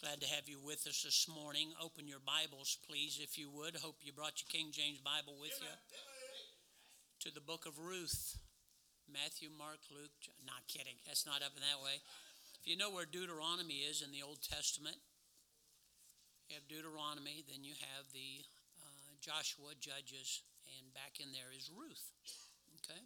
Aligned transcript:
Glad 0.00 0.24
to 0.24 0.32
have 0.32 0.48
you 0.48 0.56
with 0.56 0.88
us 0.88 1.04
this 1.04 1.28
morning. 1.28 1.76
Open 1.76 2.08
your 2.08 2.24
Bibles, 2.24 2.80
please, 2.88 3.20
if 3.20 3.36
you 3.36 3.52
would. 3.52 3.76
Hope 3.76 4.00
you 4.00 4.16
brought 4.16 4.40
your 4.40 4.48
King 4.48 4.72
James 4.72 4.96
Bible 4.96 5.36
with 5.36 5.52
you. 5.60 5.76
To 7.20 7.28
the 7.28 7.44
book 7.44 7.68
of 7.68 7.76
Ruth. 7.76 8.40
Matthew, 9.12 9.52
Mark, 9.52 9.76
Luke. 9.92 10.16
Not 10.40 10.64
kidding. 10.72 10.96
That's 11.04 11.28
not 11.28 11.44
up 11.44 11.52
in 11.52 11.60
that 11.60 11.84
way. 11.84 12.00
If 12.56 12.64
you 12.64 12.80
know 12.80 12.88
where 12.88 13.04
Deuteronomy 13.04 13.84
is 13.84 14.00
in 14.00 14.08
the 14.08 14.24
Old 14.24 14.40
Testament, 14.40 14.96
you 16.48 16.56
have 16.56 16.64
Deuteronomy, 16.64 17.44
then 17.44 17.60
you 17.60 17.76
have 17.92 18.08
the 18.16 18.40
uh, 18.80 19.12
Joshua, 19.20 19.76
Judges, 19.76 20.40
and 20.80 20.96
back 20.96 21.20
in 21.20 21.28
there 21.36 21.52
is 21.52 21.68
Ruth. 21.68 22.08
Okay? 22.80 23.04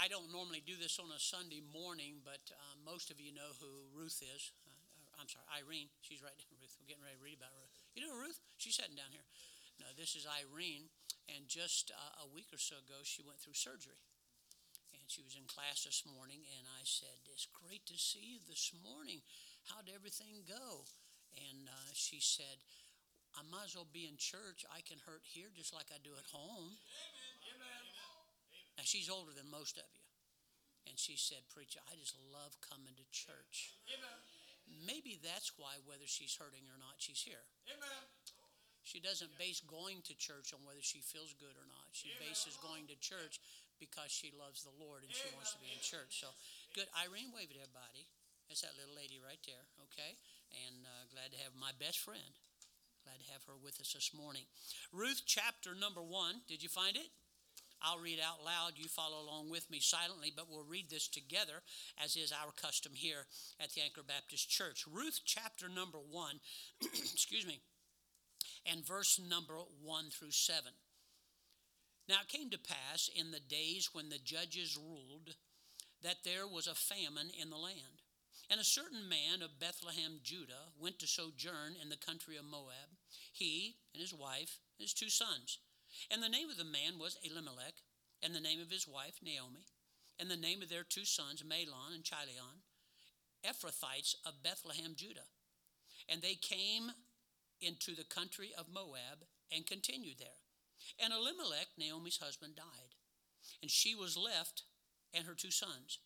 I 0.00 0.08
don't 0.08 0.32
normally 0.32 0.64
do 0.64 0.80
this 0.80 0.96
on 0.96 1.12
a 1.12 1.20
Sunday 1.20 1.60
morning, 1.60 2.24
but 2.24 2.40
uh, 2.48 2.72
most 2.88 3.12
of 3.12 3.20
you 3.20 3.36
know 3.36 3.52
who 3.60 3.68
Ruth 3.92 4.24
is. 4.24 4.48
Uh, 4.64 5.20
I'm 5.20 5.28
sorry, 5.28 5.44
Irene. 5.60 5.92
She's 6.00 6.24
right 6.24 6.32
there, 6.32 6.48
Ruth. 6.56 6.72
We're 6.80 6.88
getting 6.88 7.04
ready 7.04 7.20
to 7.20 7.24
read 7.28 7.36
about 7.36 7.52
Ruth. 7.52 7.68
You 7.92 8.08
know 8.08 8.16
Ruth? 8.16 8.40
She's 8.56 8.80
sitting 8.80 8.96
down 8.96 9.12
here. 9.12 9.28
No, 9.76 9.92
this 10.00 10.16
is 10.16 10.24
Irene. 10.24 10.88
And 11.28 11.44
just 11.52 11.92
uh, 11.92 12.24
a 12.24 12.32
week 12.32 12.48
or 12.48 12.56
so 12.56 12.80
ago, 12.80 13.04
she 13.04 13.20
went 13.20 13.44
through 13.44 13.60
surgery. 13.60 14.00
And 14.96 15.04
she 15.04 15.20
was 15.20 15.36
in 15.36 15.44
class 15.44 15.84
this 15.84 16.08
morning, 16.08 16.48
and 16.48 16.64
I 16.64 16.80
said, 16.88 17.20
It's 17.28 17.44
great 17.52 17.84
to 17.92 18.00
see 18.00 18.24
you 18.24 18.40
this 18.48 18.72
morning. 18.80 19.20
How'd 19.68 19.92
everything 19.92 20.48
go? 20.48 20.88
And 21.36 21.68
uh, 21.68 21.92
she 21.92 22.24
said, 22.24 22.56
I 23.36 23.44
might 23.52 23.68
as 23.68 23.76
well 23.76 23.86
be 23.92 24.08
in 24.08 24.16
church. 24.16 24.64
I 24.72 24.80
can 24.80 24.96
hurt 25.04 25.28
here 25.28 25.52
just 25.52 25.76
like 25.76 25.92
I 25.92 26.00
do 26.00 26.16
at 26.16 26.24
home. 26.32 26.80
Now, 28.80 28.88
she's 28.88 29.12
older 29.12 29.36
than 29.36 29.44
most 29.52 29.76
of 29.76 29.84
you. 29.92 30.04
And 30.88 30.96
she 30.96 31.20
said, 31.20 31.44
Preacher, 31.52 31.84
I 31.84 32.00
just 32.00 32.16
love 32.32 32.56
coming 32.64 32.96
to 32.96 33.04
church. 33.12 33.76
Amen. 33.92 34.18
Maybe 34.88 35.20
that's 35.20 35.52
why, 35.60 35.76
whether 35.84 36.08
she's 36.08 36.32
hurting 36.32 36.64
or 36.64 36.80
not, 36.80 36.96
she's 36.96 37.20
here. 37.20 37.44
Amen. 37.68 38.00
She 38.80 38.96
doesn't 38.96 39.36
base 39.36 39.60
going 39.60 40.00
to 40.08 40.16
church 40.16 40.56
on 40.56 40.64
whether 40.64 40.80
she 40.80 41.04
feels 41.04 41.36
good 41.36 41.52
or 41.60 41.68
not. 41.68 41.92
She 41.92 42.08
Amen. 42.16 42.32
bases 42.32 42.56
going 42.64 42.88
to 42.88 42.96
church 42.96 43.36
because 43.76 44.08
she 44.08 44.32
loves 44.32 44.64
the 44.64 44.72
Lord 44.72 45.04
and 45.04 45.12
she 45.12 45.28
wants 45.36 45.52
to 45.52 45.60
be 45.60 45.68
in 45.68 45.84
church. 45.84 46.16
So, 46.16 46.32
good. 46.72 46.88
Irene, 46.96 47.36
wave 47.36 47.52
at 47.52 47.60
everybody. 47.60 48.08
That's 48.48 48.64
that 48.64 48.80
little 48.80 48.96
lady 48.96 49.20
right 49.20 49.44
there, 49.44 49.68
okay? 49.92 50.16
And 50.64 50.88
uh, 50.88 51.04
glad 51.12 51.36
to 51.36 51.38
have 51.44 51.52
my 51.52 51.76
best 51.76 52.00
friend. 52.00 52.32
Glad 53.04 53.20
to 53.20 53.28
have 53.36 53.44
her 53.44 53.60
with 53.60 53.76
us 53.76 53.92
this 53.92 54.16
morning. 54.16 54.48
Ruth 54.88 55.28
chapter 55.28 55.76
number 55.76 56.00
one. 56.00 56.40
Did 56.48 56.64
you 56.64 56.72
find 56.72 56.96
it? 56.96 57.12
I'll 57.82 57.98
read 57.98 58.18
out 58.20 58.44
loud. 58.44 58.72
You 58.76 58.88
follow 58.88 59.22
along 59.22 59.50
with 59.50 59.70
me 59.70 59.80
silently, 59.80 60.32
but 60.34 60.46
we'll 60.50 60.64
read 60.64 60.90
this 60.90 61.08
together, 61.08 61.62
as 62.02 62.16
is 62.16 62.32
our 62.32 62.52
custom 62.52 62.92
here 62.94 63.26
at 63.58 63.72
the 63.72 63.80
Anchor 63.80 64.02
Baptist 64.06 64.50
Church. 64.50 64.84
Ruth 64.90 65.20
chapter 65.24 65.68
number 65.68 65.98
one, 65.98 66.40
excuse 66.82 67.46
me, 67.46 67.60
and 68.70 68.86
verse 68.86 69.18
number 69.18 69.54
one 69.82 70.10
through 70.10 70.32
seven. 70.32 70.72
Now 72.08 72.16
it 72.22 72.28
came 72.28 72.50
to 72.50 72.58
pass 72.58 73.08
in 73.14 73.30
the 73.30 73.40
days 73.40 73.90
when 73.92 74.08
the 74.08 74.18
judges 74.18 74.76
ruled 74.76 75.36
that 76.02 76.24
there 76.24 76.46
was 76.46 76.66
a 76.66 76.74
famine 76.74 77.30
in 77.40 77.50
the 77.50 77.56
land. 77.56 78.02
And 78.50 78.60
a 78.60 78.64
certain 78.64 79.08
man 79.08 79.42
of 79.42 79.60
Bethlehem, 79.60 80.18
Judah, 80.24 80.74
went 80.80 80.98
to 80.98 81.06
sojourn 81.06 81.76
in 81.80 81.88
the 81.88 81.96
country 81.96 82.36
of 82.36 82.44
Moab, 82.44 82.98
he 83.32 83.76
and 83.94 84.00
his 84.00 84.12
wife 84.12 84.58
and 84.76 84.84
his 84.84 84.92
two 84.92 85.08
sons. 85.08 85.58
And 86.10 86.22
the 86.22 86.28
name 86.28 86.50
of 86.50 86.56
the 86.56 86.64
man 86.64 86.98
was 86.98 87.18
Elimelech, 87.24 87.82
and 88.22 88.34
the 88.34 88.40
name 88.40 88.60
of 88.60 88.70
his 88.70 88.86
wife 88.86 89.18
Naomi, 89.22 89.66
and 90.18 90.30
the 90.30 90.36
name 90.36 90.62
of 90.62 90.68
their 90.68 90.84
two 90.84 91.04
sons 91.04 91.42
Mahlon 91.42 91.94
and 91.94 92.04
Chilion, 92.04 92.62
Ephrathites 93.44 94.14
of 94.26 94.42
Bethlehem, 94.42 94.94
Judah. 94.94 95.28
And 96.08 96.20
they 96.20 96.34
came 96.34 96.92
into 97.60 97.94
the 97.94 98.04
country 98.04 98.50
of 98.56 98.72
Moab 98.72 99.24
and 99.52 99.66
continued 99.66 100.18
there. 100.18 100.40
And 101.02 101.12
Elimelech, 101.12 101.68
Naomi's 101.78 102.18
husband, 102.18 102.56
died, 102.56 102.94
and 103.62 103.70
she 103.70 103.94
was 103.94 104.16
left 104.16 104.64
and 105.14 105.26
her 105.26 105.34
two 105.34 105.50
sons. 105.50 105.98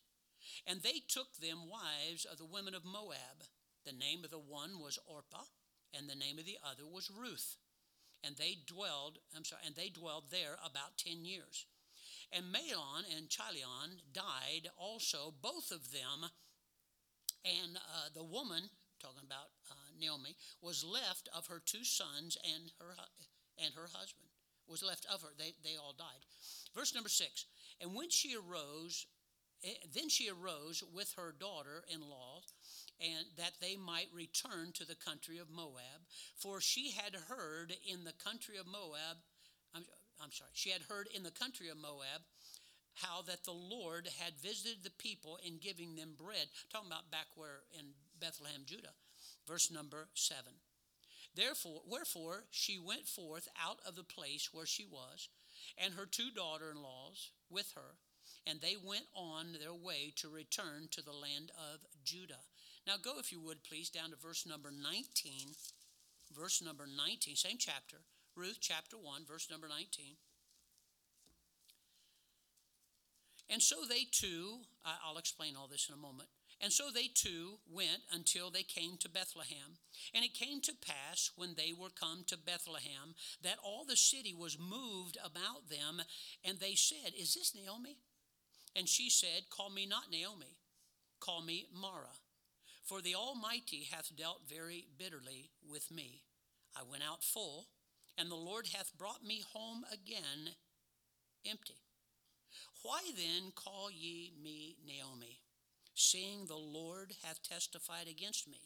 And 0.67 0.83
they 0.83 1.01
took 1.09 1.37
them 1.37 1.71
wives 1.71 2.25
of 2.25 2.39
the 2.39 2.45
women 2.45 2.75
of 2.75 2.85
Moab. 2.85 3.49
The 3.85 3.93
name 3.93 4.25
of 4.25 4.31
the 4.31 4.39
one 4.39 4.81
was 4.81 4.99
Orpah, 5.07 5.45
and 5.93 6.09
the 6.09 6.15
name 6.15 6.39
of 6.39 6.45
the 6.45 6.59
other 6.63 6.85
was 6.87 7.11
Ruth 7.11 7.57
and 8.25 8.37
they 8.37 8.59
dwelled, 8.67 9.19
I'm 9.37 9.45
sorry, 9.45 9.63
and 9.67 9.75
they 9.75 9.89
dwelled 9.89 10.31
there 10.31 10.57
about 10.65 10.99
10 10.99 11.25
years. 11.25 11.67
And 12.33 12.47
Mahlon 12.47 13.05
and 13.17 13.29
Chilion 13.29 14.01
died 14.13 14.71
also, 14.77 15.33
both 15.43 15.71
of 15.71 15.93
them. 15.93 16.31
And 17.45 17.77
uh, 17.77 18.09
the 18.15 18.25
woman, 18.25 18.71
talking 19.01 19.23
about 19.25 19.53
uh, 19.71 19.75
Naomi, 20.01 20.37
was 20.63 20.85
left 20.85 21.29
of 21.37 21.47
her 21.47 21.63
two 21.65 21.85
sons 21.85 22.37
and 22.43 22.73
her, 22.81 22.95
and 23.63 23.75
her 23.75 23.89
husband. 23.93 24.29
Was 24.67 24.83
left 24.83 25.07
of 25.13 25.21
her. 25.21 25.29
They, 25.37 25.53
they 25.63 25.77
all 25.77 25.95
died. 25.97 26.25
Verse 26.75 26.95
number 26.95 27.11
six. 27.11 27.45
And 27.81 27.95
when 27.95 28.09
she 28.09 28.35
arose, 28.35 29.07
eh, 29.63 29.75
then 29.95 30.09
she 30.09 30.31
arose 30.31 30.83
with 30.95 31.13
her 31.19 31.35
daughter 31.39 31.85
in 31.93 32.01
law 32.01 32.41
and 33.05 33.27
that 33.37 33.61
they 33.61 33.77
might 33.77 34.09
return 34.15 34.73
to 34.73 34.87
the 34.87 34.97
country 34.97 35.39
of 35.39 35.51
Moab. 35.51 36.09
For 36.37 36.61
she 36.61 36.93
had 36.93 37.15
heard 37.29 37.77
in 37.85 38.05
the 38.05 38.17
country 38.25 38.57
of 38.57 38.67
Moab, 38.67 39.21
I'm, 39.75 39.85
I'm 40.23 40.33
sorry, 40.33 40.51
she 40.55 40.71
had 40.71 40.83
heard 40.89 41.09
in 41.15 41.23
the 41.23 41.31
country 41.31 41.69
of 41.69 41.77
Moab 41.77 42.25
how 42.95 43.23
that 43.23 43.45
the 43.45 43.53
Lord 43.53 44.09
had 44.23 44.35
visited 44.41 44.83
the 44.83 44.91
people 44.99 45.39
in 45.45 45.59
giving 45.59 45.97
them 45.97 46.15
bread. 46.17 46.47
Talking 46.73 46.91
about 46.91 47.11
back 47.11 47.27
where 47.35 47.67
in 47.79 47.87
Bethlehem, 48.21 48.63
Judah. 48.65 48.95
Verse 49.47 49.71
number 49.71 50.09
seven. 50.15 50.53
Therefore, 51.35 51.83
wherefore 51.91 52.45
she 52.51 52.79
went 52.79 53.07
forth 53.07 53.49
out 53.61 53.79
of 53.87 53.97
the 53.97 54.05
place 54.05 54.51
where 54.53 54.67
she 54.67 54.87
was, 54.87 55.29
and 55.77 55.95
her 55.95 56.07
two 56.07 56.31
daughter 56.31 56.71
in 56.71 56.81
laws 56.81 57.31
with 57.51 57.73
her, 57.75 57.99
and 58.47 58.61
they 58.61 58.77
went 58.83 59.07
on 59.15 59.57
their 59.59 59.75
way 59.75 60.13
to 60.17 60.29
return 60.29 60.89
to 60.93 61.03
the 61.03 61.13
land 61.13 61.51
of 61.73 61.81
Judah. 62.05 62.45
Now 62.87 62.95
go, 63.03 63.19
if 63.19 63.33
you 63.33 63.41
would, 63.41 63.65
please, 63.65 63.89
down 63.89 64.11
to 64.11 64.17
verse 64.17 64.47
number 64.47 64.71
19. 64.71 65.55
Verse 66.33 66.63
number 66.63 66.85
19, 66.87 67.37
same 67.37 67.59
chapter, 67.59 67.99
Ruth 68.35 68.59
chapter 68.61 68.97
1, 68.97 69.23
verse 69.29 69.49
number 69.51 69.69
19. 69.69 70.17
And 73.51 73.63
so 73.63 73.77
they 73.89 74.05
too, 74.11 74.61
I'll 74.85 75.19
explain 75.19 75.55
all 75.55 75.69
this 75.69 75.89
in 75.89 75.95
a 75.95 75.99
moment. 75.99 76.29
And 76.61 76.73
so 76.73 76.85
they 76.93 77.09
too 77.09 77.59
went 77.71 78.01
until 78.13 78.51
they 78.51 78.63
came 78.63 78.97
to 78.99 79.09
Bethlehem. 79.09 79.79
And 80.15 80.25
it 80.25 80.35
came 80.35 80.61
to 80.63 80.73
pass 80.75 81.31
when 81.37 81.55
they 81.55 81.73
were 81.79 81.91
come 81.91 82.25
to 82.29 82.39
Bethlehem 82.39 83.15
that 83.43 83.59
all 83.63 83.85
the 83.85 83.97
city 83.97 84.35
was 84.35 84.59
moved 84.59 85.19
about 85.23 85.69
them. 85.69 86.01
And 86.43 86.59
they 86.59 86.75
said, 86.75 87.13
Is 87.19 87.35
this 87.35 87.55
Naomi? 87.55 87.99
And 88.75 88.89
she 88.89 89.11
said, 89.11 89.51
Call 89.51 89.71
me 89.71 89.87
not 89.87 90.11
Naomi, 90.11 90.57
call 91.21 91.43
me 91.43 91.67
Mara. 91.73 92.17
For 92.85 93.01
the 93.01 93.15
Almighty 93.15 93.89
hath 93.91 94.15
dealt 94.15 94.43
very 94.47 94.85
bitterly 94.99 95.51
with 95.67 95.91
me. 95.91 96.23
I 96.77 96.83
went 96.83 97.03
out 97.03 97.23
full, 97.23 97.69
and 98.19 98.31
the 98.31 98.35
Lord 98.37 98.67
hath 98.75 98.97
brought 98.99 99.25
me 99.25 99.43
home 99.55 99.85
again 99.91 100.55
empty. 101.49 101.81
Why 102.83 103.01
then 103.17 103.53
call 103.55 103.91
ye 103.91 104.33
me 104.43 104.77
Naomi, 104.87 105.41
seeing 105.95 106.45
the 106.45 106.57
Lord 106.57 107.15
hath 107.25 107.43
testified 107.43 108.07
against 108.09 108.47
me, 108.47 108.61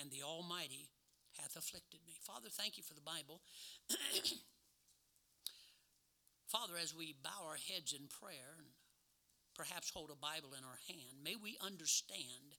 and 0.00 0.10
the 0.10 0.24
Almighty 0.24 0.90
hath 1.38 1.54
afflicted 1.56 2.00
me? 2.04 2.14
Father, 2.20 2.48
thank 2.50 2.76
you 2.76 2.82
for 2.82 2.94
the 2.94 3.00
Bible. 3.00 3.40
Father, 6.48 6.74
as 6.82 6.94
we 6.94 7.14
bow 7.22 7.46
our 7.48 7.58
heads 7.72 7.92
in 7.92 8.08
prayer 8.08 8.58
and 8.58 8.66
perhaps 9.56 9.90
hold 9.90 10.10
a 10.10 10.16
Bible 10.16 10.54
in 10.58 10.64
our 10.64 10.80
hand, 10.88 11.22
may 11.22 11.36
we 11.36 11.56
understand 11.64 12.58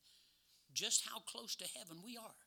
just 0.76 1.08
how 1.10 1.20
close 1.20 1.56
to 1.56 1.66
heaven 1.78 1.98
we 2.06 2.18
are. 2.18 2.44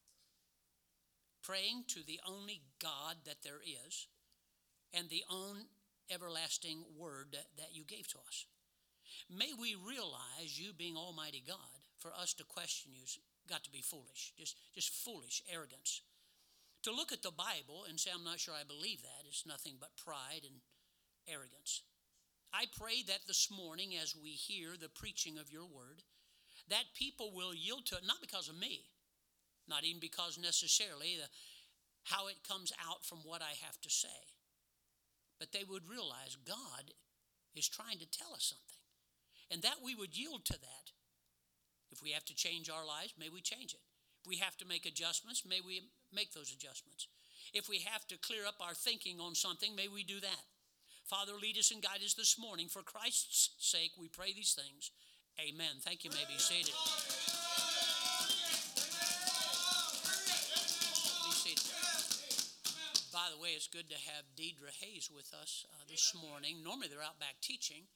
Praying 1.42 1.84
to 1.88 2.00
the 2.06 2.20
only 2.28 2.60
God 2.80 3.16
that 3.24 3.42
there 3.42 3.60
is 3.64 4.06
and 4.92 5.08
the 5.08 5.24
own 5.30 5.56
everlasting 6.10 6.84
word 6.96 7.36
that 7.56 7.72
you 7.72 7.84
gave 7.84 8.06
to 8.08 8.18
us. 8.26 8.46
May 9.30 9.52
we 9.58 9.74
realize 9.74 10.58
you 10.58 10.72
being 10.72 10.96
Almighty 10.96 11.42
God, 11.46 11.56
for 11.98 12.12
us 12.12 12.34
to 12.34 12.44
question 12.44 12.92
you's 12.94 13.18
got 13.48 13.64
to 13.64 13.72
be 13.72 13.80
foolish, 13.80 14.32
just, 14.38 14.56
just 14.74 14.92
foolish 14.92 15.42
arrogance. 15.52 16.02
To 16.84 16.92
look 16.92 17.12
at 17.12 17.22
the 17.22 17.32
Bible 17.32 17.84
and 17.88 17.98
say, 17.98 18.10
I'm 18.14 18.24
not 18.24 18.38
sure 18.38 18.54
I 18.54 18.64
believe 18.64 19.02
that, 19.02 19.28
is 19.28 19.44
nothing 19.46 19.74
but 19.80 19.96
pride 19.96 20.44
and 20.44 20.60
arrogance. 21.26 21.82
I 22.52 22.64
pray 22.78 23.02
that 23.08 23.26
this 23.26 23.50
morning, 23.50 23.94
as 24.00 24.14
we 24.16 24.30
hear 24.30 24.70
the 24.78 24.88
preaching 24.88 25.38
of 25.38 25.50
your 25.50 25.66
word, 25.66 26.02
that 26.70 26.94
people 26.94 27.32
will 27.34 27.54
yield 27.54 27.86
to 27.86 27.96
it, 27.96 28.06
not 28.06 28.20
because 28.20 28.48
of 28.48 28.58
me, 28.58 28.84
not 29.68 29.84
even 29.84 30.00
because 30.00 30.38
necessarily 30.38 31.16
the, 31.16 31.28
how 32.04 32.28
it 32.28 32.46
comes 32.46 32.72
out 32.88 33.04
from 33.04 33.18
what 33.24 33.42
I 33.42 33.54
have 33.64 33.80
to 33.82 33.90
say, 33.90 34.20
but 35.38 35.52
they 35.52 35.64
would 35.68 35.88
realize 35.88 36.36
God 36.46 36.92
is 37.54 37.68
trying 37.68 37.98
to 37.98 38.10
tell 38.10 38.32
us 38.34 38.44
something. 38.44 38.64
And 39.50 39.62
that 39.62 39.80
we 39.82 39.94
would 39.94 40.16
yield 40.16 40.44
to 40.46 40.60
that. 40.60 40.92
If 41.90 42.02
we 42.02 42.10
have 42.10 42.24
to 42.26 42.34
change 42.36 42.68
our 42.68 42.84
lives, 42.84 43.14
may 43.18 43.30
we 43.30 43.40
change 43.40 43.72
it. 43.72 43.80
If 44.22 44.28
we 44.28 44.36
have 44.36 44.56
to 44.58 44.66
make 44.66 44.84
adjustments, 44.84 45.44
may 45.48 45.60
we 45.64 45.88
make 46.12 46.34
those 46.34 46.52
adjustments. 46.52 47.08
If 47.54 47.68
we 47.68 47.78
have 47.90 48.06
to 48.08 48.18
clear 48.18 48.44
up 48.46 48.56
our 48.60 48.74
thinking 48.74 49.20
on 49.20 49.34
something, 49.34 49.74
may 49.74 49.88
we 49.88 50.04
do 50.04 50.20
that. 50.20 50.44
Father, 51.08 51.32
lead 51.40 51.56
us 51.56 51.70
and 51.70 51.82
guide 51.82 52.04
us 52.04 52.12
this 52.12 52.38
morning. 52.38 52.68
For 52.68 52.82
Christ's 52.82 53.56
sake, 53.58 53.92
we 53.98 54.08
pray 54.08 54.34
these 54.34 54.52
things. 54.52 54.90
Amen. 55.38 55.78
Thank 55.86 56.02
you. 56.02 56.10
May 56.10 56.26
be 56.26 56.34
seated. 56.34 56.74
Be 61.22 61.30
seated. 61.30 61.70
By 63.14 63.30
the 63.30 63.38
way, 63.38 63.54
it's 63.54 63.70
good 63.70 63.86
to 63.86 63.98
have 64.10 64.26
Deidre 64.34 64.74
Hayes 64.82 65.14
with 65.14 65.30
us 65.30 65.64
uh, 65.70 65.86
this 65.86 66.10
morning. 66.10 66.58
Normally 66.66 66.90
they're 66.90 67.06
out 67.06 67.22
back 67.22 67.38
teaching, 67.40 67.86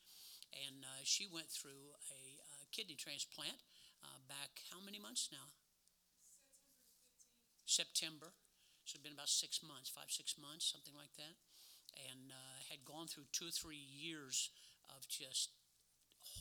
and 0.55 0.87
uh, 0.87 1.03
she 1.03 1.27
went 1.27 1.51
through 1.51 1.99
a 2.15 2.23
uh, 2.39 2.63
kidney 2.71 2.95
transplant 2.95 3.59
uh, 4.07 4.23
back 4.31 4.63
how 4.71 4.79
many 4.79 5.03
months 5.03 5.29
now? 5.35 5.51
September. 7.67 8.31
So 8.87 8.99
it's 8.99 9.03
been 9.03 9.19
about 9.19 9.31
six 9.31 9.63
months, 9.67 9.91
five, 9.91 10.15
six 10.15 10.39
months, 10.39 10.71
something 10.71 10.95
like 10.95 11.15
that 11.19 11.35
and 12.11 12.33
uh, 12.33 12.59
had 12.71 12.85
gone 12.85 13.07
through 13.07 13.29
two 13.33 13.49
or 13.49 13.55
three 13.55 13.81
years 13.81 14.51
of 14.89 15.09
just 15.09 15.51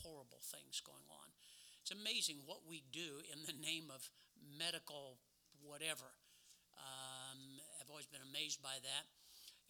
horrible 0.00 0.40
things 0.40 0.80
going 0.80 1.04
on. 1.12 1.28
It's 1.82 1.92
amazing 1.92 2.46
what 2.46 2.64
we 2.64 2.86
do 2.94 3.20
in 3.28 3.44
the 3.44 3.58
name 3.58 3.90
of 3.92 4.06
medical 4.38 5.18
whatever. 5.60 6.08
Um, 6.78 7.60
I've 7.78 7.90
always 7.90 8.08
been 8.08 8.24
amazed 8.24 8.62
by 8.62 8.78
that. 8.82 9.04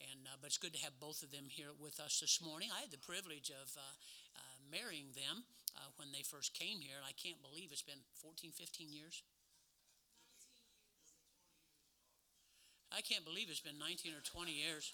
And, 0.01 0.25
uh, 0.25 0.41
but 0.41 0.49
it's 0.49 0.59
good 0.59 0.73
to 0.73 0.83
have 0.83 0.97
both 0.99 1.23
of 1.23 1.31
them 1.31 1.47
here 1.47 1.71
with 1.77 2.01
us 2.01 2.19
this 2.19 2.41
morning. 2.41 2.73
I 2.73 2.81
had 2.81 2.91
the 2.91 3.01
privilege 3.01 3.53
of 3.53 3.69
uh, 3.77 3.85
uh 3.85 4.57
marrying 4.73 5.13
them 5.13 5.45
uh, 5.77 5.93
when 6.01 6.11
they 6.11 6.25
first 6.25 6.57
came 6.57 6.81
here, 6.81 6.97
and 6.97 7.05
I 7.05 7.13
can't 7.13 7.41
believe 7.45 7.71
it's 7.71 7.85
been 7.85 8.01
14, 8.25 8.51
15 8.57 8.89
years. 8.89 9.23
I 12.93 13.01
can't 13.01 13.25
believe 13.25 13.49
it's 13.49 13.65
been 13.65 13.81
19 13.81 14.13
or 14.13 14.21
20 14.21 14.53
years 14.53 14.93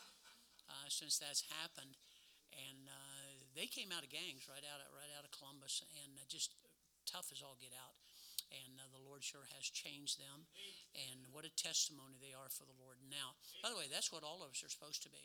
uh, 0.71 0.87
since 0.87 1.19
that's 1.19 1.43
happened. 1.63 1.99
And 2.55 2.88
they 3.59 3.67
came 3.67 3.91
out 3.91 4.07
of 4.07 4.15
gangs 4.15 4.47
right 4.47 4.63
out 4.63 4.79
of, 4.79 4.87
right 4.95 5.11
out 5.19 5.27
of 5.27 5.35
Columbus, 5.35 5.83
and 6.07 6.15
uh, 6.15 6.23
just 6.31 6.55
tough 7.11 7.35
as 7.35 7.43
all 7.43 7.59
get 7.59 7.75
out. 7.75 7.99
And 8.55 8.79
uh, 8.79 8.87
the 8.95 9.03
Lord 9.03 9.27
sure 9.27 9.45
has 9.59 9.67
changed 9.67 10.17
them. 10.17 10.47
And 10.95 11.27
what 11.35 11.45
a 11.45 11.53
testimony 11.53 12.17
they 12.23 12.33
are 12.33 12.49
for 12.49 12.65
the 12.65 12.79
Lord 12.79 12.97
now. 13.11 13.35
By 13.61 13.69
the 13.69 13.77
way, 13.77 13.91
that's 13.91 14.15
what 14.15 14.25
all 14.25 14.41
of 14.41 14.55
us 14.55 14.65
are 14.65 14.73
supposed 14.73 15.03
to 15.05 15.13
be. 15.13 15.21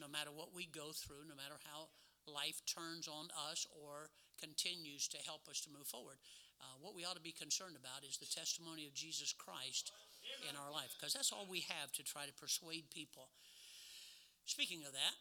No 0.00 0.08
matter 0.08 0.32
what 0.32 0.56
we 0.56 0.66
go 0.66 0.90
through, 0.90 1.28
no 1.28 1.36
matter 1.36 1.60
how 1.68 1.92
life 2.26 2.58
turns 2.66 3.06
on 3.06 3.30
us 3.52 3.68
or 3.70 4.10
continues 4.40 5.06
to 5.14 5.20
help 5.22 5.46
us 5.46 5.60
to 5.62 5.70
move 5.70 5.86
forward, 5.86 6.18
uh, 6.58 6.74
what 6.80 6.96
we 6.96 7.04
ought 7.06 7.14
to 7.14 7.22
be 7.22 7.36
concerned 7.36 7.76
about 7.78 8.02
is 8.02 8.18
the 8.18 8.26
testimony 8.26 8.88
of 8.88 8.96
Jesus 8.96 9.30
Christ 9.36 9.92
in 10.48 10.56
our 10.56 10.72
life, 10.72 10.96
because 10.98 11.14
that's 11.14 11.30
all 11.30 11.46
we 11.48 11.64
have 11.70 11.92
to 11.96 12.02
try 12.02 12.26
to 12.26 12.34
persuade 12.34 12.90
people 12.90 13.30
Speaking 14.50 14.82
of 14.82 14.90
that, 14.98 15.14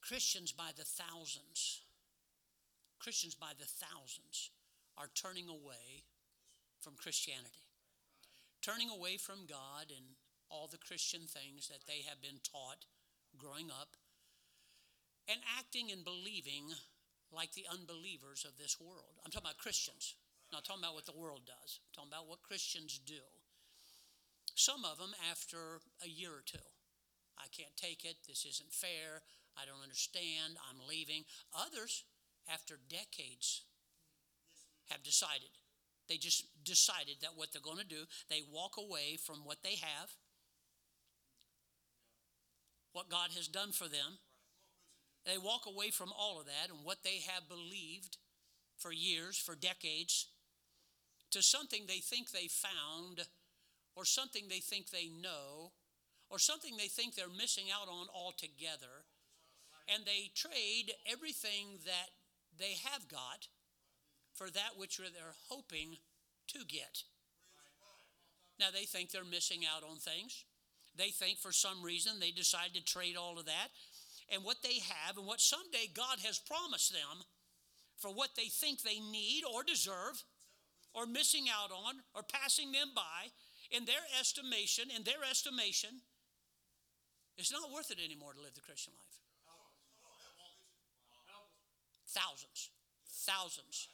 Christians 0.00 0.52
by 0.52 0.70
the 0.76 0.84
thousands, 0.84 1.82
Christians 2.98 3.34
by 3.34 3.52
the 3.58 3.66
thousands 3.66 4.50
are 4.98 5.08
turning 5.14 5.48
away 5.48 6.04
from 6.80 6.94
Christianity, 6.96 7.68
turning 8.62 8.90
away 8.90 9.16
from 9.16 9.46
God 9.48 9.92
and 9.94 10.04
all 10.50 10.68
the 10.70 10.78
Christian 10.78 11.22
things 11.28 11.68
that 11.68 11.86
they 11.86 12.02
have 12.08 12.20
been 12.20 12.40
taught 12.42 12.84
growing 13.38 13.70
up, 13.70 13.96
and 15.28 15.38
acting 15.58 15.92
and 15.92 16.04
believing 16.04 16.74
like 17.30 17.52
the 17.52 17.66
unbelievers 17.70 18.44
of 18.44 18.58
this 18.58 18.80
world. 18.80 19.22
I'm 19.24 19.30
talking 19.30 19.46
about 19.46 19.62
Christians, 19.62 20.16
I'm 20.50 20.56
not 20.56 20.64
talking 20.64 20.82
about 20.82 20.94
what 20.94 21.06
the 21.06 21.16
world 21.16 21.42
does, 21.46 21.78
I'm 21.78 21.94
talking 21.94 22.12
about 22.12 22.28
what 22.28 22.42
Christians 22.42 22.98
do. 23.06 23.22
Some 24.56 24.84
of 24.84 24.98
them 24.98 25.14
after 25.30 25.80
a 26.04 26.08
year 26.08 26.30
or 26.30 26.42
two. 26.44 26.58
I 27.40 27.48
can't 27.48 27.74
take 27.76 28.04
it. 28.04 28.16
This 28.28 28.44
isn't 28.44 28.72
fair. 28.72 29.24
I 29.60 29.66
don't 29.66 29.82
understand. 29.82 30.56
I'm 30.68 30.80
leaving. 30.88 31.24
Others, 31.54 32.04
after 32.52 32.78
decades, 32.88 33.62
have 34.90 35.02
decided. 35.02 35.50
They 36.08 36.16
just 36.16 36.46
decided 36.64 37.16
that 37.22 37.36
what 37.36 37.52
they're 37.52 37.62
going 37.62 37.78
to 37.78 37.84
do, 37.84 38.04
they 38.28 38.42
walk 38.50 38.76
away 38.78 39.16
from 39.16 39.44
what 39.44 39.62
they 39.62 39.76
have, 39.76 40.10
what 42.92 43.08
God 43.08 43.30
has 43.36 43.46
done 43.46 43.72
for 43.72 43.84
them. 43.84 44.18
They 45.24 45.38
walk 45.38 45.66
away 45.66 45.90
from 45.90 46.10
all 46.18 46.40
of 46.40 46.46
that 46.46 46.70
and 46.70 46.84
what 46.84 47.04
they 47.04 47.20
have 47.28 47.48
believed 47.48 48.16
for 48.78 48.92
years, 48.92 49.36
for 49.36 49.54
decades, 49.54 50.26
to 51.30 51.42
something 51.42 51.84
they 51.86 51.98
think 51.98 52.30
they 52.30 52.48
found 52.48 53.26
or 53.94 54.04
something 54.04 54.44
they 54.48 54.58
think 54.58 54.90
they 54.90 55.08
know 55.22 55.72
or 56.30 56.38
something 56.38 56.76
they 56.76 56.88
think 56.88 57.14
they're 57.14 57.28
missing 57.28 57.66
out 57.72 57.88
on 57.88 58.06
altogether. 58.14 59.04
And 59.92 60.04
they 60.04 60.30
trade 60.34 60.92
everything 61.10 61.80
that 61.84 62.10
they 62.58 62.76
have 62.90 63.08
got 63.08 63.48
for 64.32 64.48
that 64.50 64.78
which 64.78 64.98
they're 64.98 65.36
hoping 65.48 65.96
to 66.48 66.58
get. 66.66 67.02
Now, 68.58 68.66
they 68.72 68.84
think 68.84 69.10
they're 69.10 69.24
missing 69.24 69.62
out 69.64 69.82
on 69.82 69.96
things. 69.96 70.44
They 70.96 71.08
think 71.08 71.38
for 71.38 71.52
some 71.52 71.82
reason 71.82 72.20
they 72.20 72.30
decide 72.30 72.74
to 72.74 72.84
trade 72.84 73.16
all 73.16 73.38
of 73.38 73.46
that 73.46 73.68
and 74.32 74.44
what 74.44 74.62
they 74.62 74.78
have 75.06 75.16
and 75.16 75.26
what 75.26 75.40
someday 75.40 75.88
God 75.92 76.18
has 76.24 76.38
promised 76.38 76.92
them 76.92 77.24
for 77.98 78.10
what 78.10 78.30
they 78.36 78.46
think 78.46 78.82
they 78.82 79.00
need 79.00 79.42
or 79.44 79.62
deserve 79.62 80.22
or 80.94 81.06
missing 81.06 81.46
out 81.48 81.70
on 81.70 81.96
or 82.14 82.22
passing 82.22 82.72
them 82.72 82.90
by 82.94 83.30
in 83.70 83.84
their 83.84 84.02
estimation, 84.18 84.90
in 84.94 85.04
their 85.04 85.22
estimation, 85.28 86.02
it's 87.38 87.52
not 87.52 87.70
worth 87.72 87.90
it 87.90 87.98
anymore 88.04 88.34
to 88.34 88.40
live 88.40 88.54
the 88.54 88.60
Christian 88.60 88.92
life. 88.98 89.29
Thousands, 92.10 92.70
thousands, 93.24 93.88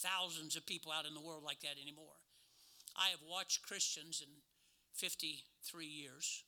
thousands 0.00 0.56
of 0.56 0.64
people 0.64 0.92
out 0.92 1.04
in 1.04 1.12
the 1.12 1.20
world 1.20 1.44
like 1.44 1.60
that 1.60 1.76
anymore. 1.76 2.16
I 2.96 3.12
have 3.12 3.20
watched 3.22 3.62
Christians 3.62 4.24
in 4.24 4.32
53 4.96 5.44
years. 5.84 6.44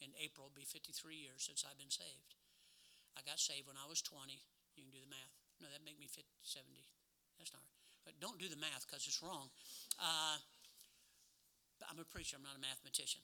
In 0.00 0.16
April, 0.16 0.48
will 0.48 0.56
be 0.56 0.64
53 0.64 0.96
years 1.12 1.44
since 1.44 1.60
I've 1.60 1.76
been 1.76 1.92
saved. 1.92 2.32
I 3.12 3.20
got 3.20 3.36
saved 3.36 3.68
when 3.68 3.76
I 3.76 3.84
was 3.84 4.00
20. 4.00 4.32
You 4.32 4.88
can 4.88 4.88
do 4.88 5.02
the 5.02 5.12
math. 5.12 5.36
No, 5.60 5.68
that 5.68 5.84
make 5.84 6.00
me 6.00 6.08
50, 6.08 6.24
70. 6.40 6.72
That's 7.36 7.52
not 7.52 7.60
right. 7.60 7.84
But 8.08 8.16
don't 8.16 8.40
do 8.40 8.48
the 8.48 8.56
math 8.56 8.88
because 8.88 9.04
it's 9.04 9.20
wrong. 9.20 9.52
Uh, 10.00 10.40
I'm 11.84 12.00
a 12.00 12.08
preacher. 12.08 12.40
I'm 12.40 12.46
not 12.48 12.56
a 12.56 12.64
mathematician. 12.64 13.20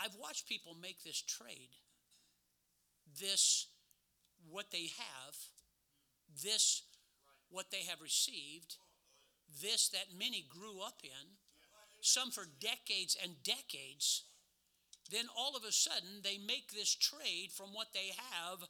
I've 0.00 0.16
watched 0.16 0.48
people 0.48 0.72
make 0.72 1.04
this 1.04 1.20
trade, 1.20 1.76
this 3.20 3.68
what 4.48 4.70
they 4.70 4.90
have, 4.98 5.36
this 6.42 6.82
what 7.50 7.70
they 7.70 7.82
have 7.88 8.00
received, 8.00 8.76
this 9.60 9.88
that 9.88 10.16
many 10.16 10.46
grew 10.48 10.80
up 10.80 11.00
in, 11.02 11.36
some 12.00 12.30
for 12.30 12.44
decades 12.60 13.16
and 13.22 13.42
decades. 13.42 14.24
Then 15.10 15.26
all 15.36 15.56
of 15.56 15.64
a 15.64 15.72
sudden, 15.72 16.22
they 16.22 16.38
make 16.38 16.70
this 16.72 16.94
trade 16.94 17.50
from 17.52 17.74
what 17.74 17.88
they 17.92 18.12
have 18.32 18.68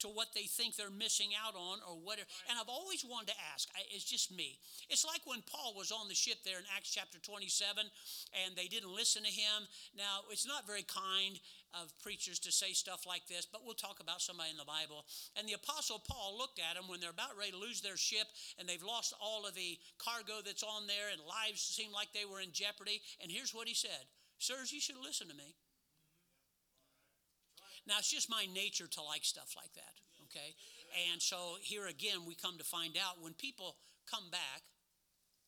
to 0.00 0.08
what 0.08 0.34
they 0.34 0.44
think 0.44 0.76
they're 0.76 0.90
missing 0.90 1.30
out 1.34 1.54
on 1.54 1.78
or 1.88 1.96
whatever. 1.98 2.28
And 2.48 2.58
I've 2.58 2.68
always 2.68 3.04
wanted 3.04 3.34
to 3.34 3.38
ask, 3.52 3.68
it's 3.90 4.04
just 4.04 4.30
me. 4.34 4.58
It's 4.88 5.04
like 5.04 5.20
when 5.24 5.42
Paul 5.42 5.74
was 5.76 5.90
on 5.92 6.08
the 6.08 6.14
ship 6.14 6.38
there 6.44 6.58
in 6.58 6.64
Acts 6.76 6.90
chapter 6.90 7.18
27 7.18 7.84
and 8.44 8.56
they 8.56 8.66
didn't 8.66 8.94
listen 8.94 9.22
to 9.22 9.30
him. 9.30 9.66
Now, 9.96 10.26
it's 10.30 10.46
not 10.46 10.66
very 10.66 10.84
kind 10.86 11.38
of 11.76 11.92
preachers 12.00 12.38
to 12.40 12.52
say 12.52 12.72
stuff 12.72 13.04
like 13.06 13.26
this, 13.28 13.44
but 13.44 13.62
we'll 13.64 13.76
talk 13.76 14.00
about 14.00 14.22
somebody 14.22 14.50
in 14.50 14.56
the 14.56 14.64
Bible. 14.64 15.04
And 15.36 15.46
the 15.46 15.58
apostle 15.58 16.00
Paul 16.00 16.38
looked 16.38 16.58
at 16.58 16.76
them 16.76 16.88
when 16.88 17.00
they're 17.00 17.10
about 17.14 17.36
ready 17.36 17.52
to 17.52 17.60
lose 17.60 17.80
their 17.80 17.96
ship 17.96 18.26
and 18.58 18.68
they've 18.68 18.82
lost 18.82 19.12
all 19.20 19.46
of 19.46 19.54
the 19.54 19.78
cargo 19.98 20.40
that's 20.44 20.62
on 20.62 20.86
there 20.86 21.12
and 21.12 21.20
lives 21.20 21.60
seem 21.60 21.92
like 21.92 22.12
they 22.12 22.24
were 22.24 22.40
in 22.40 22.52
jeopardy. 22.52 23.02
And 23.20 23.30
here's 23.30 23.52
what 23.52 23.68
he 23.68 23.74
said 23.74 24.08
Sirs, 24.38 24.72
you 24.72 24.80
should 24.80 24.96
listen 25.02 25.28
to 25.28 25.36
me. 25.36 25.54
Now, 27.88 27.96
it's 27.98 28.12
just 28.12 28.28
my 28.28 28.44
nature 28.52 28.86
to 28.86 29.02
like 29.02 29.24
stuff 29.24 29.56
like 29.56 29.72
that, 29.72 29.96
okay? 30.28 30.52
And 31.10 31.22
so 31.22 31.56
here 31.62 31.86
again, 31.86 32.28
we 32.28 32.34
come 32.34 32.58
to 32.58 32.64
find 32.64 32.98
out 33.00 33.22
when 33.22 33.32
people 33.32 33.76
come 34.10 34.28
back, 34.30 34.60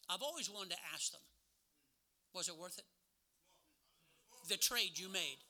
I've 0.09 0.23
always 0.23 0.49
wanted 0.49 0.70
to 0.70 0.80
ask 0.94 1.12
them, 1.12 1.20
was 2.35 2.49
it 2.49 2.56
worth 2.56 2.78
it? 2.78 2.88
The 4.49 4.56
trade 4.56 4.99
you 4.99 5.12
made. 5.12 5.44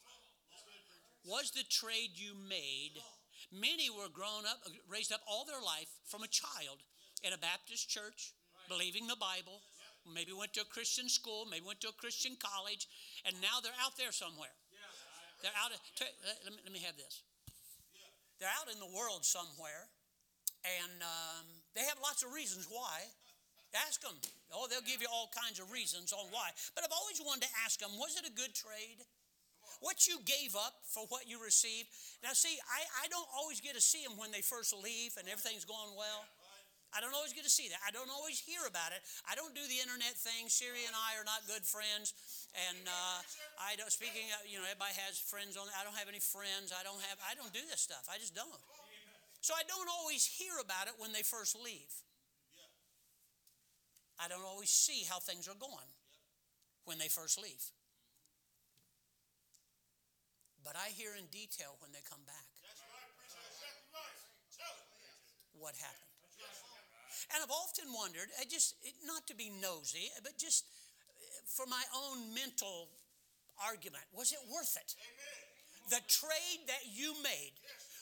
Was 1.25 1.53
the 1.53 1.63
trade 1.71 2.17
you 2.17 2.33
made? 2.49 2.99
Many 3.53 3.89
were 3.89 4.11
grown 4.13 4.45
up, 4.51 4.67
raised 4.89 5.13
up 5.13 5.21
all 5.29 5.45
their 5.45 5.63
life 5.63 5.89
from 6.07 6.23
a 6.23 6.29
child 6.29 6.83
in 7.23 7.33
a 7.33 7.39
Baptist 7.39 7.89
church, 7.89 8.33
believing 8.69 9.07
the 9.07 9.17
Bible, 9.17 9.61
maybe 10.13 10.33
went 10.33 10.55
to 10.55 10.63
a 10.63 10.75
Christian 10.75 11.09
school, 11.09 11.47
maybe 11.49 11.67
went 11.67 11.81
to 11.83 11.89
a 11.89 12.01
Christian 12.01 12.37
college, 12.41 12.89
and 13.25 13.37
now 13.41 13.61
they're 13.63 13.79
out 13.85 13.97
there 13.97 14.13
somewhere. 14.13 14.57
They're 15.41 15.57
out 15.57 15.73
of, 15.73 15.81
let 16.45 16.53
me, 16.53 16.61
let 16.65 16.73
me 16.73 16.85
have 16.85 16.97
this. 16.97 17.25
They're 18.41 18.53
out 18.57 18.73
in 18.73 18.81
the 18.81 18.89
world 18.89 19.25
somewhere, 19.25 19.89
and 20.65 20.97
um, 21.05 21.45
they 21.77 21.85
have 21.85 22.01
lots 22.01 22.25
of 22.25 22.33
reasons 22.33 22.69
why. 22.69 23.05
Ask 23.87 24.03
them. 24.03 24.17
Oh, 24.51 24.67
they'll 24.67 24.83
give 24.83 24.99
you 24.99 25.07
all 25.07 25.31
kinds 25.31 25.63
of 25.63 25.71
reasons 25.71 26.11
on 26.11 26.27
why. 26.35 26.51
But 26.75 26.83
I've 26.83 26.97
always 26.97 27.23
wanted 27.23 27.47
to 27.47 27.53
ask 27.63 27.79
them 27.79 27.95
was 27.95 28.19
it 28.19 28.27
a 28.27 28.35
good 28.35 28.51
trade? 28.51 28.99
What 29.79 30.11
you 30.11 30.19
gave 30.27 30.59
up 30.59 30.83
for 30.85 31.07
what 31.09 31.31
you 31.31 31.39
received? 31.39 31.89
Now, 32.21 32.35
see, 32.35 32.59
I, 32.67 33.07
I 33.07 33.09
don't 33.09 33.29
always 33.31 33.63
get 33.63 33.79
to 33.79 33.81
see 33.81 34.03
them 34.03 34.19
when 34.19 34.35
they 34.35 34.43
first 34.43 34.75
leave 34.75 35.15
and 35.17 35.31
everything's 35.31 35.65
going 35.65 35.95
well. 35.97 36.27
I 36.91 36.99
don't 36.99 37.15
always 37.15 37.31
get 37.31 37.47
to 37.47 37.53
see 37.53 37.71
that. 37.71 37.79
I 37.87 37.95
don't 37.95 38.11
always 38.11 38.43
hear 38.43 38.67
about 38.67 38.91
it. 38.91 38.99
I 39.23 39.39
don't 39.39 39.55
do 39.55 39.63
the 39.63 39.79
internet 39.79 40.19
thing. 40.19 40.51
Siri 40.51 40.83
and 40.91 40.95
I 40.95 41.15
are 41.23 41.27
not 41.27 41.47
good 41.47 41.63
friends. 41.63 42.15
And 42.67 42.83
uh, 42.83 43.19
I 43.63 43.79
don't, 43.79 43.95
speaking 43.95 44.27
of, 44.35 44.43
you 44.51 44.59
know, 44.59 44.67
everybody 44.67 44.99
has 45.07 45.15
friends 45.15 45.55
on, 45.55 45.71
I 45.79 45.87
don't 45.87 45.95
have 45.95 46.11
any 46.11 46.19
friends. 46.19 46.75
I 46.75 46.83
don't 46.83 46.99
have, 47.07 47.19
I 47.23 47.39
don't 47.39 47.55
do 47.55 47.63
this 47.71 47.79
stuff. 47.79 48.11
I 48.11 48.19
just 48.19 48.35
don't. 48.35 48.59
So 49.39 49.55
I 49.55 49.63
don't 49.71 49.87
always 49.87 50.27
hear 50.27 50.59
about 50.59 50.91
it 50.91 50.99
when 50.99 51.15
they 51.15 51.23
first 51.23 51.55
leave. 51.55 51.95
I 54.19 54.27
don't 54.27 54.45
always 54.45 54.69
see 54.69 55.07
how 55.07 55.23
things 55.23 55.47
are 55.47 55.57
going 55.57 55.91
when 56.85 56.99
they 56.99 57.09
first 57.09 57.39
leave. 57.39 57.63
But 60.61 60.77
I 60.77 60.93
hear 60.93 61.17
in 61.17 61.25
detail 61.31 61.79
when 61.81 61.95
they 61.95 62.05
come 62.05 62.21
back 62.27 62.51
what 65.61 65.77
happened. 65.77 66.10
And 67.29 67.43
I've 67.43 67.53
often 67.53 67.93
wondered, 67.93 68.33
uh, 68.41 68.49
just 68.49 68.77
uh, 68.81 68.91
not 69.05 69.27
to 69.29 69.35
be 69.37 69.53
nosy, 69.61 70.09
uh, 70.17 70.25
but 70.25 70.39
just 70.41 70.65
for 71.45 71.67
my 71.67 71.83
own 71.93 72.33
mental 72.33 72.89
argument, 73.61 74.05
was 74.17 74.33
it 74.33 74.41
worth 74.49 74.77
it? 74.81 74.97
The 75.91 76.01
trade 76.09 76.65
that 76.69 76.89
you 76.89 77.15
made, 77.23 77.53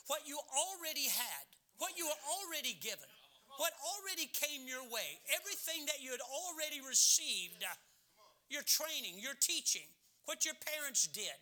what 0.07 0.23
you 0.29 0.39
already 0.55 1.09
had, 1.09 1.45
what 1.79 1.97
you 1.97 2.07
were 2.07 2.23
already 2.39 2.77
given, 2.79 3.09
what 3.57 3.73
already 3.83 4.31
came 4.31 4.69
your 4.69 4.85
way, 4.87 5.19
everything 5.35 5.87
that 5.87 6.03
you 6.03 6.13
had 6.13 6.23
already 6.23 6.79
received, 6.85 7.65
your 8.49 8.63
training, 8.63 9.19
your 9.19 9.35
teaching, 9.41 9.89
what 10.27 10.45
your 10.45 10.55
parents 10.55 11.09
did, 11.09 11.35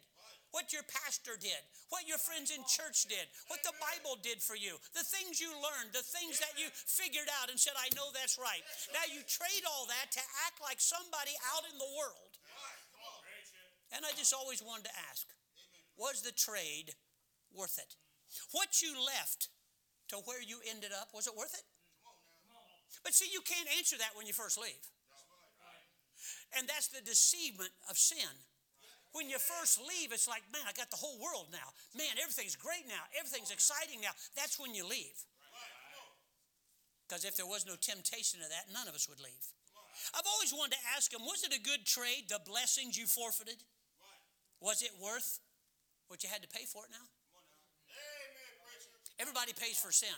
what 0.51 0.73
your 0.73 0.87
pastor 0.89 1.35
did, 1.39 1.59
what 1.91 2.09
your 2.09 2.19
friends 2.19 2.51
in 2.55 2.63
church 2.65 3.07
did, 3.11 3.27
what 3.49 3.63
the 3.67 3.75
Bible 3.79 4.19
did 4.21 4.41
for 4.41 4.57
you, 4.57 4.79
the 4.95 5.05
things 5.05 5.39
you 5.39 5.51
learned, 5.59 5.93
the 5.93 6.07
things 6.07 6.39
that 6.41 6.57
you 6.57 6.71
figured 6.73 7.29
out 7.43 7.51
and 7.51 7.59
said, 7.59 7.75
I 7.77 7.93
know 7.95 8.09
that's 8.15 8.39
right. 8.41 8.63
Now 8.95 9.05
you 9.07 9.21
trade 9.27 9.67
all 9.67 9.87
that 9.91 10.15
to 10.17 10.23
act 10.47 10.63
like 10.63 10.81
somebody 10.81 11.35
out 11.55 11.67
in 11.69 11.77
the 11.77 11.93
world. 11.99 12.33
And 13.95 14.03
I 14.03 14.11
just 14.19 14.35
always 14.35 14.63
wanted 14.63 14.91
to 14.91 14.95
ask 15.11 15.27
was 15.97 16.21
the 16.21 16.33
trade 16.33 16.93
worth 17.57 17.79
it? 17.79 17.97
What 18.53 18.83
you 18.83 18.93
left 18.93 19.49
to 20.09 20.17
where 20.29 20.43
you 20.43 20.61
ended 20.69 20.91
up, 20.93 21.09
was 21.15 21.27
it 21.27 21.33
worth 21.37 21.55
it? 21.55 21.65
But 23.03 23.15
see, 23.15 23.29
you 23.33 23.41
can't 23.41 23.69
answer 23.79 23.97
that 23.99 24.13
when 24.15 24.27
you 24.27 24.33
first 24.33 24.59
leave. 24.59 24.85
And 26.59 26.69
that's 26.69 26.89
the 26.89 27.01
deceivement 27.01 27.71
of 27.91 27.97
sin. 27.97 28.31
When 29.17 29.33
you 29.33 29.41
first 29.41 29.81
leave, 29.81 30.13
it's 30.13 30.29
like, 30.29 30.45
man, 30.53 30.69
I 30.69 30.77
got 30.77 30.93
the 30.93 31.01
whole 31.01 31.17
world 31.17 31.49
now. 31.49 31.73
Man, 31.97 32.21
everything's 32.21 32.53
great 32.53 32.85
now. 32.85 33.01
Everything's 33.17 33.49
exciting 33.49 34.05
now. 34.05 34.13
That's 34.37 34.61
when 34.61 34.77
you 34.77 34.85
leave. 34.85 35.17
Because 37.09 37.25
if 37.25 37.33
there 37.33 37.49
was 37.49 37.65
no 37.65 37.81
temptation 37.81 38.45
of 38.45 38.53
that, 38.53 38.69
none 38.77 38.93
of 38.93 38.95
us 38.95 39.09
would 39.09 39.17
leave. 39.25 39.41
I've 40.13 40.29
always 40.29 40.53
wanted 40.53 40.77
to 40.77 40.83
ask 40.93 41.09
him, 41.09 41.25
was 41.25 41.41
it 41.49 41.57
a 41.57 41.63
good 41.65 41.89
trade, 41.89 42.29
the 42.29 42.45
blessings 42.45 42.99
you 43.01 43.09
forfeited? 43.09 43.57
Was 44.61 44.83
it 44.83 44.93
worth 45.01 45.41
what 46.09 46.21
you 46.21 46.29
had 46.29 46.45
to 46.45 46.49
pay 46.53 46.69
for 46.69 46.85
it 46.85 46.93
now? 46.93 47.09
Everybody 49.17 49.57
pays 49.57 49.81
for 49.81 49.93
sin. 49.93 50.13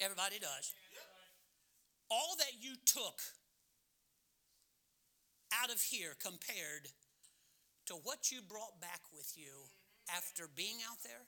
Everybody 0.00 0.42
does. 0.42 0.74
All 2.10 2.34
that 2.38 2.58
you 2.58 2.74
took 2.84 3.22
out 5.62 5.70
of 5.70 5.80
here 5.80 6.18
compared 6.18 6.90
to 7.90 7.98
what 8.06 8.30
you 8.30 8.38
brought 8.38 8.78
back 8.78 9.02
with 9.10 9.34
you 9.34 9.66
after 10.14 10.46
being 10.46 10.78
out 10.86 11.02
there? 11.02 11.26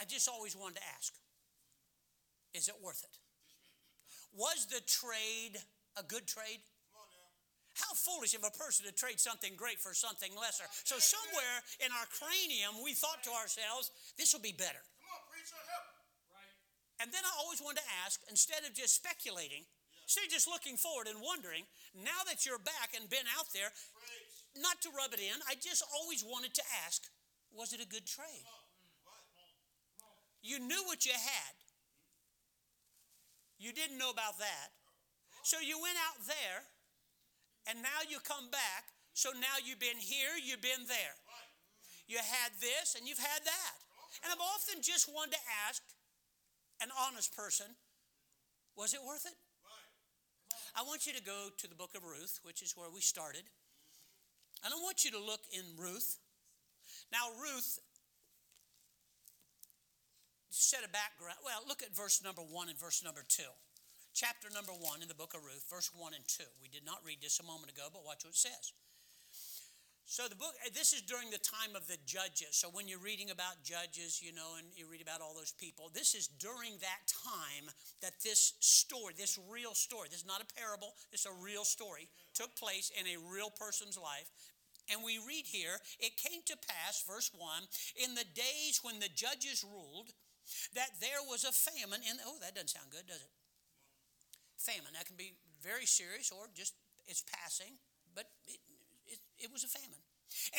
I 0.00 0.08
just 0.08 0.24
always 0.24 0.56
wanted 0.56 0.80
to 0.80 0.86
ask 0.96 1.12
is 2.56 2.68
it 2.68 2.76
worth 2.80 3.04
it? 3.04 3.16
Was 4.32 4.68
the 4.68 4.80
trade 4.84 5.60
a 5.96 6.04
good 6.04 6.28
trade? 6.28 6.60
How 7.72 7.96
foolish 7.96 8.36
of 8.36 8.44
a 8.44 8.52
person 8.52 8.84
to 8.84 8.92
trade 8.92 9.16
something 9.16 9.56
great 9.56 9.80
for 9.80 9.96
something 9.96 10.36
lesser. 10.36 10.68
So, 10.84 11.00
somewhere 11.00 11.64
in 11.80 11.88
our 11.88 12.04
cranium, 12.12 12.84
we 12.84 12.92
thought 12.92 13.24
to 13.24 13.32
ourselves, 13.32 13.88
this 14.20 14.36
will 14.36 14.44
be 14.44 14.52
better. 14.52 14.84
And 17.00 17.08
then 17.08 17.24
I 17.24 17.32
always 17.40 17.64
wanted 17.64 17.80
to 17.80 17.88
ask, 18.04 18.20
instead 18.28 18.68
of 18.68 18.76
just 18.76 18.92
speculating, 18.92 19.64
instead 20.04 20.28
of 20.28 20.32
just 20.36 20.44
looking 20.44 20.76
forward 20.76 21.08
and 21.08 21.24
wondering, 21.24 21.64
now 21.96 22.20
that 22.28 22.44
you're 22.44 22.60
back 22.60 22.92
and 22.92 23.08
been 23.08 23.24
out 23.32 23.48
there, 23.56 23.72
not 24.56 24.80
to 24.82 24.90
rub 24.96 25.12
it 25.14 25.20
in, 25.20 25.38
I 25.48 25.54
just 25.54 25.82
always 25.96 26.24
wanted 26.24 26.54
to 26.54 26.64
ask 26.84 27.02
was 27.52 27.72
it 27.72 27.84
a 27.84 27.88
good 27.88 28.06
trade? 28.08 28.48
You 30.40 30.58
knew 30.58 30.82
what 30.88 31.04
you 31.04 31.12
had, 31.12 31.54
you 33.60 33.72
didn't 33.72 33.98
know 33.98 34.10
about 34.10 34.38
that. 34.38 34.74
So 35.42 35.58
you 35.58 35.78
went 35.78 35.98
out 35.98 36.18
there, 36.26 36.66
and 37.70 37.82
now 37.82 38.02
you 38.06 38.18
come 38.22 38.50
back. 38.50 38.90
So 39.14 39.30
now 39.36 39.60
you've 39.62 39.82
been 39.82 39.98
here, 39.98 40.34
you've 40.38 40.62
been 40.62 40.86
there. 40.88 41.14
You 42.06 42.18
had 42.18 42.56
this, 42.58 42.94
and 42.98 43.06
you've 43.06 43.22
had 43.22 43.42
that. 43.44 43.74
And 44.22 44.30
I've 44.30 44.42
often 44.42 44.82
just 44.82 45.10
wanted 45.10 45.38
to 45.38 45.42
ask 45.68 45.82
an 46.82 46.90
honest 46.94 47.34
person 47.36 47.66
was 48.74 48.94
it 48.94 49.00
worth 49.04 49.26
it? 49.26 49.36
I 50.74 50.82
want 50.82 51.06
you 51.06 51.12
to 51.12 51.22
go 51.22 51.52
to 51.58 51.68
the 51.68 51.74
book 51.74 51.92
of 51.94 52.02
Ruth, 52.04 52.40
which 52.42 52.62
is 52.62 52.72
where 52.72 52.88
we 52.88 53.00
started. 53.00 53.44
And 54.64 54.72
I 54.72 54.78
want 54.82 55.04
you 55.04 55.10
to 55.12 55.18
look 55.18 55.42
in 55.50 55.64
Ruth. 55.76 56.18
Now, 57.10 57.28
Ruth 57.42 57.78
set 60.50 60.84
a 60.84 60.88
background. 60.88 61.38
Well, 61.44 61.62
look 61.66 61.82
at 61.82 61.94
verse 61.94 62.22
number 62.22 62.42
one 62.42 62.68
and 62.68 62.78
verse 62.78 63.02
number 63.04 63.24
two. 63.26 63.50
Chapter 64.14 64.48
number 64.52 64.72
one 64.72 65.02
in 65.02 65.08
the 65.08 65.16
book 65.16 65.34
of 65.34 65.42
Ruth, 65.42 65.64
verse 65.68 65.90
one 65.96 66.12
and 66.14 66.22
two. 66.28 66.48
We 66.62 66.68
did 66.68 66.84
not 66.84 67.00
read 67.04 67.18
this 67.20 67.40
a 67.40 67.44
moment 67.44 67.72
ago, 67.72 67.88
but 67.92 68.04
watch 68.04 68.24
what 68.24 68.32
it 68.32 68.36
says. 68.36 68.72
So 70.04 70.28
the 70.28 70.36
book, 70.36 70.52
this 70.74 70.92
is 70.92 71.00
during 71.00 71.30
the 71.30 71.40
time 71.40 71.72
of 71.74 71.88
the 71.88 71.96
judges. 72.04 72.52
So 72.52 72.68
when 72.68 72.86
you're 72.86 73.00
reading 73.00 73.30
about 73.30 73.64
judges, 73.64 74.20
you 74.20 74.34
know, 74.36 74.60
and 74.60 74.66
you 74.76 74.84
read 74.84 75.00
about 75.00 75.22
all 75.22 75.32
those 75.32 75.56
people, 75.56 75.88
this 75.94 76.14
is 76.14 76.28
during 76.28 76.76
that 76.84 77.08
time 77.08 77.72
that 78.02 78.20
this 78.22 78.52
story, 78.60 79.14
this 79.16 79.38
real 79.48 79.72
story, 79.72 80.08
this 80.10 80.20
is 80.20 80.28
not 80.28 80.42
a 80.42 80.60
parable, 80.60 80.92
this 81.10 81.24
a 81.24 81.32
real 81.32 81.64
story, 81.64 82.08
took 82.34 82.54
place 82.56 82.92
in 82.92 83.06
a 83.06 83.16
real 83.32 83.48
person's 83.48 83.96
life. 83.96 84.28
And 84.92 85.00
we 85.00 85.16
read 85.16 85.48
here, 85.48 85.80
it 85.98 86.20
came 86.20 86.44
to 86.44 86.56
pass, 86.68 87.00
verse 87.08 87.32
1, 87.32 87.40
in 88.04 88.14
the 88.14 88.28
days 88.36 88.80
when 88.82 89.00
the 89.00 89.08
judges 89.08 89.64
ruled, 89.64 90.12
that 90.76 91.00
there 91.00 91.24
was 91.24 91.48
a 91.48 91.54
famine 91.54 92.04
in, 92.04 92.20
oh, 92.28 92.36
that 92.44 92.52
doesn't 92.52 92.76
sound 92.76 92.92
good, 92.92 93.08
does 93.08 93.24
it? 93.24 93.32
Famine, 94.60 94.92
that 94.92 95.06
can 95.06 95.16
be 95.16 95.32
very 95.64 95.86
serious 95.86 96.30
or 96.30 96.46
just 96.52 96.74
it's 97.08 97.24
passing, 97.24 97.80
but 98.14 98.28
it, 98.46 98.60
it, 99.06 99.18
it 99.38 99.50
was 99.50 99.64
a 99.64 99.70
famine. 99.72 100.02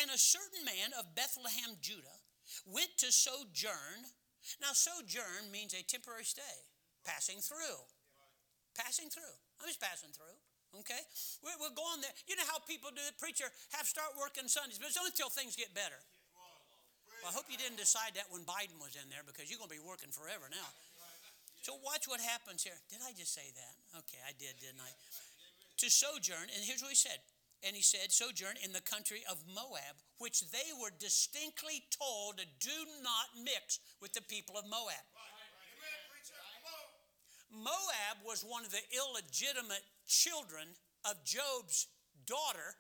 And 0.01 0.09
a 0.09 0.17
certain 0.17 0.65
man 0.65 0.91
of 0.97 1.15
Bethlehem, 1.15 1.77
Judah, 1.81 2.19
went 2.65 2.97
to 2.99 3.11
sojourn. 3.11 4.11
Now, 4.59 4.73
sojourn 4.73 5.51
means 5.51 5.73
a 5.73 5.83
temporary 5.83 6.25
stay, 6.25 6.67
passing 7.05 7.39
through. 7.39 7.85
Passing 8.75 9.09
through. 9.09 9.37
I'm 9.61 9.67
just 9.67 9.81
passing 9.81 10.11
through. 10.11 10.35
Okay? 10.81 11.03
We're, 11.45 11.57
we're 11.61 11.77
going 11.77 12.01
there. 12.01 12.13
You 12.25 12.33
know 12.33 12.47
how 12.49 12.57
people 12.65 12.89
do 12.89 13.03
it? 13.05 13.13
Preacher, 13.21 13.45
have 13.77 13.85
start 13.85 14.17
working 14.17 14.49
Sundays, 14.49 14.81
but 14.81 14.89
it's 14.89 14.97
only 14.97 15.13
until 15.13 15.29
things 15.29 15.53
get 15.53 15.69
better. 15.77 16.01
Well, 17.21 17.29
I 17.29 17.33
hope 17.37 17.47
you 17.47 17.55
didn't 17.61 17.77
decide 17.79 18.17
that 18.17 18.27
when 18.33 18.43
Biden 18.43 18.75
was 18.81 18.97
in 18.99 19.07
there 19.07 19.23
because 19.23 19.47
you're 19.47 19.61
going 19.61 19.71
to 19.71 19.77
be 19.77 19.85
working 19.85 20.11
forever 20.11 20.49
now. 20.49 20.69
So 21.63 21.79
watch 21.79 22.11
what 22.11 22.19
happens 22.19 22.59
here. 22.59 22.75
Did 22.91 22.99
I 22.99 23.15
just 23.15 23.31
say 23.31 23.47
that? 23.55 23.73
Okay, 24.03 24.19
I 24.27 24.35
did, 24.35 24.59
didn't 24.59 24.83
I? 24.83 24.91
To 25.79 25.87
sojourn, 25.87 26.51
and 26.51 26.59
here's 26.59 26.83
what 26.83 26.91
he 26.91 26.99
said. 26.99 27.23
And 27.63 27.71
he 27.71 27.81
said, 27.81 28.11
sojourn 28.11 28.59
in 28.59 28.75
the 28.75 28.83
country 28.83 29.23
of 29.31 29.39
Moab, 29.47 29.95
which 30.19 30.43
they 30.51 30.75
were 30.75 30.91
distinctly 30.99 31.87
told 31.87 32.43
to 32.43 32.45
do 32.59 32.77
not 32.99 33.31
mix 33.39 33.79
with 34.03 34.11
the 34.11 34.21
people 34.27 34.59
of 34.59 34.67
Moab. 34.67 35.07
Moab 37.55 38.19
was 38.27 38.43
one 38.43 38.65
of 38.67 38.75
the 38.75 38.83
illegitimate 38.91 39.87
children 40.07 40.67
of 41.05 41.23
Job's 41.23 41.87
daughter 42.25 42.75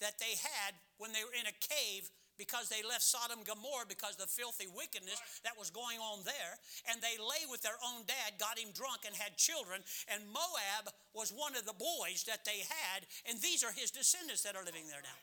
that 0.00 0.18
they 0.18 0.38
had 0.38 0.78
when 0.98 1.12
they 1.12 1.24
were 1.26 1.34
in 1.34 1.46
a 1.46 1.56
cave 1.58 2.10
because 2.38 2.70
they 2.70 2.86
left 2.86 3.02
Sodom 3.02 3.42
and 3.42 3.46
Gomorrah 3.46 3.90
because 3.90 4.14
of 4.14 4.22
the 4.22 4.30
filthy 4.30 4.70
wickedness 4.70 5.18
that 5.42 5.58
was 5.58 5.74
going 5.74 5.98
on 5.98 6.22
there. 6.22 6.54
And 6.86 7.02
they 7.02 7.18
lay 7.18 7.42
with 7.50 7.66
their 7.66 7.74
own 7.82 8.06
dad, 8.06 8.38
got 8.38 8.54
him 8.54 8.70
drunk, 8.70 9.02
and 9.02 9.12
had 9.12 9.34
children. 9.34 9.82
And 10.06 10.22
Moab 10.30 10.94
was 11.10 11.34
one 11.34 11.58
of 11.58 11.66
the 11.66 11.74
boys 11.74 12.22
that 12.30 12.46
they 12.46 12.62
had. 12.62 13.10
And 13.26 13.42
these 13.42 13.66
are 13.66 13.74
his 13.74 13.90
descendants 13.90 14.46
that 14.46 14.54
are 14.54 14.62
living 14.62 14.86
there 14.86 15.02
now. 15.02 15.18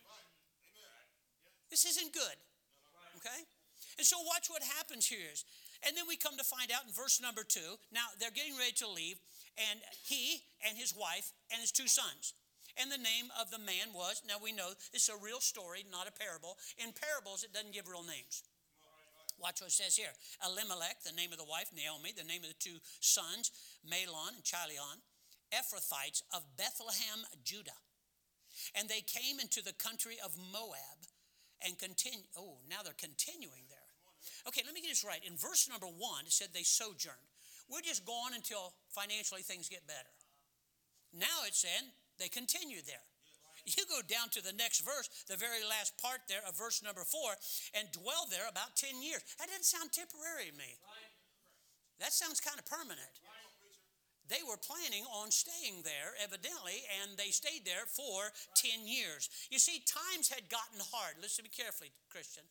This 1.72 1.88
isn't 1.88 2.12
good. 2.12 2.36
Okay? 3.15 3.48
And 3.98 4.06
so 4.06 4.20
watch 4.27 4.51
what 4.51 4.62
happens 4.75 5.08
here 5.08 5.24
is, 5.32 5.48
and 5.88 5.96
then 5.96 6.04
we 6.08 6.20
come 6.20 6.36
to 6.36 6.44
find 6.44 6.72
out 6.72 6.84
in 6.84 6.92
verse 6.92 7.22
number 7.24 7.44
two. 7.48 7.80
Now 7.92 8.12
they're 8.20 8.34
getting 8.34 8.58
ready 8.60 8.75
to 8.84 8.88
leave, 8.89 9.20
and 9.58 9.80
he 10.04 10.44
and 10.68 10.78
his 10.78 10.94
wife 10.96 11.32
and 11.52 11.62
his 11.62 11.72
two 11.72 11.88
sons. 11.88 12.34
And 12.76 12.92
the 12.92 13.00
name 13.00 13.32
of 13.40 13.52
the 13.52 13.60
man 13.60 13.96
was, 13.96 14.22
now 14.28 14.36
we 14.36 14.52
know 14.52 14.76
this 14.92 15.08
is 15.08 15.16
a 15.16 15.24
real 15.24 15.40
story, 15.40 15.88
not 15.88 16.12
a 16.12 16.12
parable. 16.12 16.60
In 16.78 16.92
parables, 16.92 17.44
it 17.44 17.56
doesn't 17.56 17.72
give 17.72 17.88
real 17.88 18.04
names. 18.04 18.44
Watch 19.40 19.60
what 19.60 19.72
it 19.72 19.76
says 19.76 19.96
here 19.96 20.12
Elimelech, 20.44 21.04
the 21.04 21.16
name 21.16 21.32
of 21.32 21.40
the 21.40 21.48
wife, 21.48 21.72
Naomi, 21.76 22.12
the 22.16 22.28
name 22.28 22.44
of 22.44 22.52
the 22.52 22.60
two 22.60 22.80
sons, 23.00 23.52
Mahlon 23.84 24.36
and 24.36 24.44
Chilion, 24.44 25.04
Ephrathites 25.52 26.24
of 26.36 26.44
Bethlehem, 26.58 27.24
Judah. 27.44 27.80
And 28.76 28.88
they 28.88 29.04
came 29.04 29.40
into 29.40 29.62
the 29.62 29.76
country 29.76 30.16
of 30.24 30.36
Moab 30.52 31.04
and 31.64 31.80
continue. 31.80 32.28
Oh, 32.38 32.60
now 32.70 32.84
they're 32.84 32.96
continuing 32.96 33.68
there. 33.68 33.92
Okay, 34.48 34.64
let 34.66 34.74
me 34.74 34.82
get 34.82 34.90
this 34.90 35.04
right. 35.04 35.20
In 35.24 35.38
verse 35.38 35.68
number 35.70 35.88
one, 35.88 36.26
it 36.26 36.32
said 36.32 36.50
they 36.54 36.64
sojourned. 36.64 37.35
We're 37.70 37.86
just 37.86 38.06
going 38.06 38.34
until 38.36 38.74
financially 38.90 39.42
things 39.42 39.70
get 39.70 39.88
better. 39.88 40.12
Now 41.14 41.48
it's 41.48 41.60
saying 41.60 41.90
they 42.20 42.30
continue 42.30 42.82
there. 42.86 43.04
You 43.66 43.82
go 43.90 44.06
down 44.06 44.30
to 44.38 44.46
the 44.46 44.54
next 44.54 44.86
verse, 44.86 45.10
the 45.26 45.36
very 45.36 45.66
last 45.66 45.98
part 45.98 46.30
there 46.30 46.46
of 46.46 46.54
verse 46.54 46.86
number 46.86 47.02
four, 47.02 47.34
and 47.74 47.90
dwell 47.90 48.30
there 48.30 48.46
about 48.46 48.78
10 48.78 49.02
years. 49.02 49.26
That 49.42 49.50
doesn't 49.50 49.66
sound 49.66 49.90
temporary 49.90 50.54
to 50.54 50.58
me. 50.58 50.78
That 51.98 52.14
sounds 52.14 52.38
kind 52.38 52.60
of 52.60 52.66
permanent 52.70 53.10
they 54.25 54.41
were 54.41 54.58
planning 54.58 55.05
on 55.22 55.29
staying 55.29 55.86
there, 55.86 56.17
evidently, 56.17 56.82
and 56.98 57.13
they 57.13 57.29
stayed 57.29 57.62
there 57.62 57.86
for 57.86 58.34
10 58.58 58.89
years. 58.89 59.29
You 59.53 59.62
see, 59.62 59.86
times 59.86 60.34
had 60.34 60.50
gotten 60.50 60.82
hard. 60.82 61.22
Listen 61.22 61.46
to 61.46 61.50
me 61.50 61.53
carefully, 61.53 61.94
Christian. 62.10 62.41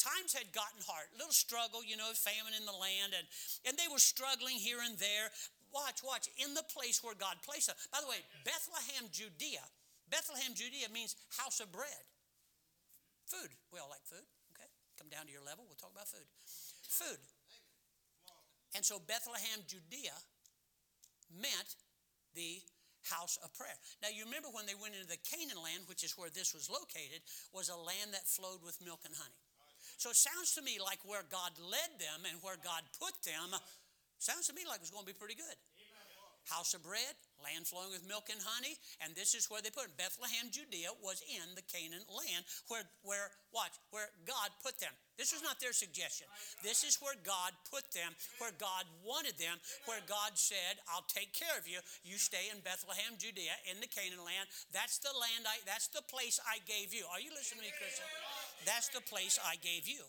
Times 0.00 0.32
had 0.32 0.48
gotten 0.56 0.80
hard. 0.88 1.12
Little 1.12 1.36
struggle, 1.36 1.84
you 1.84 2.00
know, 2.00 2.08
famine 2.16 2.56
in 2.56 2.64
the 2.64 2.72
land, 2.72 3.12
and, 3.12 3.28
and 3.68 3.76
they 3.76 3.92
were 3.92 4.00
struggling 4.00 4.56
here 4.56 4.80
and 4.80 4.96
there. 4.96 5.28
Watch, 5.68 6.00
watch, 6.00 6.32
in 6.40 6.56
the 6.56 6.64
place 6.72 7.04
where 7.04 7.12
God 7.12 7.36
placed 7.44 7.68
them. 7.68 7.76
By 7.92 8.00
the 8.00 8.08
way, 8.08 8.24
Bethlehem, 8.48 9.12
Judea. 9.12 9.64
Bethlehem, 10.08 10.56
Judea 10.56 10.88
means 10.88 11.12
house 11.36 11.60
of 11.60 11.68
bread. 11.68 12.04
Food. 13.28 13.52
We 13.68 13.76
all 13.76 13.92
like 13.92 14.00
food, 14.08 14.24
okay? 14.56 14.72
Come 14.96 15.12
down 15.12 15.28
to 15.28 15.32
your 15.32 15.44
level, 15.44 15.68
we'll 15.68 15.76
talk 15.76 15.92
about 15.92 16.08
food. 16.08 16.24
Food. 16.88 17.20
And 18.72 18.80
so 18.80 18.96
Bethlehem, 18.96 19.60
Judea 19.68 20.16
meant 21.32 21.76
the 22.34 22.60
house 23.06 23.38
of 23.40 23.52
prayer. 23.56 23.76
Now, 24.04 24.12
you 24.12 24.24
remember 24.28 24.52
when 24.52 24.66
they 24.68 24.76
went 24.76 24.94
into 24.94 25.08
the 25.08 25.20
Canaan 25.24 25.60
land, 25.60 25.88
which 25.88 26.04
is 26.04 26.16
where 26.18 26.28
this 26.28 26.52
was 26.52 26.68
located, 26.68 27.24
was 27.54 27.72
a 27.72 27.78
land 27.78 28.12
that 28.12 28.28
flowed 28.28 28.60
with 28.60 28.76
milk 28.84 29.00
and 29.08 29.14
honey. 29.16 29.40
So 29.96 30.10
it 30.10 30.20
sounds 30.20 30.54
to 30.54 30.62
me 30.62 30.78
like 30.78 31.00
where 31.02 31.24
God 31.26 31.56
led 31.58 31.96
them 31.98 32.28
and 32.28 32.38
where 32.44 32.60
God 32.60 32.84
put 33.00 33.16
them, 33.24 33.56
sounds 34.18 34.46
to 34.46 34.54
me 34.54 34.62
like 34.68 34.84
it's 34.84 34.92
going 34.92 35.06
to 35.06 35.10
be 35.10 35.16
pretty 35.16 35.34
good 35.34 35.56
house 36.50 36.74
of 36.74 36.82
bread, 36.82 37.14
land 37.38 37.68
flowing 37.68 37.94
with 37.94 38.02
milk 38.08 38.32
and 38.32 38.40
honey, 38.42 38.74
and 39.04 39.14
this 39.14 39.36
is 39.36 39.46
where 39.46 39.62
they 39.62 39.70
put 39.70 39.92
it. 39.92 40.00
Bethlehem, 40.00 40.50
Judea 40.50 40.90
was 40.98 41.22
in 41.28 41.54
the 41.54 41.64
Canaan 41.64 42.02
land 42.10 42.42
where, 42.66 42.84
where, 43.06 43.30
watch, 43.54 43.76
where 43.94 44.10
God 44.26 44.50
put 44.64 44.80
them. 44.82 44.92
This 45.14 45.34
was 45.34 45.42
not 45.42 45.58
their 45.58 45.74
suggestion. 45.74 46.26
This 46.62 46.82
is 46.82 46.98
where 47.02 47.18
God 47.26 47.54
put 47.70 47.90
them, 47.90 48.14
where 48.38 48.54
God 48.54 48.86
wanted 49.02 49.34
them, 49.38 49.58
where 49.86 50.02
God 50.06 50.38
said, 50.38 50.78
I'll 50.90 51.06
take 51.10 51.34
care 51.34 51.58
of 51.58 51.66
you. 51.66 51.82
You 52.02 52.18
stay 52.18 52.50
in 52.50 52.62
Bethlehem, 52.62 53.18
Judea, 53.18 53.54
in 53.66 53.82
the 53.82 53.90
Canaan 53.90 54.22
land. 54.22 54.46
That's 54.70 54.98
the 55.02 55.14
land 55.14 55.46
I, 55.46 55.58
that's 55.66 55.90
the 55.90 56.06
place 56.06 56.38
I 56.46 56.62
gave 56.66 56.94
you. 56.94 57.06
Are 57.10 57.22
you 57.22 57.34
listening 57.34 57.66
to 57.66 57.70
me, 57.70 57.74
Christian? 57.74 58.06
That's 58.66 58.90
the 58.90 59.02
place 59.02 59.38
I 59.42 59.58
gave 59.58 59.86
you. 59.86 60.06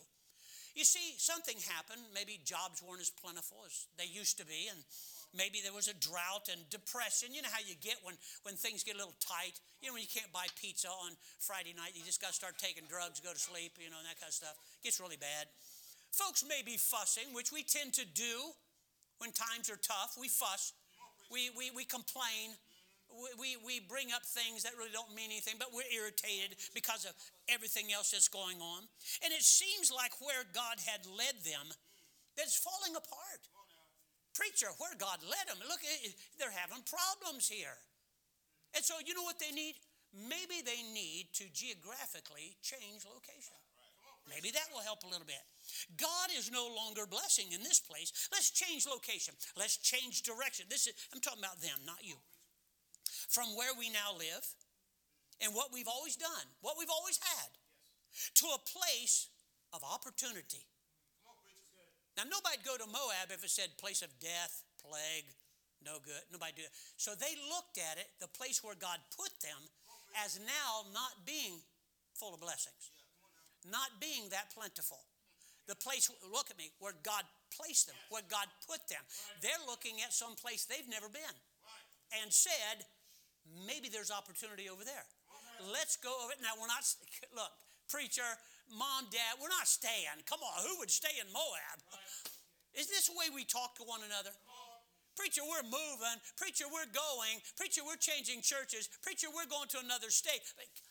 You 0.74 0.86
see, 0.86 1.18
something 1.18 1.56
happened. 1.66 2.02
Maybe 2.14 2.38
jobs 2.46 2.82
weren't 2.82 3.02
as 3.02 3.10
plentiful 3.10 3.58
as 3.66 3.90
they 3.98 4.06
used 4.06 4.38
to 4.38 4.46
be, 4.46 4.70
and 4.70 4.78
Maybe 5.30 5.62
there 5.62 5.72
was 5.72 5.86
a 5.86 5.94
drought 5.94 6.50
and 6.50 6.58
depression. 6.74 7.30
You 7.30 7.42
know 7.42 7.54
how 7.54 7.62
you 7.62 7.78
get 7.78 8.02
when, 8.02 8.18
when 8.42 8.58
things 8.58 8.82
get 8.82 8.98
a 8.98 8.98
little 8.98 9.14
tight. 9.22 9.62
You 9.78 9.88
know, 9.88 9.94
when 9.94 10.02
you 10.02 10.10
can't 10.10 10.30
buy 10.34 10.50
pizza 10.58 10.90
on 10.90 11.14
Friday 11.38 11.70
night, 11.70 11.94
you 11.94 12.02
just 12.02 12.18
got 12.18 12.34
to 12.34 12.38
start 12.38 12.58
taking 12.58 12.82
drugs, 12.90 13.22
go 13.22 13.30
to 13.30 13.38
sleep, 13.38 13.78
you 13.78 13.94
know, 13.94 14.02
and 14.02 14.10
that 14.10 14.18
kind 14.18 14.26
of 14.26 14.34
stuff. 14.34 14.58
It 14.82 14.90
gets 14.90 14.98
really 14.98 15.20
bad. 15.20 15.46
Folks 16.10 16.42
may 16.42 16.66
be 16.66 16.74
fussing, 16.74 17.30
which 17.30 17.54
we 17.54 17.62
tend 17.62 17.94
to 17.94 18.06
do 18.06 18.50
when 19.22 19.30
times 19.30 19.70
are 19.70 19.78
tough. 19.78 20.18
We 20.18 20.26
fuss, 20.26 20.74
we, 21.30 21.54
we, 21.54 21.70
we 21.70 21.86
complain, 21.86 22.58
we, 23.38 23.54
we 23.62 23.78
bring 23.78 24.10
up 24.10 24.26
things 24.26 24.66
that 24.66 24.74
really 24.74 24.90
don't 24.90 25.14
mean 25.14 25.30
anything, 25.30 25.62
but 25.62 25.70
we're 25.70 25.86
irritated 25.94 26.58
because 26.74 27.06
of 27.06 27.14
everything 27.46 27.94
else 27.94 28.10
that's 28.10 28.26
going 28.26 28.58
on. 28.58 28.82
And 29.22 29.30
it 29.30 29.46
seems 29.46 29.94
like 29.94 30.18
where 30.18 30.42
God 30.50 30.82
had 30.82 31.06
led 31.06 31.38
them, 31.46 31.70
that's 32.34 32.58
falling 32.58 32.98
apart 32.98 33.46
preacher 34.34 34.68
where 34.78 34.94
God 34.98 35.22
led 35.22 35.46
them. 35.48 35.58
Look, 35.66 35.82
eh, 35.82 36.10
eh, 36.10 36.14
they're 36.38 36.54
having 36.54 36.82
problems 36.86 37.48
here. 37.48 37.76
And 38.74 38.84
so, 38.84 38.98
you 39.02 39.14
know 39.14 39.26
what 39.26 39.38
they 39.38 39.50
need? 39.50 39.74
Maybe 40.14 40.62
they 40.62 40.82
need 40.94 41.30
to 41.38 41.46
geographically 41.50 42.58
change 42.62 43.06
location. 43.06 43.58
Maybe 44.28 44.50
that 44.54 44.68
will 44.70 44.84
help 44.86 45.02
a 45.02 45.10
little 45.10 45.26
bit. 45.26 45.42
God 45.96 46.30
is 46.36 46.50
no 46.52 46.70
longer 46.70 47.06
blessing 47.06 47.50
in 47.50 47.62
this 47.62 47.80
place. 47.80 48.28
Let's 48.30 48.50
change 48.50 48.86
location. 48.86 49.34
Let's 49.56 49.78
change 49.78 50.22
direction. 50.22 50.66
This 50.68 50.86
is 50.86 50.94
I'm 51.14 51.20
talking 51.20 51.42
about 51.42 51.60
them, 51.60 51.78
not 51.86 52.04
you. 52.04 52.14
From 53.28 53.56
where 53.56 53.74
we 53.78 53.90
now 53.90 54.14
live 54.14 54.46
and 55.42 55.54
what 55.54 55.72
we've 55.72 55.88
always 55.88 56.14
done, 56.14 56.46
what 56.60 56.76
we've 56.78 56.92
always 56.92 57.18
had, 57.18 57.50
to 58.34 58.46
a 58.54 58.60
place 58.62 59.28
of 59.72 59.82
opportunity 59.82 60.66
now, 62.20 62.28
nobody'd 62.28 62.60
go 62.68 62.76
to 62.76 62.84
Moab 62.84 63.32
if 63.32 63.40
it 63.40 63.48
said 63.48 63.72
place 63.80 64.04
of 64.04 64.12
death, 64.20 64.60
plague, 64.76 65.24
no 65.80 65.96
good. 66.04 66.20
Nobody 66.28 66.52
do 66.60 66.68
it. 66.68 66.74
So 67.00 67.16
they 67.16 67.32
looked 67.48 67.80
at 67.80 67.96
it, 67.96 68.12
the 68.20 68.28
place 68.28 68.60
where 68.60 68.76
God 68.76 69.00
put 69.16 69.32
them, 69.40 69.56
as 70.20 70.36
now 70.36 70.84
not 70.92 71.24
being 71.24 71.64
full 72.12 72.36
of 72.36 72.40
blessings, 72.44 72.92
not 73.64 73.96
being 74.04 74.28
that 74.36 74.52
plentiful. 74.52 75.00
The 75.64 75.80
place, 75.80 76.12
look 76.28 76.52
at 76.52 76.60
me, 76.60 76.68
where 76.76 76.92
God 77.00 77.24
placed 77.48 77.88
them, 77.88 77.96
where 78.12 78.26
God 78.28 78.52
put 78.68 78.84
them. 78.92 79.00
They're 79.40 79.64
looking 79.64 80.04
at 80.04 80.12
some 80.12 80.36
place 80.36 80.68
they've 80.68 80.88
never 80.92 81.08
been 81.08 81.36
and 82.20 82.28
said, 82.28 82.84
maybe 83.64 83.88
there's 83.88 84.10
opportunity 84.12 84.68
over 84.68 84.84
there. 84.84 85.08
Let's 85.72 85.96
go 85.96 86.12
over 86.20 86.36
it. 86.36 86.42
Now, 86.44 86.58
we're 86.60 86.68
not, 86.68 86.84
look, 87.32 87.52
preacher, 87.88 88.28
mom, 88.72 89.10
dad, 89.10 89.38
we're 89.42 89.52
not 89.52 89.66
staying. 89.66 90.22
Come 90.26 90.40
on, 90.40 90.66
who 90.66 90.78
would 90.78 90.90
stay 90.90 91.18
in 91.20 91.28
Moab? 91.32 91.78
Is 92.74 92.86
this 92.86 93.10
the 93.10 93.18
way 93.18 93.28
we 93.30 93.44
talk 93.44 93.74
to 93.76 93.84
one 93.84 94.00
another? 94.06 94.30
Preacher, 95.18 95.42
we're 95.44 95.66
moving. 95.66 96.16
Preacher, 96.38 96.64
we're 96.70 96.88
going. 96.88 97.42
Preacher, 97.58 97.82
we're 97.84 98.00
changing 98.00 98.40
churches. 98.40 98.88
Preacher, 99.02 99.28
we're 99.28 99.50
going 99.50 99.68
to 99.74 99.82
another 99.82 100.08
state. 100.08 100.40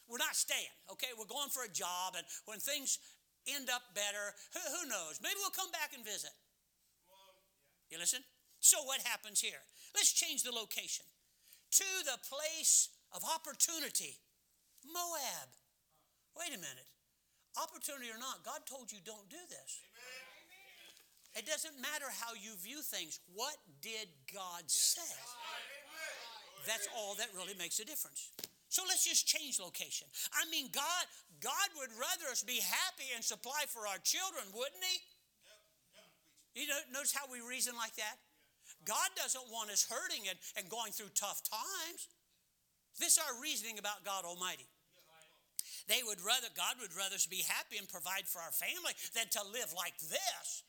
We're 0.06 0.22
not 0.22 0.36
staying, 0.36 0.70
okay? 0.92 1.16
We're 1.18 1.30
going 1.30 1.50
for 1.50 1.64
a 1.66 1.72
job, 1.72 2.14
and 2.14 2.28
when 2.46 2.60
things 2.60 3.00
end 3.48 3.72
up 3.72 3.96
better, 3.96 4.36
who, 4.54 4.62
who 4.62 4.84
knows? 4.86 5.18
Maybe 5.24 5.40
we'll 5.40 5.56
come 5.56 5.72
back 5.72 5.96
and 5.96 6.04
visit. 6.04 6.36
You 7.90 7.98
listen? 7.98 8.22
So, 8.60 8.84
what 8.84 9.02
happens 9.02 9.40
here? 9.40 9.66
Let's 9.96 10.14
change 10.14 10.44
the 10.44 10.52
location 10.52 11.08
to 11.72 11.90
the 12.06 12.20
place 12.22 12.90
of 13.16 13.24
opportunity 13.24 14.20
Moab. 14.86 15.50
Wait 16.38 16.54
a 16.54 16.60
minute. 16.60 16.89
Opportunity 17.60 18.08
or 18.08 18.20
not, 18.20 18.44
God 18.48 18.64
told 18.66 18.92
you 18.92 19.00
don't 19.04 19.28
do 19.30 19.42
this. 19.50 19.84
It 21.36 21.46
doesn't 21.46 21.78
matter 21.78 22.10
how 22.10 22.34
you 22.34 22.56
view 22.58 22.82
things. 22.82 23.20
What 23.36 23.56
did 23.82 24.10
God 24.34 24.66
say? 24.66 25.14
That's 26.66 26.88
all 26.98 27.16
that 27.16 27.30
really 27.36 27.54
makes 27.58 27.80
a 27.80 27.86
difference. 27.86 28.32
So 28.70 28.84
let's 28.88 29.06
just 29.06 29.28
change 29.28 29.60
location. 29.60 30.08
I 30.34 30.50
mean, 30.50 30.70
God, 30.74 31.04
God 31.42 31.68
would 31.78 31.90
rather 31.98 32.30
us 32.32 32.44
be 32.44 32.62
happy 32.62 33.10
and 33.16 33.24
supply 33.24 33.66
for 33.68 33.88
our 33.88 33.98
children, 34.04 34.46
wouldn't 34.54 34.84
He? 36.54 36.62
You 36.62 36.68
know, 36.68 36.78
notice 36.94 37.14
how 37.14 37.26
we 37.32 37.42
reason 37.42 37.76
like 37.76 37.96
that? 37.96 38.18
God 38.86 39.10
doesn't 39.16 39.50
want 39.52 39.70
us 39.70 39.86
hurting 39.90 40.30
and, 40.30 40.38
and 40.58 40.70
going 40.70 40.92
through 40.92 41.14
tough 41.16 41.42
times. 41.50 42.10
This 42.98 43.18
is 43.18 43.20
our 43.20 43.42
reasoning 43.42 43.80
about 43.80 44.04
God 44.06 44.26
Almighty. 44.26 44.68
They 45.90 46.06
would 46.06 46.22
rather, 46.22 46.54
God 46.54 46.78
would 46.78 46.94
rather 46.94 47.18
us 47.18 47.26
be 47.26 47.42
happy 47.42 47.82
and 47.82 47.90
provide 47.90 48.30
for 48.30 48.38
our 48.38 48.54
family 48.54 48.94
than 49.18 49.26
to 49.34 49.42
live 49.50 49.74
like 49.74 49.98
this. 49.98 50.62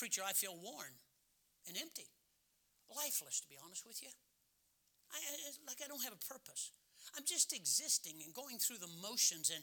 Preacher, 0.00 0.24
I 0.24 0.32
feel 0.32 0.56
worn 0.56 0.96
and 1.68 1.76
empty, 1.76 2.08
lifeless, 2.88 3.44
to 3.44 3.48
be 3.52 3.60
honest 3.60 3.84
with 3.84 4.00
you. 4.00 4.08
I, 5.12 5.20
like 5.68 5.84
I 5.84 5.88
don't 5.92 6.02
have 6.08 6.16
a 6.16 6.24
purpose. 6.24 6.72
I'm 7.16 7.28
just 7.28 7.52
existing 7.52 8.24
and 8.24 8.32
going 8.32 8.56
through 8.56 8.80
the 8.80 8.88
motions. 9.04 9.52
And, 9.52 9.60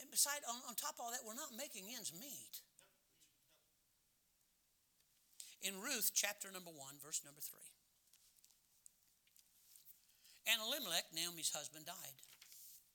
and 0.00 0.10
beside, 0.12 0.44
on, 0.44 0.60
on 0.68 0.76
top 0.76 1.00
of 1.00 1.08
all 1.08 1.12
that, 1.16 1.24
we're 1.24 1.38
not 1.38 1.56
making 1.56 1.88
ends 1.96 2.12
meet. 2.12 2.60
In 5.64 5.80
Ruth 5.80 6.12
chapter 6.12 6.52
number 6.52 6.70
one, 6.70 7.00
verse 7.00 7.24
number 7.24 7.40
three. 7.40 7.77
And 10.48 10.60
Elimelech, 10.64 11.12
Naomi's 11.12 11.52
husband, 11.52 11.84
died. 11.84 12.16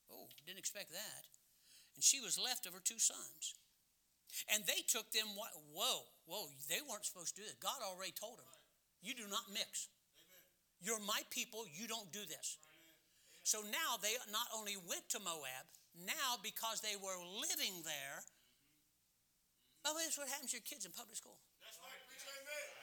Oh, 0.10 0.28
didn't 0.46 0.60
expect 0.60 0.92
that. 0.92 1.24
and 1.96 2.04
she 2.04 2.20
was 2.20 2.42
left 2.42 2.66
of 2.66 2.74
her 2.74 2.82
two 2.84 2.98
sons. 3.00 3.54
And 4.50 4.66
they 4.66 4.82
took 4.90 5.14
them, 5.14 5.30
whoa, 5.38 6.10
whoa, 6.26 6.50
they 6.66 6.82
weren't 6.82 7.06
supposed 7.06 7.38
to 7.38 7.42
do 7.42 7.46
this. 7.46 7.58
God 7.62 7.78
already 7.86 8.14
told 8.18 8.42
them, 8.42 8.50
you 9.06 9.14
do 9.14 9.30
not 9.30 9.46
mix. 9.54 9.90
You're 10.82 11.00
my 11.06 11.22
people, 11.30 11.70
you 11.70 11.86
don't 11.86 12.10
do 12.12 12.26
this. 12.26 12.58
So 13.46 13.62
now 13.70 14.02
they 14.02 14.18
not 14.34 14.50
only 14.56 14.74
went 14.90 15.06
to 15.14 15.20
Moab, 15.22 15.70
now 15.94 16.42
because 16.42 16.82
they 16.82 16.98
were 16.98 17.20
living 17.38 17.86
there, 17.86 18.26
oh, 19.86 19.94
that's 20.02 20.18
what 20.18 20.26
happens 20.34 20.50
to 20.52 20.58
your 20.58 20.66
kids 20.66 20.90
in 20.90 20.92
public 20.98 21.20
school. 21.20 21.38
That's 21.62 21.78
right, 21.78 22.02
preach 22.10 22.26
amen. 22.26 22.74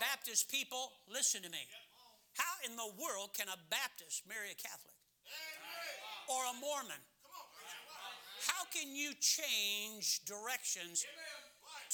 Baptist 0.00 0.50
people, 0.50 0.90
listen 1.12 1.44
to 1.44 1.50
me. 1.52 1.60
How 2.40 2.56
in 2.64 2.72
the 2.72 2.88
world 2.96 3.36
can 3.36 3.52
a 3.52 3.60
Baptist 3.68 4.24
marry 4.24 4.48
a 4.48 4.56
Catholic? 4.56 4.96
Or 6.32 6.40
a 6.48 6.56
Mormon? 6.56 7.02
How 8.48 8.64
can 8.72 8.96
you 8.96 9.12
change 9.20 10.24
directions 10.24 11.04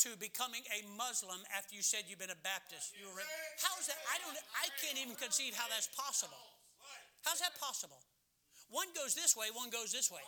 to 0.06 0.14
becoming 0.22 0.62
a 0.70 0.86
Muslim 0.94 1.42
after 1.50 1.74
you 1.74 1.82
said 1.82 2.06
you've 2.06 2.22
been 2.22 2.30
a 2.30 2.44
Baptist? 2.46 2.94
You 2.94 3.10
were, 3.10 3.26
how 3.58 3.74
is 3.82 3.90
that? 3.90 3.98
I 4.06 4.22
don't. 4.22 4.38
I 4.54 4.70
can't 4.78 5.02
even 5.02 5.18
conceive 5.18 5.58
how 5.58 5.66
that's 5.66 5.90
possible. 5.90 6.38
How's 7.26 7.42
that 7.42 7.58
possible? 7.58 7.98
One 8.70 8.86
goes 8.94 9.18
this 9.18 9.34
way, 9.34 9.50
one 9.50 9.70
goes 9.74 9.90
this 9.90 10.14
way. 10.14 10.22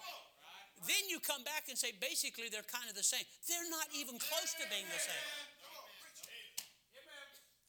Then 0.82 1.06
you 1.06 1.22
come 1.22 1.46
back 1.46 1.70
and 1.70 1.78
say 1.78 1.94
basically 1.94 2.50
they're 2.50 2.66
kind 2.66 2.90
of 2.90 2.98
the 2.98 3.06
same. 3.06 3.26
They're 3.46 3.70
not 3.70 3.86
even 3.94 4.18
close 4.18 4.54
to 4.58 4.64
being 4.66 4.86
the 4.90 4.98
same. 4.98 5.26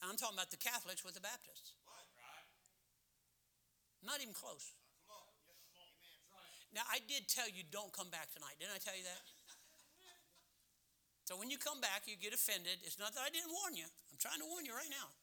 I'm 0.01 0.17
talking 0.17 0.37
about 0.37 0.49
the 0.49 0.61
Catholics 0.61 1.05
with 1.05 1.13
the 1.13 1.21
Baptists. 1.21 1.77
Not 4.03 4.21
even 4.21 4.33
close. 4.33 4.71
Now, 6.73 6.85
I 6.85 7.01
did 7.09 7.25
tell 7.27 7.49
you 7.49 7.65
don't 7.73 7.91
come 7.91 8.13
back 8.13 8.29
tonight. 8.29 8.55
Didn't 8.61 8.77
I 8.77 8.81
tell 8.81 8.93
you 8.93 9.03
that? 9.03 9.21
So 11.25 11.37
when 11.37 11.53
you 11.53 11.61
come 11.61 11.77
back, 11.77 12.09
you 12.09 12.17
get 12.17 12.33
offended. 12.33 12.81
It's 12.81 12.97
not 12.97 13.13
that 13.13 13.21
I 13.21 13.29
didn't 13.29 13.53
warn 13.53 13.77
you. 13.77 13.85
I'm 13.85 14.17
trying 14.17 14.41
to 14.41 14.49
warn 14.49 14.65
you 14.65 14.73
right 14.73 14.89
now. 14.89 15.13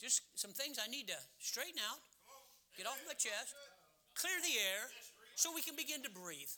Just 0.00 0.24
some 0.32 0.52
things 0.52 0.80
I 0.80 0.88
need 0.88 1.08
to 1.08 1.18
straighten 1.40 1.80
out, 1.80 2.00
get 2.76 2.88
off 2.88 2.96
my 3.04 3.12
chest, 3.12 3.52
clear 4.16 4.32
the 4.40 4.56
air, 4.56 4.88
so 5.36 5.52
we 5.52 5.60
can 5.60 5.76
begin 5.76 6.00
to 6.04 6.10
breathe. 6.12 6.48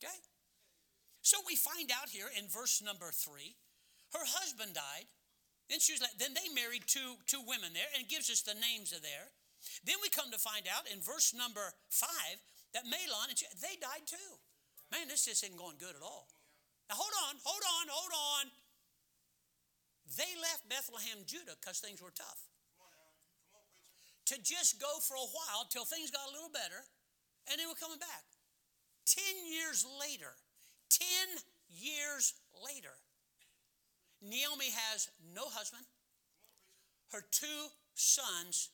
okay? 0.00 0.16
So 1.24 1.40
we 1.48 1.56
find 1.56 1.88
out 1.88 2.12
here 2.12 2.28
in 2.36 2.44
verse 2.48 2.84
number 2.84 3.08
three, 3.12 3.56
her 4.12 4.24
husband 4.24 4.76
died. 4.76 5.08
Then 5.68 5.80
she 5.80 5.96
was 5.96 6.04
like, 6.04 6.16
then 6.20 6.36
they 6.36 6.52
married 6.52 6.84
two, 6.84 7.16
two 7.24 7.40
women 7.40 7.72
there, 7.72 7.88
and 7.96 8.04
gives 8.08 8.28
us 8.28 8.44
the 8.44 8.54
names 8.54 8.92
of 8.92 9.00
there. 9.00 9.32
Then 9.84 9.96
we 10.04 10.12
come 10.12 10.28
to 10.28 10.40
find 10.40 10.68
out 10.68 10.84
in 10.92 11.00
verse 11.00 11.32
number 11.32 11.72
five 11.88 12.36
that 12.76 12.84
Mahlon 12.84 13.32
and 13.32 13.38
she, 13.38 13.48
they 13.64 13.80
died 13.80 14.04
too. 14.04 14.30
Man, 14.92 15.08
this 15.08 15.24
just 15.24 15.40
isn't 15.40 15.56
going 15.56 15.80
good 15.80 15.96
at 15.96 16.04
all. 16.04 16.28
Now 16.92 17.00
hold 17.00 17.16
on, 17.28 17.40
hold 17.40 17.64
on, 17.64 17.84
hold 17.88 18.12
on. 18.12 18.44
They 20.20 20.36
left 20.36 20.68
Bethlehem, 20.68 21.24
Judah, 21.24 21.56
because 21.56 21.80
things 21.80 22.04
were 22.04 22.12
tough. 22.12 22.44
To 24.32 24.36
just 24.40 24.80
go 24.80 25.00
for 25.04 25.16
a 25.16 25.30
while 25.32 25.68
till 25.68 25.84
things 25.84 26.12
got 26.12 26.28
a 26.28 26.32
little 26.32 26.52
better, 26.52 26.84
and 27.48 27.60
they 27.60 27.68
were 27.68 27.76
coming 27.76 28.00
back. 28.00 28.24
Ten 29.04 29.48
years 29.48 29.84
later, 30.00 30.32
ten 30.88 31.40
years 31.68 32.32
later, 32.52 32.96
Naomi 34.24 34.72
has 34.72 35.12
no 35.36 35.44
husband. 35.52 35.84
Her 37.12 37.20
two 37.30 37.68
sons 37.94 38.72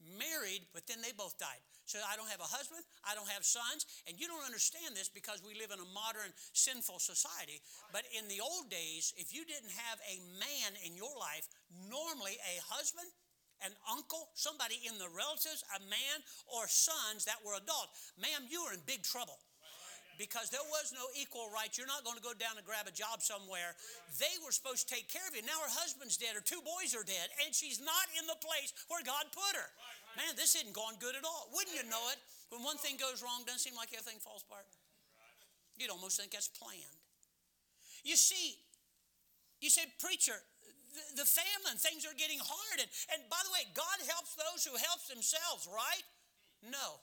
married, 0.00 0.62
but 0.72 0.86
then 0.86 1.02
they 1.02 1.12
both 1.12 1.36
died. 1.38 1.60
So 1.86 2.02
I 2.02 2.18
don't 2.18 2.30
have 2.30 2.42
a 2.42 2.50
husband, 2.50 2.82
I 3.06 3.14
don't 3.14 3.30
have 3.30 3.46
sons, 3.46 3.86
and 4.10 4.18
you 4.18 4.26
don't 4.26 4.42
understand 4.42 4.98
this 4.98 5.06
because 5.06 5.38
we 5.46 5.54
live 5.54 5.70
in 5.70 5.78
a 5.78 5.94
modern 5.94 6.34
sinful 6.50 6.98
society. 6.98 7.62
But 7.94 8.10
in 8.10 8.26
the 8.26 8.42
old 8.42 8.66
days, 8.70 9.14
if 9.14 9.30
you 9.30 9.46
didn't 9.46 9.70
have 9.70 10.02
a 10.02 10.18
man 10.34 10.74
in 10.82 10.98
your 10.98 11.14
life, 11.14 11.46
normally 11.86 12.42
a 12.42 12.58
husband, 12.66 13.06
an 13.62 13.70
uncle, 13.86 14.34
somebody 14.34 14.82
in 14.82 14.98
the 14.98 15.06
relatives, 15.14 15.62
a 15.78 15.80
man, 15.86 16.18
or 16.50 16.66
sons 16.66 17.22
that 17.30 17.38
were 17.46 17.54
adults, 17.54 18.10
ma'am, 18.18 18.50
you 18.50 18.66
were 18.66 18.74
in 18.74 18.82
big 18.82 19.06
trouble 19.06 19.38
because 20.16 20.48
there 20.48 20.64
was 20.72 20.92
no 20.92 21.04
equal 21.16 21.48
rights. 21.52 21.76
You're 21.76 21.88
not 21.88 22.04
going 22.04 22.16
to 22.16 22.24
go 22.24 22.36
down 22.36 22.56
and 22.56 22.64
grab 22.64 22.88
a 22.88 22.94
job 22.94 23.20
somewhere. 23.20 23.76
They 24.16 24.32
were 24.42 24.52
supposed 24.52 24.88
to 24.88 24.90
take 24.92 25.08
care 25.08 25.24
of 25.28 25.36
you. 25.36 25.44
Now 25.44 25.56
her 25.60 25.72
husband's 25.76 26.16
dead, 26.16 26.36
her 26.36 26.44
two 26.44 26.60
boys 26.64 26.96
are 26.96 27.04
dead, 27.04 27.28
and 27.44 27.52
she's 27.52 27.80
not 27.80 28.06
in 28.16 28.24
the 28.28 28.38
place 28.40 28.72
where 28.88 29.04
God 29.04 29.28
put 29.32 29.54
her. 29.56 29.68
Man, 30.16 30.32
this 30.36 30.56
isn't 30.56 30.72
going 30.72 30.96
good 30.96 31.14
at 31.14 31.24
all. 31.24 31.52
Wouldn't 31.52 31.76
you 31.76 31.84
know 31.88 32.02
it? 32.12 32.18
When 32.48 32.64
one 32.64 32.80
thing 32.80 32.96
goes 32.96 33.20
wrong, 33.20 33.44
doesn't 33.44 33.60
seem 33.60 33.76
like 33.76 33.92
everything 33.92 34.22
falls 34.22 34.44
apart. 34.46 34.64
You'd 35.76 35.92
almost 35.92 36.16
think 36.16 36.32
that's 36.32 36.48
planned. 36.48 37.00
You 38.00 38.16
see, 38.16 38.56
you 39.60 39.68
say, 39.68 39.84
preacher, 40.00 40.40
the, 40.96 41.24
the 41.24 41.28
famine, 41.28 41.76
things 41.76 42.08
are 42.08 42.16
getting 42.16 42.40
hard. 42.40 42.78
And, 42.80 42.88
and 43.12 43.20
by 43.28 43.40
the 43.44 43.52
way, 43.52 43.68
God 43.76 43.98
helps 44.08 44.32
those 44.38 44.64
who 44.64 44.72
helps 44.80 45.12
themselves, 45.12 45.68
right? 45.68 46.06
No. 46.64 47.02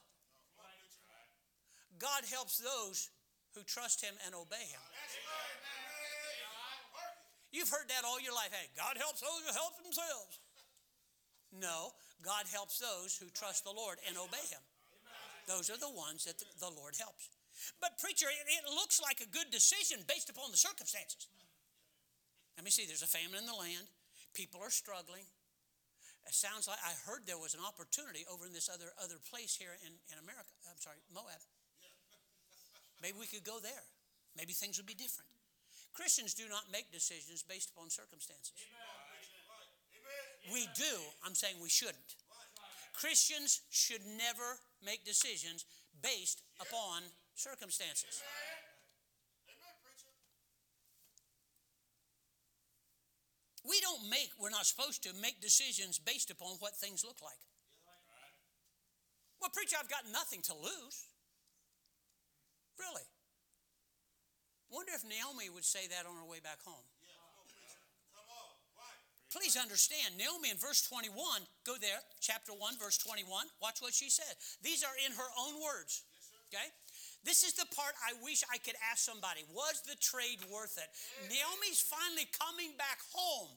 God 1.98 2.26
helps 2.30 2.58
those 2.58 3.10
who 3.54 3.62
trust 3.62 4.02
Him 4.02 4.14
and 4.26 4.34
obey 4.34 4.66
Him. 4.66 4.82
You've 7.54 7.70
heard 7.70 7.86
that 7.86 8.02
all 8.02 8.18
your 8.18 8.34
life. 8.34 8.50
Hey, 8.50 8.66
God 8.74 8.98
helps 8.98 9.22
those 9.22 9.38
who 9.46 9.52
help 9.54 9.78
themselves. 9.78 10.42
No, 11.54 11.94
God 12.18 12.50
helps 12.50 12.82
those 12.82 13.14
who 13.14 13.30
trust 13.30 13.62
the 13.62 13.70
Lord 13.70 14.02
and 14.10 14.18
obey 14.18 14.42
Him. 14.50 14.62
Those 15.46 15.70
are 15.70 15.78
the 15.78 15.92
ones 15.92 16.26
that 16.26 16.42
the 16.58 16.72
Lord 16.74 16.98
helps. 16.98 17.30
But, 17.78 18.02
preacher, 18.02 18.26
it 18.26 18.64
looks 18.66 18.98
like 18.98 19.22
a 19.22 19.30
good 19.30 19.54
decision 19.54 20.02
based 20.10 20.26
upon 20.26 20.50
the 20.50 20.58
circumstances. 20.58 21.30
Let 22.58 22.64
me 22.66 22.74
see, 22.74 22.86
there's 22.86 23.06
a 23.06 23.10
famine 23.10 23.38
in 23.38 23.46
the 23.46 23.54
land, 23.54 23.86
people 24.34 24.58
are 24.58 24.70
struggling. 24.70 25.26
It 26.26 26.34
sounds 26.34 26.66
like 26.66 26.80
I 26.82 26.96
heard 27.06 27.28
there 27.28 27.38
was 27.38 27.54
an 27.54 27.60
opportunity 27.60 28.24
over 28.26 28.46
in 28.46 28.52
this 28.56 28.72
other, 28.72 28.90
other 28.98 29.20
place 29.20 29.54
here 29.54 29.76
in, 29.84 29.92
in 30.10 30.18
America. 30.18 30.50
I'm 30.66 30.80
sorry, 30.80 30.98
Moab. 31.12 31.38
Maybe 33.00 33.18
we 33.18 33.26
could 33.26 33.44
go 33.44 33.58
there. 33.60 33.84
Maybe 34.36 34.52
things 34.52 34.78
would 34.78 34.86
be 34.86 34.94
different. 34.94 35.28
Christians 35.94 36.34
do 36.34 36.48
not 36.50 36.64
make 36.72 36.90
decisions 36.90 37.42
based 37.42 37.70
upon 37.70 37.88
circumstances. 37.90 38.52
We 40.52 40.66
do. 40.76 40.94
I'm 41.24 41.34
saying 41.34 41.56
we 41.62 41.68
shouldn't. 41.68 42.18
Christians 42.92 43.62
should 43.70 44.02
never 44.18 44.58
make 44.84 45.04
decisions 45.04 45.64
based 46.02 46.42
upon 46.60 47.02
circumstances. 47.34 48.22
We 53.66 53.80
don't 53.80 54.10
make, 54.10 54.30
we're 54.38 54.50
not 54.50 54.66
supposed 54.66 55.02
to 55.04 55.10
make 55.20 55.40
decisions 55.40 55.98
based 55.98 56.30
upon 56.30 56.56
what 56.60 56.76
things 56.76 57.02
look 57.02 57.22
like. 57.22 57.40
Well, 59.40 59.50
preacher, 59.50 59.76
I've 59.80 59.88
got 59.88 60.04
nothing 60.12 60.42
to 60.42 60.54
lose. 60.54 61.08
Really? 62.78 63.06
Wonder 64.70 64.92
if 64.94 65.06
Naomi 65.06 65.50
would 65.50 65.64
say 65.64 65.86
that 65.88 66.06
on 66.06 66.16
her 66.18 66.26
way 66.26 66.42
back 66.42 66.58
home. 66.64 66.86
Please 69.34 69.58
understand, 69.58 70.14
Naomi 70.14 70.54
in 70.54 70.56
verse 70.62 70.86
21, 70.86 71.10
go 71.66 71.74
there, 71.82 71.98
chapter 72.22 72.54
1, 72.54 72.78
verse 72.78 72.98
21. 73.02 73.26
Watch 73.58 73.82
what 73.82 73.90
she 73.90 74.06
said. 74.06 74.30
These 74.62 74.86
are 74.86 74.94
in 75.02 75.10
her 75.10 75.30
own 75.34 75.58
words. 75.58 76.06
Okay? 76.46 76.70
This 77.26 77.42
is 77.42 77.58
the 77.58 77.66
part 77.74 77.98
I 77.98 78.14
wish 78.22 78.46
I 78.46 78.62
could 78.62 78.78
ask 78.78 79.02
somebody 79.02 79.42
Was 79.50 79.82
the 79.82 79.98
trade 79.98 80.38
worth 80.46 80.78
it? 80.78 80.86
Naomi's 81.26 81.82
finally 81.82 82.30
coming 82.30 82.78
back 82.78 83.02
home. 83.10 83.50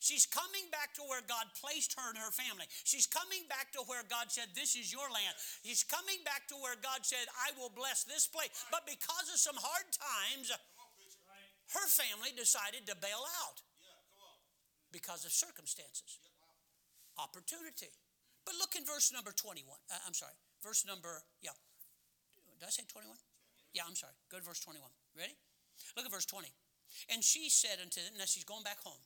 She's 0.00 0.26
coming 0.28 0.68
back 0.70 0.94
to 0.96 1.02
where 1.08 1.24
God 1.24 1.48
placed 1.56 1.96
her 1.96 2.06
and 2.08 2.18
her 2.18 2.30
family. 2.30 2.68
She's 2.84 3.08
coming 3.08 3.48
back 3.48 3.72
to 3.74 3.82
where 3.88 4.04
God 4.06 4.28
said, 4.28 4.52
This 4.54 4.76
is 4.76 4.92
your 4.92 5.08
land. 5.08 5.34
She's 5.64 5.84
coming 5.84 6.20
back 6.24 6.48
to 6.52 6.56
where 6.60 6.76
God 6.78 7.02
said, 7.02 7.24
I 7.34 7.56
will 7.56 7.72
bless 7.72 8.04
this 8.04 8.26
place. 8.28 8.52
But 8.70 8.86
because 8.88 9.28
of 9.32 9.40
some 9.40 9.56
hard 9.58 9.88
times, 9.92 10.52
her 11.76 11.86
family 11.88 12.32
decided 12.32 12.88
to 12.88 12.96
bail 12.96 13.24
out 13.44 13.60
because 14.92 15.24
of 15.24 15.32
circumstances, 15.32 16.20
opportunity. 17.20 17.92
But 18.48 18.56
look 18.56 18.72
in 18.76 18.88
verse 18.88 19.12
number 19.12 19.32
21. 19.36 19.68
Uh, 19.68 20.00
I'm 20.08 20.16
sorry, 20.16 20.32
verse 20.64 20.88
number, 20.88 21.20
yeah. 21.44 21.52
Did 22.56 22.66
I 22.66 22.72
say 22.72 22.88
21? 22.88 23.12
Yeah, 23.76 23.84
I'm 23.86 23.94
sorry. 23.94 24.16
Go 24.32 24.40
to 24.40 24.44
verse 24.44 24.60
21. 24.60 24.88
Ready? 25.14 25.36
Look 25.94 26.06
at 26.06 26.10
verse 26.10 26.26
20. 26.26 26.48
And 27.12 27.22
she 27.22 27.50
said 27.50 27.78
unto 27.78 28.00
them, 28.00 28.16
now 28.16 28.24
she's 28.24 28.48
going 28.48 28.64
back 28.64 28.80
home. 28.80 28.98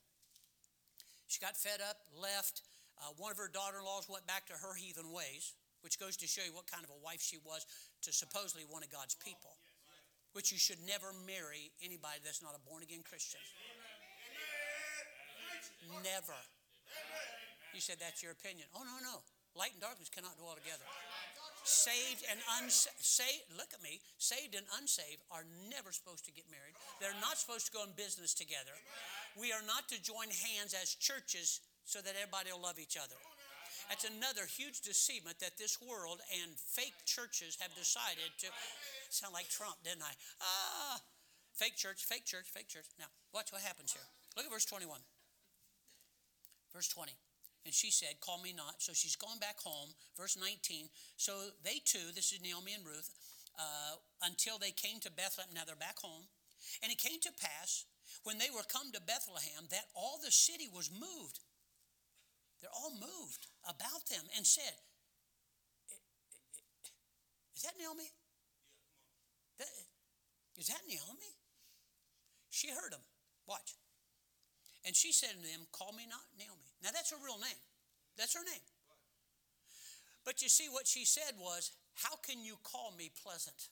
She 1.33 1.41
got 1.41 1.57
fed 1.57 1.81
up, 1.81 1.97
left. 2.13 2.61
Uh, 3.01 3.17
one 3.17 3.33
of 3.33 3.41
her 3.41 3.49
daughter 3.49 3.81
in 3.81 3.89
laws 3.89 4.05
went 4.05 4.29
back 4.29 4.45
to 4.53 4.57
her 4.61 4.77
heathen 4.77 5.09
ways, 5.17 5.57
which 5.81 5.97
goes 5.97 6.13
to 6.21 6.29
show 6.29 6.45
you 6.45 6.53
what 6.53 6.69
kind 6.69 6.85
of 6.85 6.93
a 6.93 7.01
wife 7.01 7.25
she 7.25 7.41
was 7.41 7.65
to 8.05 8.13
supposedly 8.13 8.69
one 8.69 8.85
of 8.85 8.93
God's 8.93 9.17
people. 9.17 9.57
Which 10.37 10.53
you 10.53 10.61
should 10.61 10.77
never 10.85 11.17
marry 11.25 11.73
anybody 11.81 12.21
that's 12.21 12.45
not 12.45 12.53
a 12.53 12.61
born 12.69 12.85
again 12.85 13.01
Christian. 13.01 13.41
Never. 16.05 16.37
You 17.73 17.81
said 17.81 17.97
that's 17.97 18.21
your 18.21 18.37
opinion. 18.37 18.69
Oh, 18.77 18.85
no, 18.85 19.01
no. 19.01 19.25
Light 19.57 19.73
and 19.73 19.81
darkness 19.81 20.13
cannot 20.13 20.37
dwell 20.37 20.53
together. 20.53 20.85
Saved 21.63 22.27
and 22.27 22.43
unsaved, 22.59 23.47
look 23.55 23.71
at 23.71 23.83
me, 23.83 24.03
saved 24.19 24.59
and 24.59 24.67
unsaved 24.79 25.23
are 25.31 25.47
never 25.71 25.95
supposed 25.95 26.27
to 26.27 26.35
get 26.35 26.51
married. 26.51 26.75
They're 26.99 27.15
not 27.23 27.39
supposed 27.39 27.71
to 27.71 27.73
go 27.73 27.87
in 27.87 27.95
business 27.95 28.35
together. 28.35 28.75
We 29.39 29.55
are 29.55 29.63
not 29.63 29.87
to 29.95 30.03
join 30.03 30.27
hands 30.31 30.75
as 30.75 30.99
churches 30.99 31.63
so 31.87 32.03
that 32.03 32.19
everybody 32.19 32.51
will 32.51 32.67
love 32.67 32.83
each 32.83 32.99
other. 32.99 33.15
That's 33.89 34.07
another 34.07 34.47
huge 34.47 34.83
deceivement 34.83 35.39
that 35.39 35.59
this 35.59 35.79
world 35.79 36.21
and 36.43 36.51
fake 36.59 36.99
churches 37.07 37.59
have 37.61 37.75
decided 37.75 38.31
to 38.43 38.49
sound 39.11 39.35
like 39.35 39.49
Trump, 39.49 39.77
didn't 39.85 40.03
I? 40.03 40.15
Ah, 40.43 41.01
fake 41.55 41.77
church, 41.77 42.05
fake 42.05 42.25
church, 42.25 42.47
fake 42.51 42.69
church. 42.69 42.87
Now, 42.99 43.11
watch 43.35 43.53
what 43.53 43.63
happens 43.63 43.93
here. 43.93 44.07
Look 44.37 44.47
at 44.47 44.53
verse 44.53 44.65
21. 44.65 44.99
Verse 46.73 46.89
20. 46.89 47.13
And 47.65 47.75
she 47.75 47.91
said, 47.91 48.21
Call 48.21 48.41
me 48.43 48.53
not. 48.53 48.83
So 48.83 48.93
she's 48.93 49.17
going 49.17 49.39
back 49.39 49.61
home. 49.61 49.91
Verse 50.17 50.37
19. 50.39 50.89
So 51.17 51.33
they 51.63 51.81
too, 51.85 52.11
this 52.15 52.33
is 52.33 52.43
Naomi 52.43 52.75
and 52.75 52.85
Ruth, 52.85 53.11
uh, 53.59 53.97
until 54.23 54.59
they 54.59 54.71
came 54.71 54.99
to 55.01 55.11
Bethlehem. 55.11 55.55
Now 55.55 55.63
they're 55.67 55.77
back 55.77 55.99
home. 55.99 56.27
And 56.83 56.91
it 56.91 56.99
came 56.99 57.21
to 57.23 57.33
pass 57.39 57.85
when 58.25 58.39
they 58.39 58.51
were 58.55 58.67
come 58.67 58.91
to 58.93 59.01
Bethlehem 59.01 59.67
that 59.71 59.91
all 59.95 60.19
the 60.23 60.31
city 60.31 60.69
was 60.73 60.91
moved. 60.91 61.41
They're 62.61 62.71
all 62.71 62.95
moved 62.95 63.47
about 63.67 64.07
them 64.11 64.23
and 64.37 64.47
said, 64.47 64.79
Is 67.57 67.63
that 67.63 67.75
Naomi? 67.79 68.11
Is 70.59 70.69
that 70.69 70.83
Naomi? 70.87 71.35
She 72.51 72.71
heard 72.71 72.93
them. 72.93 73.03
Watch. 73.47 73.75
And 74.85 74.95
she 74.95 75.13
said 75.13 75.31
to 75.31 75.43
them, 75.43 75.67
Call 75.73 75.93
me 75.93 76.07
not 76.09 76.23
Naomi. 76.39 76.62
Now 76.83 76.91
that's 76.93 77.11
her 77.11 77.21
real 77.25 77.39
name. 77.39 77.63
That's 78.19 78.35
her 78.35 78.45
name. 78.45 78.67
But 80.25 80.43
you 80.43 80.49
see, 80.49 80.69
what 80.71 80.87
she 80.87 81.05
said 81.05 81.35
was, 81.39 81.73
How 81.95 82.17
can 82.17 82.45
you 82.45 82.57
call 82.63 82.93
me 82.99 83.11
pleasant? 83.23 83.71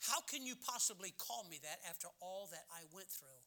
How 0.00 0.20
can 0.20 0.44
you 0.44 0.54
possibly 0.56 1.14
call 1.16 1.46
me 1.48 1.60
that 1.62 1.78
after 1.88 2.08
all 2.20 2.48
that 2.50 2.66
I 2.74 2.82
went 2.92 3.06
through? 3.06 3.42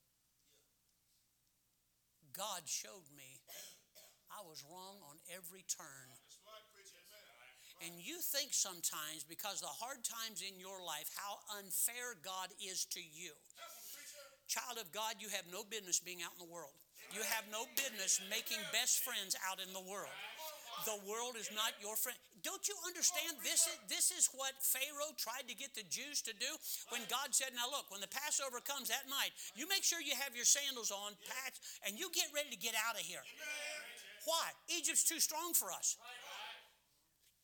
God 2.31 2.63
showed 2.65 3.08
me 3.15 3.43
I 4.31 4.43
was 4.47 4.63
wrong 4.67 4.99
on 5.08 5.15
every 5.31 5.63
turn. 5.67 6.08
And 7.84 7.99
you 7.99 8.19
think 8.23 8.55
sometimes, 8.55 9.27
because 9.27 9.60
the 9.60 9.67
hard 9.67 10.03
times 10.03 10.39
in 10.39 10.60
your 10.60 10.79
life, 10.79 11.12
how 11.15 11.43
unfair 11.60 12.15
God 12.23 12.55
is 12.63 12.86
to 12.95 12.99
you. 13.03 13.36
Child 14.47 14.79
of 14.79 14.91
God, 14.91 15.19
you 15.19 15.27
have 15.29 15.43
no 15.51 15.63
business 15.63 15.99
being 15.99 16.23
out 16.23 16.31
in 16.39 16.47
the 16.47 16.51
world. 16.51 16.75
You 17.13 17.21
have 17.35 17.45
no 17.51 17.67
business 17.75 18.19
making 18.29 18.59
best 18.73 19.03
friends 19.03 19.35
out 19.45 19.59
in 19.61 19.71
the 19.73 19.83
world. 19.83 20.13
The 20.83 20.99
world 21.07 21.39
is 21.39 21.49
not 21.55 21.73
your 21.79 21.95
friend. 21.95 22.17
Don't 22.43 22.67
you 22.67 22.75
understand 22.85 23.39
this? 23.41 23.65
Is, 23.65 23.77
this 23.87 24.07
is 24.11 24.29
what 24.35 24.53
Pharaoh 24.59 25.15
tried 25.15 25.47
to 25.47 25.55
get 25.55 25.73
the 25.73 25.87
Jews 25.87 26.21
to 26.27 26.33
do 26.35 26.51
when 26.91 27.01
God 27.07 27.31
said, 27.31 27.55
Now 27.55 27.71
look, 27.71 27.89
when 27.89 28.03
the 28.03 28.11
Passover 28.11 28.59
comes 28.59 28.91
that 28.91 29.07
night, 29.07 29.31
you 29.55 29.65
make 29.71 29.81
sure 29.87 30.03
you 30.03 30.13
have 30.19 30.35
your 30.35 30.45
sandals 30.45 30.91
on, 30.91 31.15
patch, 31.25 31.57
and 31.87 31.97
you 31.97 32.11
get 32.11 32.29
ready 32.35 32.51
to 32.51 32.59
get 32.59 32.75
out 32.75 32.99
of 32.99 33.07
here. 33.07 33.23
Why? 34.27 34.51
Egypt's 34.67 35.07
too 35.07 35.23
strong 35.23 35.55
for 35.55 35.71
us. 35.71 35.97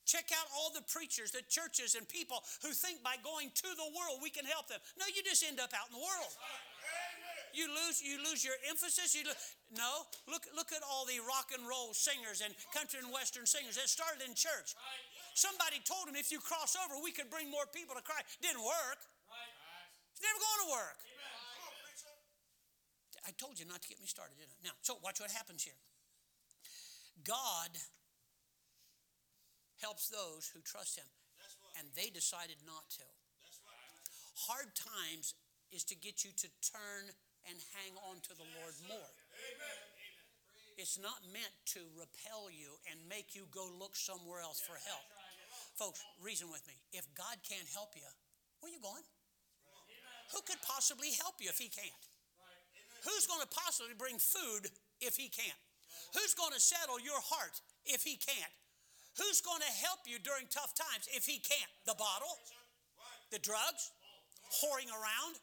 Check 0.05 0.33
out 0.35 0.49
all 0.57 0.73
the 0.75 0.83
preachers, 0.91 1.31
the 1.31 1.45
churches, 1.47 1.95
and 1.95 2.03
people 2.09 2.43
who 2.61 2.75
think 2.75 2.99
by 2.99 3.15
going 3.23 3.47
to 3.47 3.69
the 3.79 3.89
world 3.95 4.19
we 4.19 4.33
can 4.33 4.43
help 4.43 4.67
them. 4.67 4.81
No, 4.99 5.05
you 5.07 5.23
just 5.23 5.45
end 5.45 5.61
up 5.61 5.71
out 5.71 5.87
in 5.87 5.95
the 5.95 6.03
world. 6.03 6.33
You 7.53 7.67
lose, 7.67 8.01
you 8.01 8.19
lose 8.19 8.43
your 8.43 8.55
emphasis. 8.67 9.15
You 9.15 9.27
no, 9.75 10.07
look, 10.27 10.47
look 10.55 10.71
at 10.75 10.83
all 10.83 11.07
the 11.07 11.19
rock 11.23 11.51
and 11.55 11.63
roll 11.63 11.95
singers 11.95 12.43
and 12.43 12.51
country 12.75 12.99
and 12.99 13.11
western 13.11 13.47
singers 13.47 13.79
that 13.79 13.87
started 13.87 14.23
in 14.23 14.35
church. 14.35 14.75
Somebody 15.33 15.79
told 15.87 16.11
them 16.11 16.19
if 16.19 16.31
you 16.31 16.43
cross 16.43 16.75
over, 16.75 16.99
we 16.99 17.15
could 17.15 17.31
bring 17.31 17.47
more 17.47 17.67
people 17.71 17.95
to 17.95 18.03
Christ. 18.03 18.39
Didn't 18.43 18.63
work. 18.63 18.99
It's 20.11 20.23
never 20.23 20.39
going 20.39 20.61
to 20.67 20.71
work. 20.75 20.99
I 23.25 23.31
told 23.37 23.59
you 23.61 23.65
not 23.69 23.81
to 23.85 23.87
get 23.87 24.01
me 24.01 24.09
started, 24.09 24.35
didn't 24.35 24.51
I? 24.59 24.73
Now, 24.73 24.75
so 24.81 24.97
watch 25.03 25.21
what 25.21 25.31
happens 25.31 25.63
here. 25.63 25.77
God 27.23 27.69
helps 29.79 30.09
those 30.09 30.49
who 30.53 30.61
trust 30.61 30.97
Him, 30.97 31.05
and 31.77 31.87
they 31.95 32.09
decided 32.09 32.57
not 32.65 32.89
to. 32.97 33.05
Hard 34.49 34.73
times 34.73 35.33
is 35.71 35.83
to 35.85 35.95
get 35.95 36.25
you 36.25 36.31
to 36.37 36.47
turn 36.65 37.13
and 37.49 37.57
hang 37.77 37.93
on 38.09 38.21
to 38.25 38.33
the 38.37 38.47
Lord 38.61 38.75
more. 38.89 39.11
It's 40.77 40.97
not 40.97 41.21
meant 41.29 41.53
to 41.77 41.81
repel 41.93 42.49
you 42.49 42.73
and 42.89 42.97
make 43.05 43.37
you 43.37 43.45
go 43.53 43.69
look 43.77 43.93
somewhere 43.93 44.41
else 44.41 44.57
for 44.57 44.77
help. 44.81 45.05
Folks, 45.77 46.01
reason 46.21 46.49
with 46.49 46.65
me. 46.65 46.73
If 46.93 47.05
God 47.13 47.37
can't 47.45 47.67
help 47.69 47.93
you, 47.93 48.07
where 48.61 48.69
are 48.69 48.75
you 48.75 48.81
going? 48.81 49.05
Who 50.33 50.39
could 50.47 50.61
possibly 50.63 51.11
help 51.19 51.37
you 51.43 51.49
if 51.51 51.59
He 51.59 51.67
can't? 51.67 52.03
Who's 53.03 53.25
going 53.27 53.41
to 53.41 53.51
possibly 53.51 53.93
bring 53.97 54.17
food 54.17 54.69
if 55.01 55.17
He 55.17 55.27
can't? 55.27 55.61
Who's 56.13 56.33
going 56.33 56.53
to 56.53 56.61
settle 56.61 57.01
your 57.01 57.19
heart 57.19 57.59
if 57.85 58.03
He 58.03 58.15
can't? 58.15 58.55
Who's 59.19 59.41
going 59.43 59.59
to 59.59 59.73
help 59.83 60.07
you 60.07 60.21
during 60.23 60.47
tough 60.47 60.71
times 60.73 61.09
if 61.11 61.25
He 61.25 61.41
can't? 61.43 61.71
The 61.85 61.97
bottle? 61.97 62.39
The 63.31 63.39
drugs? 63.39 63.91
Whoring 64.63 64.91
around? 64.91 65.35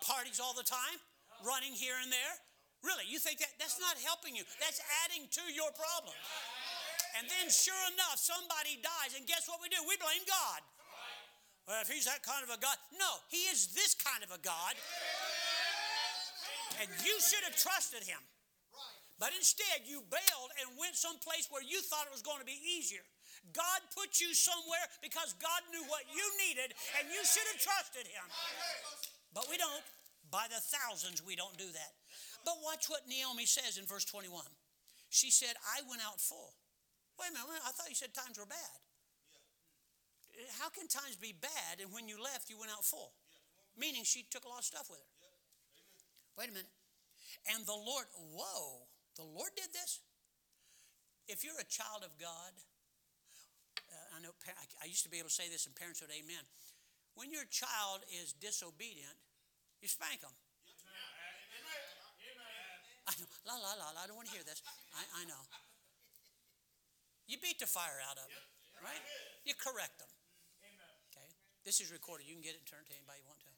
Parties 0.00 0.40
all 0.40 0.56
the 0.56 0.64
time? 0.64 0.98
Running 1.46 1.72
here 1.72 1.96
and 2.00 2.10
there? 2.12 2.34
Really, 2.80 3.04
you 3.04 3.20
think 3.20 3.44
that 3.44 3.52
that's 3.60 3.76
not 3.76 4.00
helping 4.00 4.32
you? 4.32 4.44
That's 4.56 4.80
adding 5.04 5.28
to 5.28 5.44
your 5.52 5.68
problem. 5.76 6.16
And 7.18 7.28
then, 7.28 7.50
sure 7.50 7.84
enough, 7.92 8.16
somebody 8.16 8.80
dies, 8.80 9.18
and 9.18 9.26
guess 9.26 9.50
what 9.50 9.60
we 9.60 9.68
do? 9.68 9.82
We 9.84 9.98
blame 10.00 10.24
God. 10.24 10.60
Well, 11.68 11.82
if 11.82 11.90
he's 11.90 12.08
that 12.08 12.24
kind 12.24 12.40
of 12.40 12.50
a 12.50 12.58
God, 12.58 12.74
no, 12.96 13.20
he 13.28 13.50
is 13.52 13.74
this 13.76 13.92
kind 13.94 14.24
of 14.24 14.32
a 14.32 14.40
God. 14.40 14.74
And 16.80 16.88
you 17.04 17.14
should 17.20 17.44
have 17.44 17.58
trusted 17.58 18.06
him. 18.06 18.22
But 19.20 19.36
instead, 19.36 19.84
you 19.84 20.00
bailed 20.08 20.50
and 20.56 20.72
went 20.80 20.96
someplace 20.96 21.52
where 21.52 21.60
you 21.60 21.84
thought 21.84 22.08
it 22.08 22.14
was 22.14 22.24
going 22.24 22.40
to 22.40 22.48
be 22.48 22.56
easier. 22.56 23.04
God 23.52 23.84
put 23.92 24.16
you 24.16 24.32
somewhere 24.32 24.86
because 25.04 25.36
God 25.36 25.60
knew 25.68 25.84
what 25.92 26.08
you 26.08 26.24
needed, 26.48 26.72
and 26.96 27.12
you 27.12 27.20
should 27.28 27.44
have 27.52 27.60
trusted 27.60 28.08
him. 28.08 28.24
But 29.36 29.44
we 29.52 29.60
don't. 29.60 29.84
By 30.30 30.46
the 30.46 30.62
thousands, 30.62 31.22
we 31.26 31.34
don't 31.34 31.56
do 31.58 31.66
that. 31.66 31.92
But 32.44 32.62
watch 32.62 32.86
what 32.86 33.10
Naomi 33.10 33.46
says 33.46 33.76
in 33.76 33.84
verse 33.84 34.06
21. 34.06 34.46
She 35.10 35.30
said, 35.30 35.58
I 35.76 35.82
went 35.90 36.02
out 36.06 36.22
full. 36.22 36.54
Wait 37.18 37.28
a 37.28 37.34
minute, 37.34 37.66
I 37.66 37.74
thought 37.74 37.90
you 37.90 37.98
said 37.98 38.14
times 38.14 38.38
were 38.38 38.48
bad. 38.48 38.78
How 40.56 40.70
can 40.70 40.88
times 40.88 41.18
be 41.20 41.34
bad 41.36 41.82
and 41.82 41.92
when 41.92 42.08
you 42.08 42.16
left, 42.16 42.48
you 42.48 42.56
went 42.56 42.72
out 42.72 42.86
full? 42.86 43.12
Meaning 43.76 44.06
she 44.06 44.24
took 44.30 44.46
a 44.46 44.48
lot 44.48 44.62
of 44.62 44.64
stuff 44.64 44.88
with 44.88 45.02
her. 45.02 45.10
Wait 46.38 46.48
a 46.48 46.54
minute. 46.54 46.72
And 47.52 47.66
the 47.66 47.76
Lord, 47.76 48.06
whoa, 48.32 48.88
the 49.16 49.26
Lord 49.26 49.50
did 49.52 49.68
this? 49.74 50.00
If 51.28 51.44
you're 51.44 51.60
a 51.60 51.68
child 51.68 52.02
of 52.06 52.16
God, 52.16 52.52
uh, 53.90 54.16
I 54.16 54.22
know 54.22 54.32
I 54.80 54.86
used 54.86 55.04
to 55.04 55.12
be 55.12 55.18
able 55.18 55.28
to 55.28 55.34
say 55.34 55.50
this 55.50 55.66
and 55.66 55.74
parents 55.76 56.00
would 56.00 56.10
amen. 56.10 56.42
When 57.14 57.30
your 57.30 57.44
child 57.50 58.00
is 58.08 58.32
disobedient, 58.32 59.18
you 59.80 59.88
spank 59.88 60.20
them. 60.20 60.32
I 63.08 63.12
know. 63.18 63.28
La, 63.48 63.56
la, 63.58 63.72
la, 63.74 63.88
la. 63.96 64.00
I 64.04 64.06
don't 64.06 64.14
want 64.14 64.28
to 64.30 64.34
hear 64.36 64.46
this. 64.46 64.62
I, 64.94 65.02
I 65.20 65.22
know. 65.26 65.42
You 67.26 67.40
beat 67.42 67.58
the 67.58 67.66
fire 67.66 67.98
out 68.06 68.18
of 68.20 68.26
them, 68.26 68.46
right? 68.84 69.02
You 69.42 69.54
correct 69.58 69.98
them. 69.98 70.10
Okay? 71.10 71.26
This 71.64 71.80
is 71.80 71.90
recorded. 71.90 72.26
You 72.26 72.34
can 72.34 72.44
get 72.44 72.54
it 72.54 72.62
and 72.62 72.68
turn 72.68 72.82
it 72.84 72.90
to 72.92 72.96
anybody 72.98 73.22
you 73.22 73.28
want 73.30 73.40
to. 73.42 73.50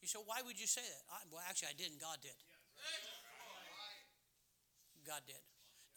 You 0.00 0.06
say, 0.06 0.22
why 0.24 0.40
would 0.46 0.56
you 0.56 0.70
say 0.70 0.84
that? 0.84 1.02
I, 1.10 1.26
well, 1.28 1.42
actually, 1.44 1.74
I 1.74 1.76
didn't. 1.76 1.98
God 2.00 2.22
did. 2.22 2.38
God 5.04 5.24
did. 5.26 5.42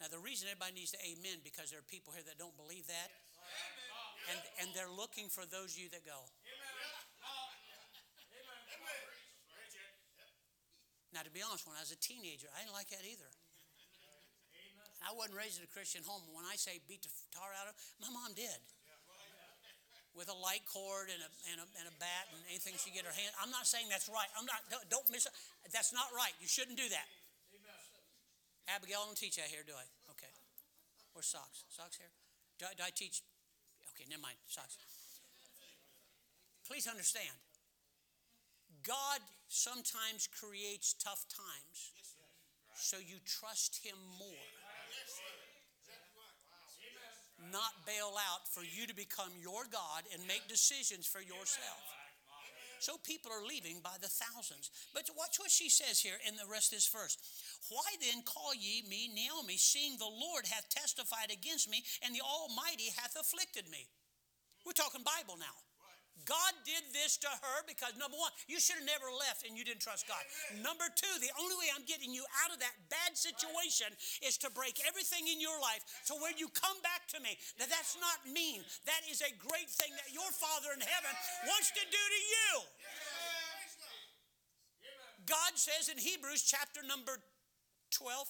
Now, 0.00 0.10
the 0.10 0.18
reason 0.18 0.50
everybody 0.50 0.82
needs 0.82 0.90
to 0.98 1.00
amen 1.04 1.44
because 1.46 1.70
there 1.70 1.78
are 1.78 1.86
people 1.86 2.10
here 2.10 2.26
that 2.26 2.34
don't 2.34 2.56
believe 2.58 2.88
that. 2.90 3.08
And, 4.30 4.38
and 4.58 4.66
they're 4.74 4.90
looking 4.90 5.30
for 5.30 5.46
those 5.46 5.74
of 5.74 5.78
you 5.78 5.88
that 5.94 6.02
go. 6.02 6.26
Now, 11.12 11.20
to 11.20 11.32
be 11.32 11.44
honest, 11.44 11.68
when 11.68 11.76
I 11.76 11.84
was 11.84 11.92
a 11.92 12.00
teenager, 12.00 12.48
I 12.56 12.64
didn't 12.64 12.72
like 12.72 12.88
that 12.88 13.04
either. 13.04 13.28
I 15.04 15.12
wasn't 15.12 15.36
raised 15.36 15.60
in 15.60 15.64
a 15.66 15.72
Christian 15.72 16.00
home. 16.06 16.24
When 16.32 16.46
I 16.48 16.56
say 16.56 16.80
beat 16.88 17.04
the 17.04 17.12
tar 17.34 17.52
out 17.58 17.68
of, 17.68 17.74
my 18.00 18.08
mom 18.08 18.32
did. 18.32 18.56
With 20.12 20.28
a 20.28 20.36
light 20.36 20.62
cord 20.68 21.08
and 21.08 21.20
a, 21.24 21.30
and 21.48 21.58
a, 21.64 21.66
and 21.80 21.86
a 21.88 21.94
bat 21.96 22.28
and 22.32 22.40
anything 22.52 22.76
she 22.76 22.92
get 22.92 23.08
her 23.08 23.16
hand. 23.16 23.32
I'm 23.40 23.48
not 23.48 23.64
saying 23.64 23.88
that's 23.88 24.12
right. 24.12 24.28
I'm 24.36 24.44
not. 24.44 24.60
Don't 24.92 25.08
miss. 25.08 25.24
That's 25.72 25.92
not 25.96 26.12
right. 26.12 26.36
You 26.36 26.48
shouldn't 26.48 26.76
do 26.76 26.84
that. 26.92 27.08
Abigail, 28.68 29.02
I 29.02 29.08
don't 29.08 29.16
teach 29.16 29.40
that 29.40 29.48
here, 29.48 29.64
do 29.64 29.72
I? 29.72 29.84
Okay. 30.12 30.28
Where's 31.16 31.26
socks? 31.26 31.64
Socks 31.72 31.96
here? 31.96 32.12
Do 32.60 32.68
do 32.76 32.84
I 32.84 32.92
teach? 32.92 33.24
Okay, 33.96 34.04
never 34.08 34.20
mind. 34.20 34.36
Socks. 34.46 34.76
Please 36.68 36.86
understand. 36.86 37.34
God 38.84 39.20
sometimes 39.52 40.24
creates 40.32 40.96
tough 40.96 41.28
times 41.28 41.92
so 42.72 42.96
you 42.96 43.20
trust 43.28 43.84
Him 43.84 44.00
more. 44.16 44.48
not 47.50 47.84
bail 47.84 48.16
out 48.32 48.48
for 48.48 48.64
you 48.64 48.86
to 48.86 48.94
become 48.94 49.28
your 49.36 49.68
God 49.68 50.08
and 50.14 50.24
make 50.24 50.46
decisions 50.48 51.04
for 51.04 51.20
yourself. 51.20 51.84
So 52.78 52.96
people 53.04 53.30
are 53.30 53.44
leaving 53.44 53.78
by 53.78 53.94
the 54.00 54.08
thousands. 54.08 54.70
But 54.94 55.06
watch 55.14 55.38
what 55.38 55.50
she 55.50 55.68
says 55.68 56.00
here 56.00 56.18
in 56.26 56.34
the 56.34 56.50
rest 56.50 56.72
of 56.72 56.78
this 56.78 56.88
verse. 56.88 57.18
Why 57.68 57.86
then 58.00 58.26
call 58.26 58.54
ye 58.54 58.82
me 58.88 59.06
Naomi, 59.06 59.58
seeing 59.58 59.98
the 59.98 60.10
Lord 60.10 60.48
hath 60.50 60.66
testified 60.70 61.30
against 61.30 61.70
me, 61.70 61.84
and 62.02 62.14
the 62.14 62.24
Almighty 62.24 62.90
hath 62.96 63.14
afflicted 63.14 63.70
me? 63.70 63.86
We're 64.66 64.74
talking 64.74 65.04
Bible 65.06 65.38
now. 65.38 65.54
God 66.22 66.54
did 66.62 66.86
this 66.94 67.18
to 67.24 67.30
her 67.30 67.56
because 67.66 67.98
number 67.98 68.14
one, 68.14 68.30
you 68.46 68.62
should 68.62 68.78
have 68.78 68.86
never 68.86 69.10
left 69.10 69.42
and 69.42 69.58
you 69.58 69.66
didn't 69.66 69.82
trust 69.82 70.06
God. 70.06 70.22
Number 70.62 70.86
two, 70.92 71.10
the 71.18 71.32
only 71.40 71.56
way 71.58 71.66
I'm 71.74 71.82
getting 71.88 72.14
you 72.14 72.22
out 72.46 72.54
of 72.54 72.62
that 72.62 72.76
bad 72.86 73.18
situation 73.18 73.90
is 74.22 74.38
to 74.44 74.48
break 74.54 74.78
everything 74.86 75.26
in 75.26 75.42
your 75.42 75.58
life 75.58 75.82
to 76.12 76.14
where 76.22 76.34
you 76.36 76.46
come 76.54 76.78
back 76.86 77.10
to 77.16 77.18
me. 77.18 77.34
Now, 77.58 77.66
that's 77.66 77.98
not 77.98 78.22
mean. 78.28 78.62
That 78.86 79.02
is 79.10 79.18
a 79.24 79.32
great 79.34 79.66
thing 79.66 79.90
that 79.98 80.14
your 80.14 80.28
Father 80.30 80.70
in 80.76 80.82
heaven 80.82 81.14
wants 81.48 81.74
to 81.74 81.82
do 81.82 82.02
to 82.02 82.20
you. 82.22 82.50
God 85.26 85.54
says 85.54 85.90
in 85.90 85.98
Hebrews 85.98 86.42
chapter 86.42 86.82
number 86.86 87.18
12 87.94 88.26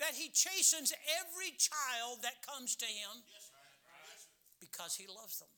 that 0.00 0.14
He 0.14 0.30
chastens 0.30 0.92
every 1.20 1.52
child 1.56 2.22
that 2.22 2.40
comes 2.44 2.76
to 2.76 2.86
Him 2.86 3.24
because 4.60 4.96
He 4.96 5.06
loves 5.08 5.40
them. 5.40 5.48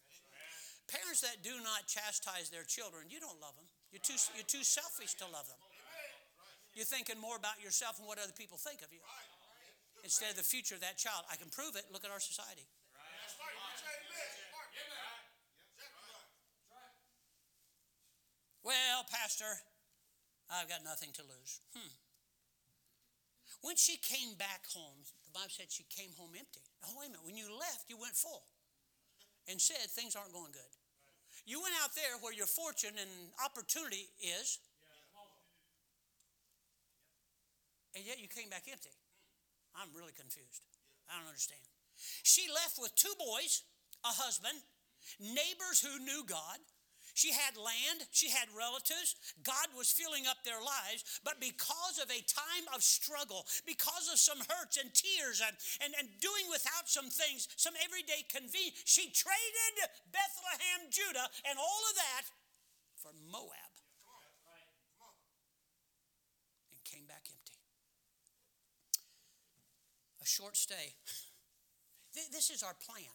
Parents 0.90 1.22
that 1.22 1.46
do 1.46 1.55
not 1.62 1.87
chastise 1.87 2.50
their 2.50 2.66
children, 2.66 3.07
you 3.07 3.22
don't 3.22 3.38
love 3.38 3.55
them. 3.55 3.70
You're 3.94 4.03
too, 4.03 4.18
you're 4.35 4.46
too 4.46 4.66
selfish 4.66 5.14
to 5.22 5.26
love 5.31 5.46
them. 5.46 5.62
You're 6.74 6.87
thinking 6.87 7.18
more 7.18 7.38
about 7.38 7.62
yourself 7.62 7.98
and 8.03 8.07
what 8.07 8.18
other 8.18 8.35
people 8.35 8.59
think 8.59 8.83
of 8.83 8.90
you 8.90 9.03
instead 10.03 10.31
of 10.31 10.38
the 10.38 10.46
future 10.46 10.74
of 10.74 10.83
that 10.83 10.98
child. 10.98 11.26
I 11.31 11.38
can 11.38 11.50
prove 11.50 11.79
it. 11.79 11.87
Look 11.94 12.03
at 12.03 12.11
our 12.11 12.22
society. 12.22 12.66
Well, 18.62 19.07
Pastor, 19.11 19.50
I've 20.50 20.68
got 20.68 20.85
nothing 20.85 21.11
to 21.16 21.22
lose. 21.22 21.62
Hmm. 21.74 21.94
When 23.62 23.76
she 23.76 23.96
came 23.96 24.37
back 24.38 24.66
home, 24.72 25.05
the 25.26 25.33
Bible 25.33 25.53
said 25.53 25.70
she 25.70 25.85
came 25.90 26.12
home 26.16 26.33
empty. 26.38 26.64
Oh, 26.87 26.94
wait 26.98 27.09
a 27.09 27.18
minute. 27.18 27.26
When 27.26 27.37
you 27.37 27.48
left, 27.50 27.88
you 27.88 27.96
went 27.96 28.14
full 28.14 28.44
and 29.48 29.61
said 29.61 29.90
things 29.90 30.14
aren't 30.14 30.33
going 30.33 30.53
good. 30.53 30.72
You 31.46 31.61
went 31.62 31.74
out 31.83 31.94
there 31.94 32.18
where 32.20 32.33
your 32.33 32.46
fortune 32.46 32.94
and 33.00 33.11
opportunity 33.44 34.09
is, 34.20 34.59
and 37.94 38.05
yet 38.07 38.20
you 38.20 38.29
came 38.29 38.48
back 38.48 38.64
empty. 38.70 38.94
I'm 39.74 39.88
really 39.96 40.12
confused. 40.12 40.62
I 41.09 41.18
don't 41.18 41.26
understand. 41.26 41.61
She 42.22 42.48
left 42.48 42.79
with 42.79 42.94
two 42.94 43.12
boys, 43.18 43.62
a 44.05 44.12
husband, 44.14 44.59
neighbors 45.18 45.83
who 45.83 45.98
knew 46.05 46.22
God, 46.26 46.59
she 47.14 47.33
had 47.33 47.57
land, 47.57 48.07
she 48.11 48.31
had 48.31 48.49
relatives. 48.57 49.16
God 49.42 49.73
was 49.77 49.90
filling 49.90 50.27
up 50.27 50.42
their 50.44 50.61
lives. 50.61 51.20
But 51.25 51.40
because 51.40 51.99
of 51.99 52.11
a 52.11 52.23
time 52.27 52.66
of 52.75 52.83
struggle, 52.83 53.46
because 53.66 54.11
of 54.12 54.18
some 54.18 54.38
hurts 54.49 54.77
and 54.77 54.92
tears 54.92 55.42
and, 55.44 55.55
and, 55.85 55.94
and 55.99 56.09
doing 56.20 56.46
without 56.51 56.87
some 56.87 57.11
things, 57.11 57.49
some 57.57 57.75
everyday 57.85 58.27
convenience, 58.29 58.83
she 58.85 59.11
traded 59.11 59.77
Bethlehem, 60.12 60.90
Judah, 60.90 61.29
and 61.49 61.59
all 61.59 61.83
of 61.90 61.94
that 61.96 62.25
for 62.96 63.12
Moab. 63.31 63.73
And 66.73 66.81
came 66.85 67.07
back 67.07 67.25
empty. 67.31 67.59
A 70.23 70.27
short 70.27 70.57
stay. 70.57 70.94
This 72.14 72.51
is 72.51 72.62
our 72.62 72.75
plan. 72.75 73.14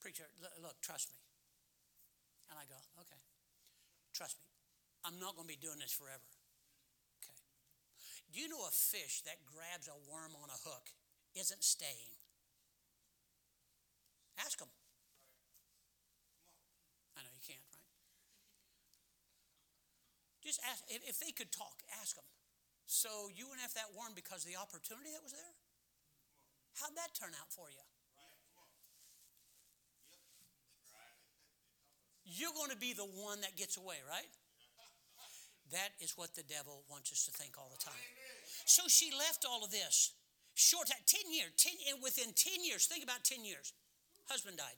Preacher, 0.00 0.26
look, 0.60 0.80
trust 0.82 1.10
me. 1.10 1.21
And 2.52 2.60
I 2.60 2.68
go, 2.68 2.76
okay, 3.00 3.16
trust 4.12 4.36
me, 4.36 4.44
I'm 5.08 5.16
not 5.16 5.40
going 5.40 5.48
to 5.48 5.52
be 5.56 5.56
doing 5.56 5.80
this 5.80 5.96
forever. 5.96 6.28
Okay. 7.24 7.38
Do 8.28 8.44
you 8.44 8.52
know 8.52 8.60
a 8.68 8.74
fish 8.74 9.24
that 9.24 9.40
grabs 9.48 9.88
a 9.88 9.96
worm 10.04 10.36
on 10.36 10.52
a 10.52 10.58
hook 10.68 10.92
isn't 11.32 11.64
staying? 11.64 12.12
Ask 14.36 14.60
them. 14.60 14.68
I 17.16 17.24
know 17.24 17.32
you 17.32 17.40
can't, 17.40 17.64
right? 17.72 17.88
Just 20.44 20.60
ask, 20.68 20.84
if, 20.92 21.16
they 21.24 21.32
could 21.32 21.54
talk, 21.56 21.80
ask 22.04 22.20
them. 22.20 22.28
So 22.84 23.32
you 23.32 23.48
went 23.48 23.64
after 23.64 23.80
that 23.80 23.96
worm 23.96 24.12
because 24.12 24.44
the 24.44 24.60
opportunity 24.60 25.08
that 25.16 25.24
was 25.24 25.32
there? 25.32 25.56
How'd 26.82 26.96
that 27.00 27.16
turn 27.16 27.32
out 27.40 27.48
for 27.48 27.72
you? 27.72 27.80
You're 32.24 32.54
going 32.54 32.70
to 32.70 32.76
be 32.76 32.92
the 32.92 33.06
one 33.06 33.40
that 33.42 33.56
gets 33.56 33.76
away, 33.76 33.96
right? 34.08 34.30
That 35.72 35.96
is 36.00 36.12
what 36.16 36.34
the 36.34 36.42
devil 36.42 36.84
wants 36.90 37.12
us 37.12 37.24
to 37.24 37.32
think 37.32 37.56
all 37.56 37.70
the 37.72 37.82
time. 37.82 37.96
So 38.66 38.82
she 38.88 39.10
left 39.10 39.46
all 39.48 39.64
of 39.64 39.70
this. 39.70 40.12
Short 40.54 40.88
time, 40.88 41.00
10 41.06 41.32
years, 41.32 41.50
10, 41.56 42.02
within 42.02 42.32
10 42.36 42.64
years, 42.64 42.84
think 42.84 43.02
about 43.02 43.24
10 43.24 43.44
years, 43.44 43.72
husband 44.28 44.58
died. 44.58 44.76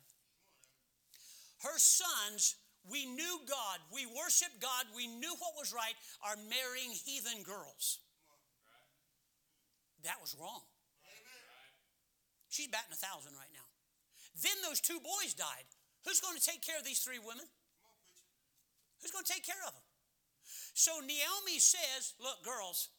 Her 1.67 1.77
sons, 1.79 2.55
we 2.87 3.07
knew 3.07 3.41
God, 3.49 3.83
we 3.91 4.07
worshiped 4.07 4.63
God, 4.63 4.87
we 4.95 5.09
knew 5.09 5.35
what 5.43 5.59
was 5.59 5.75
right, 5.75 5.99
are 6.23 6.37
marrying 6.47 6.95
heathen 6.95 7.43
girls. 7.43 7.99
That 10.05 10.21
was 10.21 10.37
wrong. 10.39 10.63
She's 12.55 12.69
batting 12.69 12.95
a 12.95 13.01
thousand 13.01 13.35
right 13.35 13.51
now. 13.51 13.67
Then 14.39 14.55
those 14.63 14.79
two 14.81 15.01
boys 15.03 15.35
died. 15.35 15.67
Who's 16.05 16.21
going 16.21 16.37
to 16.37 16.45
take 16.45 16.61
care 16.61 16.77
of 16.77 16.85
these 16.85 17.01
three 17.01 17.19
women? 17.19 17.49
Who's 19.01 19.11
going 19.11 19.25
to 19.25 19.33
take 19.33 19.45
care 19.45 19.61
of 19.65 19.73
them? 19.73 19.85
So 20.77 21.01
Naomi 21.01 21.61
says, 21.61 22.13
Look, 22.21 22.45
girls, 22.45 22.93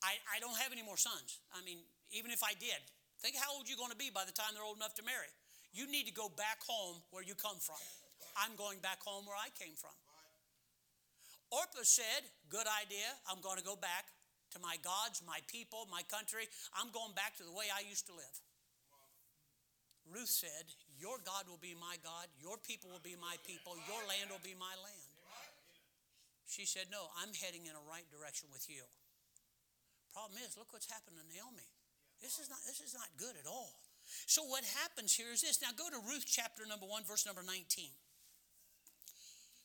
I, 0.00 0.16
I 0.32 0.40
don't 0.40 0.56
have 0.56 0.72
any 0.72 0.82
more 0.82 0.96
sons. 0.96 1.40
I 1.52 1.60
mean, 1.64 1.80
even 2.12 2.32
if 2.32 2.40
I 2.40 2.56
did, 2.56 2.80
think 3.20 3.36
how 3.36 3.52
old 3.52 3.68
you're 3.68 3.80
going 3.80 3.92
to 3.92 4.00
be 4.00 4.08
by 4.12 4.24
the 4.24 4.32
time 4.32 4.56
they're 4.56 4.64
old 4.64 4.76
enough 4.76 4.96
to 5.00 5.04
marry. 5.04 5.28
You 5.72 5.84
need 5.88 6.08
to 6.08 6.14
go 6.14 6.32
back 6.32 6.64
home 6.64 7.00
where 7.12 7.24
you 7.24 7.36
come 7.36 7.60
from. 7.60 7.80
I'm 8.36 8.56
going 8.56 8.80
back 8.80 9.04
home 9.04 9.28
where 9.28 9.36
I 9.36 9.52
came 9.52 9.76
from. 9.76 9.92
Orpah 11.52 11.84
said, 11.84 12.24
Good 12.48 12.68
idea. 12.68 13.08
I'm 13.28 13.40
going 13.44 13.60
to 13.60 13.66
go 13.66 13.76
back 13.76 14.08
to 14.54 14.58
my 14.62 14.76
gods, 14.80 15.20
my 15.26 15.40
people, 15.50 15.88
my 15.92 16.02
country. 16.08 16.48
I'm 16.72 16.88
going 16.92 17.12
back 17.12 17.36
to 17.40 17.44
the 17.44 17.52
way 17.52 17.68
I 17.68 17.84
used 17.84 18.06
to 18.08 18.14
live. 18.14 18.36
Ruth 20.06 20.30
said, 20.30 20.70
Your 20.96 21.20
God 21.20 21.44
will 21.44 21.60
be 21.60 21.76
my 21.76 22.00
God, 22.00 22.26
your 22.40 22.56
people 22.56 22.88
will 22.88 23.04
be 23.04 23.16
my 23.20 23.36
people, 23.44 23.76
your 23.84 24.00
land 24.08 24.32
will 24.32 24.42
be 24.42 24.56
my 24.56 24.72
land. 24.80 25.12
She 26.48 26.64
said, 26.64 26.88
No, 26.88 27.12
I'm 27.20 27.34
heading 27.36 27.68
in 27.68 27.74
a 27.76 27.84
right 27.84 28.06
direction 28.08 28.48
with 28.48 28.64
you. 28.70 28.86
Problem 30.14 30.40
is, 30.40 30.56
look 30.56 30.72
what's 30.72 30.88
happened 30.88 31.20
to 31.20 31.26
Naomi. 31.28 31.68
This 32.24 32.40
is 32.40 32.48
not, 32.48 32.64
this 32.64 32.80
is 32.80 32.96
not 32.96 33.12
good 33.20 33.36
at 33.36 33.44
all. 33.44 33.76
So 34.24 34.46
what 34.48 34.64
happens 34.86 35.12
here 35.12 35.28
is 35.34 35.42
this. 35.42 35.60
Now 35.60 35.74
go 35.76 35.90
to 35.90 36.00
Ruth 36.08 36.24
chapter 36.24 36.64
number 36.64 36.86
1, 36.86 37.04
verse 37.04 37.26
number 37.26 37.42
19. 37.44 37.92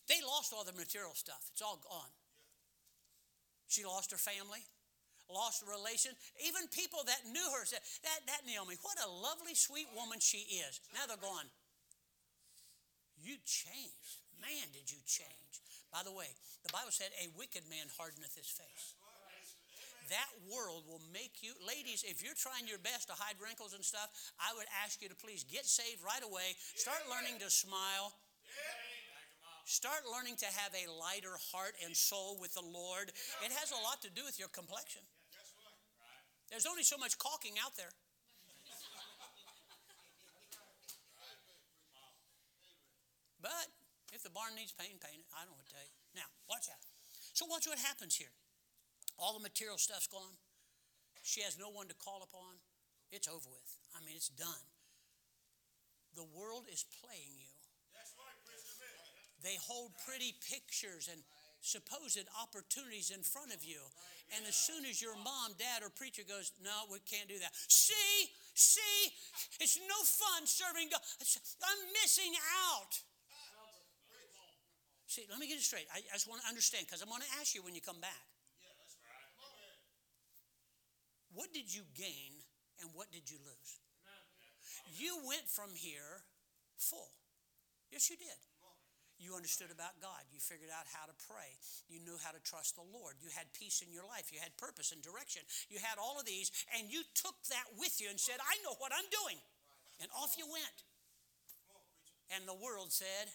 They 0.10 0.20
lost 0.26 0.52
all 0.52 0.66
the 0.66 0.76
material 0.76 1.16
stuff. 1.16 1.48
It's 1.54 1.62
all 1.62 1.80
gone. 1.80 2.12
She 3.70 3.86
lost 3.86 4.12
her 4.12 4.20
family 4.20 4.68
lost 5.34 5.64
relation. 5.66 6.12
Even 6.44 6.68
people 6.70 7.02
that 7.08 7.24
knew 7.28 7.48
her 7.58 7.64
said, 7.66 7.82
that, 8.04 8.20
that 8.28 8.44
Naomi, 8.46 8.76
what 8.84 9.00
a 9.00 9.10
lovely, 9.10 9.56
sweet 9.56 9.88
woman 9.96 10.20
she 10.20 10.44
is. 10.62 10.84
Now 10.94 11.08
they're 11.08 11.20
going, 11.20 11.48
You 13.20 13.40
changed. 13.48 14.22
Man, 14.38 14.70
did 14.76 14.92
you 14.92 15.00
change. 15.06 15.62
By 15.94 16.04
the 16.04 16.12
way, 16.12 16.28
the 16.64 16.74
Bible 16.74 16.92
said, 16.92 17.12
A 17.20 17.30
wicked 17.36 17.68
man 17.70 17.88
hardeneth 17.98 18.34
his 18.36 18.48
face. 18.48 18.96
That 20.10 20.32
world 20.52 20.84
will 20.92 21.04
make 21.14 21.40
you, 21.40 21.56
ladies, 21.64 22.04
if 22.04 22.20
you're 22.20 22.36
trying 22.36 22.68
your 22.68 22.82
best 22.84 23.08
to 23.08 23.16
hide 23.16 23.40
wrinkles 23.40 23.72
and 23.72 23.80
stuff, 23.80 24.12
I 24.36 24.52
would 24.58 24.68
ask 24.84 25.00
you 25.00 25.08
to 25.08 25.16
please 25.16 25.48
get 25.48 25.64
saved 25.64 26.04
right 26.04 26.24
away. 26.24 26.60
Start 26.76 27.00
learning 27.08 27.40
to 27.40 27.48
smile. 27.48 28.12
Start 29.64 30.04
learning 30.04 30.36
to 30.44 30.50
have 30.52 30.76
a 30.76 30.90
lighter 30.92 31.38
heart 31.54 31.80
and 31.86 31.96
soul 31.96 32.36
with 32.42 32.54
the 32.56 32.66
Lord. 32.66 33.14
It 33.40 33.56
has 33.56 33.72
a 33.72 33.80
lot 33.88 34.02
to 34.02 34.10
do 34.12 34.26
with 34.26 34.36
your 34.36 34.50
complexion. 34.50 35.02
There's 36.52 36.68
only 36.68 36.84
so 36.84 37.00
much 37.00 37.18
caulking 37.18 37.56
out 37.64 37.80
there. 37.80 37.96
But 43.40 43.72
if 44.12 44.22
the 44.22 44.30
barn 44.30 44.54
needs 44.54 44.76
paint, 44.76 45.00
paint 45.00 45.24
it. 45.24 45.28
I 45.34 45.42
don't 45.42 45.56
know 45.56 45.58
what 45.58 45.66
to 45.66 45.74
tell 45.74 45.88
you. 45.88 45.96
Now, 46.14 46.28
watch 46.52 46.68
out. 46.68 46.84
So 47.34 47.48
watch 47.48 47.66
what 47.66 47.80
happens 47.80 48.20
here. 48.20 48.36
All 49.18 49.34
the 49.34 49.42
material 49.42 49.80
stuff's 49.80 50.12
gone. 50.12 50.36
She 51.24 51.42
has 51.42 51.58
no 51.58 51.72
one 51.72 51.88
to 51.88 51.96
call 51.96 52.22
upon. 52.22 52.60
It's 53.10 53.32
over 53.32 53.48
with. 53.48 53.72
I 53.96 54.04
mean, 54.04 54.20
it's 54.20 54.30
done. 54.30 54.68
The 56.14 56.28
world 56.36 56.68
is 56.68 56.84
playing 57.02 57.40
you. 57.40 57.50
They 59.42 59.58
hold 59.58 59.96
pretty 60.06 60.36
pictures 60.38 61.10
and 61.10 61.24
supposed 61.62 62.26
opportunities 62.42 63.14
in 63.14 63.22
front 63.22 63.54
of 63.54 63.64
you. 63.64 63.80
And 64.36 64.46
as 64.48 64.56
soon 64.56 64.86
as 64.86 65.02
your 65.02 65.16
mom, 65.22 65.54
dad, 65.58 65.86
or 65.86 65.90
preacher 65.90 66.26
goes, 66.26 66.52
No, 66.64 66.90
we 66.92 67.00
can't 67.06 67.30
do 67.30 67.38
that. 67.40 67.54
See, 67.70 68.30
see, 68.54 69.14
it's 69.62 69.80
no 69.86 69.98
fun 70.04 70.46
serving 70.46 70.90
God. 70.90 71.02
I'm 71.64 71.82
missing 72.02 72.34
out. 72.68 72.98
See, 75.08 75.28
let 75.30 75.40
me 75.40 75.48
get 75.48 75.60
it 75.60 75.68
straight. 75.68 75.88
I, 75.94 76.00
I 76.00 76.16
just 76.16 76.28
want 76.28 76.42
to 76.42 76.48
understand 76.48 76.88
because 76.88 77.02
I'm 77.02 77.10
going 77.10 77.22
to 77.22 77.34
ask 77.40 77.54
you 77.54 77.62
when 77.62 77.76
you 77.76 77.82
come 77.82 78.00
back. 78.00 78.24
What 81.34 81.54
did 81.54 81.68
you 81.68 81.84
gain 81.96 82.40
and 82.80 82.90
what 82.96 83.12
did 83.12 83.30
you 83.30 83.38
lose? 83.44 83.72
You 84.96 85.20
went 85.28 85.48
from 85.48 85.72
here 85.76 86.24
full. 86.78 87.12
Yes, 87.92 88.10
you 88.10 88.16
did. 88.16 88.40
You 89.22 89.38
understood 89.38 89.70
about 89.70 90.02
God. 90.02 90.26
You 90.34 90.42
figured 90.42 90.74
out 90.74 90.90
how 90.90 91.06
to 91.06 91.14
pray. 91.30 91.54
You 91.86 92.02
knew 92.02 92.18
how 92.26 92.34
to 92.34 92.42
trust 92.42 92.74
the 92.74 92.84
Lord. 92.90 93.22
You 93.22 93.30
had 93.30 93.46
peace 93.54 93.86
in 93.86 93.94
your 93.94 94.04
life. 94.10 94.34
You 94.34 94.42
had 94.42 94.58
purpose 94.58 94.90
and 94.90 95.00
direction. 95.06 95.46
You 95.70 95.78
had 95.78 96.02
all 96.02 96.18
of 96.18 96.26
these, 96.26 96.50
and 96.74 96.90
you 96.90 97.06
took 97.14 97.38
that 97.54 97.70
with 97.78 98.02
you 98.02 98.10
and 98.10 98.18
said, 98.18 98.42
I 98.42 98.58
know 98.66 98.74
what 98.82 98.90
I'm 98.90 99.06
doing. 99.14 99.38
And 100.02 100.10
off 100.18 100.34
you 100.42 100.50
went. 100.50 100.78
And 102.34 102.50
the 102.50 102.58
world 102.58 102.90
said, 102.90 103.30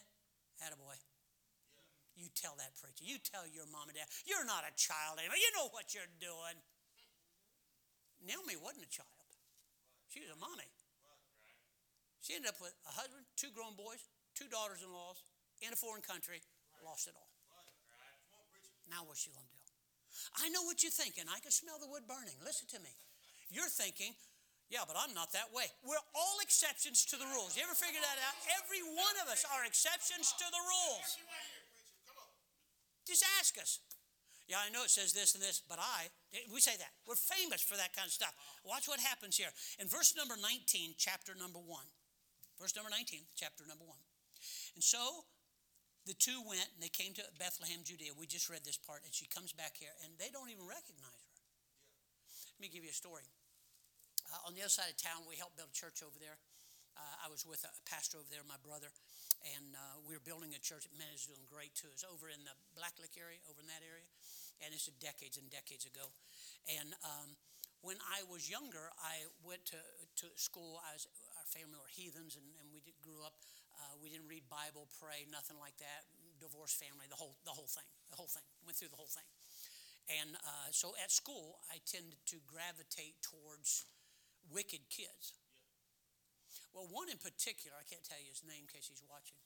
Attaboy. 0.59 0.99
You 2.17 2.27
tell 2.33 2.57
that 2.57 2.73
preacher. 2.81 3.05
You 3.05 3.21
tell 3.21 3.45
your 3.45 3.69
mom 3.69 3.87
and 3.87 3.95
dad, 3.95 4.09
you're 4.25 4.43
not 4.43 4.65
a 4.65 4.73
child 4.73 5.21
anymore. 5.21 5.37
You 5.37 5.53
know 5.53 5.69
what 5.69 5.93
you're 5.93 6.09
doing. 6.17 6.57
Naomi 8.25 8.57
wasn't 8.57 8.89
a 8.89 8.91
child. 8.91 9.29
She 10.09 10.19
was 10.25 10.33
a 10.33 10.39
mommy. 10.41 10.65
She 12.25 12.33
ended 12.33 12.51
up 12.51 12.59
with 12.59 12.73
a 12.89 12.93
husband, 12.97 13.23
two 13.37 13.53
grown 13.53 13.77
boys, 13.77 14.01
two 14.33 14.49
daughters 14.49 14.81
in 14.81 14.89
laws, 14.89 15.21
in 15.61 15.73
a 15.73 15.79
foreign 15.79 16.01
country, 16.01 16.41
lost 16.83 17.07
it 17.07 17.15
all. 17.17 17.31
Now 18.87 19.03
what's 19.03 19.23
she 19.23 19.31
going 19.31 19.43
to 19.43 19.51
do? 19.51 19.63
I 20.41 20.49
know 20.49 20.63
what 20.63 20.81
you're 20.81 20.95
thinking. 20.95 21.27
I 21.29 21.39
can 21.43 21.51
smell 21.51 21.77
the 21.77 21.89
wood 21.91 22.07
burning. 22.07 22.35
Listen 22.41 22.65
to 22.73 22.79
me. 22.81 22.93
You're 23.51 23.69
thinking, 23.69 24.15
yeah, 24.67 24.83
but 24.83 24.99
I'm 24.99 25.13
not 25.15 25.31
that 25.31 25.51
way. 25.55 25.67
We're 25.83 26.01
all 26.15 26.37
exceptions 26.43 27.07
to 27.11 27.15
the 27.15 27.27
rules. 27.31 27.55
You 27.55 27.63
ever 27.63 27.75
figure 27.77 28.01
that 28.03 28.17
out? 28.19 28.35
Every 28.59 28.83
one 28.83 29.15
of 29.23 29.31
us 29.31 29.47
are 29.47 29.63
exceptions 29.63 30.35
to 30.35 30.47
the 30.47 30.59
rules. 30.59 31.07
Just 33.07 33.23
ask 33.39 33.55
us. 33.55 33.79
Yeah, 34.47 34.63
I 34.63 34.71
know 34.71 34.83
it 34.83 34.91
says 34.91 35.11
this 35.11 35.35
and 35.35 35.43
this, 35.43 35.59
but 35.59 35.79
I, 35.79 36.07
we 36.51 36.63
say 36.63 36.75
that. 36.79 36.91
We're 37.03 37.19
famous 37.19 37.59
for 37.59 37.75
that 37.75 37.91
kind 37.91 38.07
of 38.07 38.15
stuff. 38.15 38.31
Watch 38.63 38.87
what 38.87 38.99
happens 38.99 39.35
here. 39.35 39.51
In 39.79 39.87
verse 39.87 40.15
number 40.15 40.35
19, 40.39 40.95
chapter 40.95 41.35
number 41.35 41.59
1. 41.59 41.67
Verse 42.59 42.75
number 42.75 42.89
19, 42.89 43.27
chapter 43.35 43.67
number 43.67 43.83
1. 43.83 43.95
And 44.75 44.83
so 44.83 45.27
the 46.07 46.15
two 46.15 46.39
went 46.47 46.71
and 46.71 46.79
they 46.79 46.89
came 46.89 47.11
to 47.19 47.23
Bethlehem, 47.35 47.83
Judea. 47.83 48.15
We 48.15 48.25
just 48.25 48.47
read 48.47 48.63
this 48.63 48.79
part, 48.79 49.03
and 49.03 49.11
she 49.11 49.27
comes 49.27 49.51
back 49.51 49.75
here, 49.75 49.91
and 50.07 50.15
they 50.15 50.31
don't 50.31 50.47
even 50.47 50.63
recognize 50.63 51.19
her. 51.19 51.35
Let 52.55 52.59
me 52.63 52.71
give 52.71 52.87
you 52.87 52.95
a 52.95 52.97
story. 52.97 53.27
Uh, 54.31 54.47
on 54.47 54.55
the 54.55 54.63
other 54.63 54.71
side 54.71 54.87
of 54.87 54.97
town, 54.97 55.27
we 55.27 55.35
helped 55.35 55.59
build 55.59 55.69
a 55.69 55.77
church 55.77 55.99
over 56.01 56.15
there. 56.17 56.39
Uh, 56.97 57.27
I 57.27 57.27
was 57.29 57.45
with 57.45 57.61
a 57.67 57.71
pastor 57.85 58.17
over 58.17 58.31
there, 58.33 58.41
my 58.47 58.57
brother, 58.65 58.89
and 59.53 59.77
uh, 59.77 60.01
we 60.01 60.17
were 60.17 60.23
building 60.23 60.57
a 60.57 60.61
church. 60.63 60.89
Man 60.97 61.11
is 61.13 61.29
doing 61.29 61.45
great 61.45 61.75
too. 61.77 61.91
It's 61.93 62.07
over 62.07 62.31
in 62.31 62.41
the 62.41 62.55
Blacklick 62.73 63.13
area, 63.19 63.37
over 63.45 63.61
in 63.61 63.69
that 63.69 63.85
area, 63.85 64.07
and 64.65 64.73
it's 64.73 64.89
decades 64.97 65.37
and 65.37 65.45
decades 65.53 65.85
ago. 65.85 66.09
And 66.65 66.97
um, 67.05 67.37
when 67.85 68.01
I 68.09 68.25
was 68.25 68.49
younger, 68.49 68.89
I 68.97 69.29
went 69.45 69.61
to, 69.69 69.77
to 69.77 70.25
school. 70.33 70.81
I 70.81 70.97
was, 70.97 71.05
our 71.37 71.45
family 71.45 71.77
were 71.77 71.93
heathens, 71.93 72.33
and, 72.33 72.47
and 72.57 72.73
we 72.73 72.81
did, 72.81 72.97
grew 73.05 73.21
up 73.21 73.37
uh, 73.77 73.93
we 74.01 74.09
didn't 74.09 74.27
read 74.27 74.49
Bible, 74.49 74.89
pray, 74.97 75.29
nothing 75.29 75.57
like 75.61 75.77
that. 75.77 76.09
Divorced 76.41 76.77
family, 76.77 77.05
the 77.09 77.17
whole, 77.17 77.37
the 77.45 77.53
whole 77.53 77.69
thing, 77.69 77.85
the 78.09 78.17
whole 78.17 78.29
thing. 78.29 78.45
Went 78.65 78.77
through 78.77 78.93
the 78.93 78.99
whole 78.99 79.09
thing. 79.09 79.25
And 80.07 80.37
uh, 80.39 80.69
so 80.71 80.95
at 81.01 81.11
school, 81.11 81.59
I 81.67 81.83
tended 81.83 82.17
to 82.31 82.37
gravitate 82.47 83.19
towards 83.21 83.85
wicked 84.47 84.87
kids. 84.87 85.35
Well, 86.71 86.87
one 86.87 87.11
in 87.11 87.19
particular, 87.19 87.75
I 87.75 87.83
can't 87.83 88.05
tell 88.05 88.21
you 88.21 88.31
his 88.31 88.45
name 88.45 88.65
in 88.65 88.69
case 88.71 88.87
he's 88.87 89.03
watching. 89.03 89.37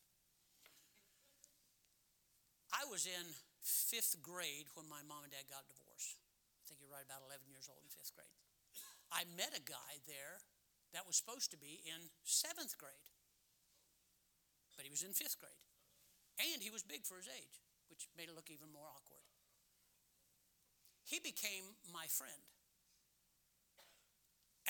I 2.71 2.87
was 2.87 3.03
in 3.09 3.25
fifth 3.59 4.19
grade 4.23 4.71
when 4.79 4.87
my 4.87 5.03
mom 5.03 5.27
and 5.27 5.33
dad 5.33 5.49
got 5.51 5.67
divorced. 5.67 6.19
I 6.61 6.63
think 6.67 6.79
you're 6.79 6.93
right 6.93 7.03
about 7.03 7.25
11 7.27 7.51
years 7.51 7.67
old 7.67 7.83
in 7.83 7.91
fifth 7.91 8.15
grade. 8.15 8.31
I 9.11 9.27
met 9.35 9.51
a 9.51 9.63
guy 9.63 9.99
there 10.07 10.39
that 10.95 11.03
was 11.03 11.19
supposed 11.19 11.51
to 11.51 11.59
be 11.59 11.83
in 11.83 11.99
seventh 12.23 12.79
grade 12.79 13.10
but 14.75 14.85
he 14.85 14.91
was 14.91 15.03
in 15.03 15.13
fifth 15.13 15.39
grade. 15.39 15.61
And 16.39 16.63
he 16.63 16.71
was 16.73 16.81
big 16.81 17.05
for 17.05 17.17
his 17.19 17.29
age, 17.29 17.61
which 17.89 18.07
made 18.17 18.29
it 18.31 18.35
look 18.35 18.49
even 18.49 18.71
more 18.71 18.87
awkward. 18.87 19.21
He 21.05 21.19
became 21.19 21.75
my 21.91 22.07
friend. 22.07 22.41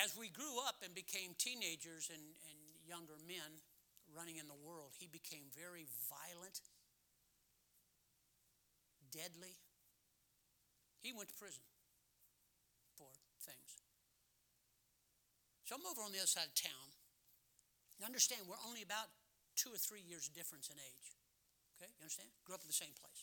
As 0.00 0.16
we 0.16 0.32
grew 0.32 0.58
up 0.66 0.82
and 0.82 0.90
became 0.96 1.36
teenagers 1.38 2.10
and, 2.10 2.24
and 2.48 2.58
younger 2.82 3.14
men 3.28 3.62
running 4.10 4.36
in 4.36 4.48
the 4.48 4.58
world, 4.58 4.96
he 4.98 5.06
became 5.06 5.46
very 5.54 5.86
violent, 6.10 6.60
deadly. 9.12 9.54
He 11.00 11.12
went 11.12 11.28
to 11.28 11.36
prison 11.36 11.62
for 12.96 13.08
things. 13.44 13.84
So 15.64 15.76
I'm 15.76 15.86
over 15.86 16.02
on 16.02 16.12
the 16.12 16.18
other 16.18 16.30
side 16.30 16.48
of 16.50 16.56
town. 16.58 16.88
You 18.00 18.04
understand, 18.04 18.48
we're 18.48 18.60
only 18.66 18.82
about 18.82 19.08
two 19.62 19.70
or 19.70 19.78
three 19.78 20.02
years 20.02 20.26
difference 20.26 20.66
in 20.66 20.76
age. 20.82 21.06
Okay, 21.78 21.86
you 21.94 22.02
understand? 22.02 22.34
Grew 22.42 22.58
up 22.58 22.66
in 22.66 22.70
the 22.70 22.74
same 22.74 22.90
place. 22.98 23.22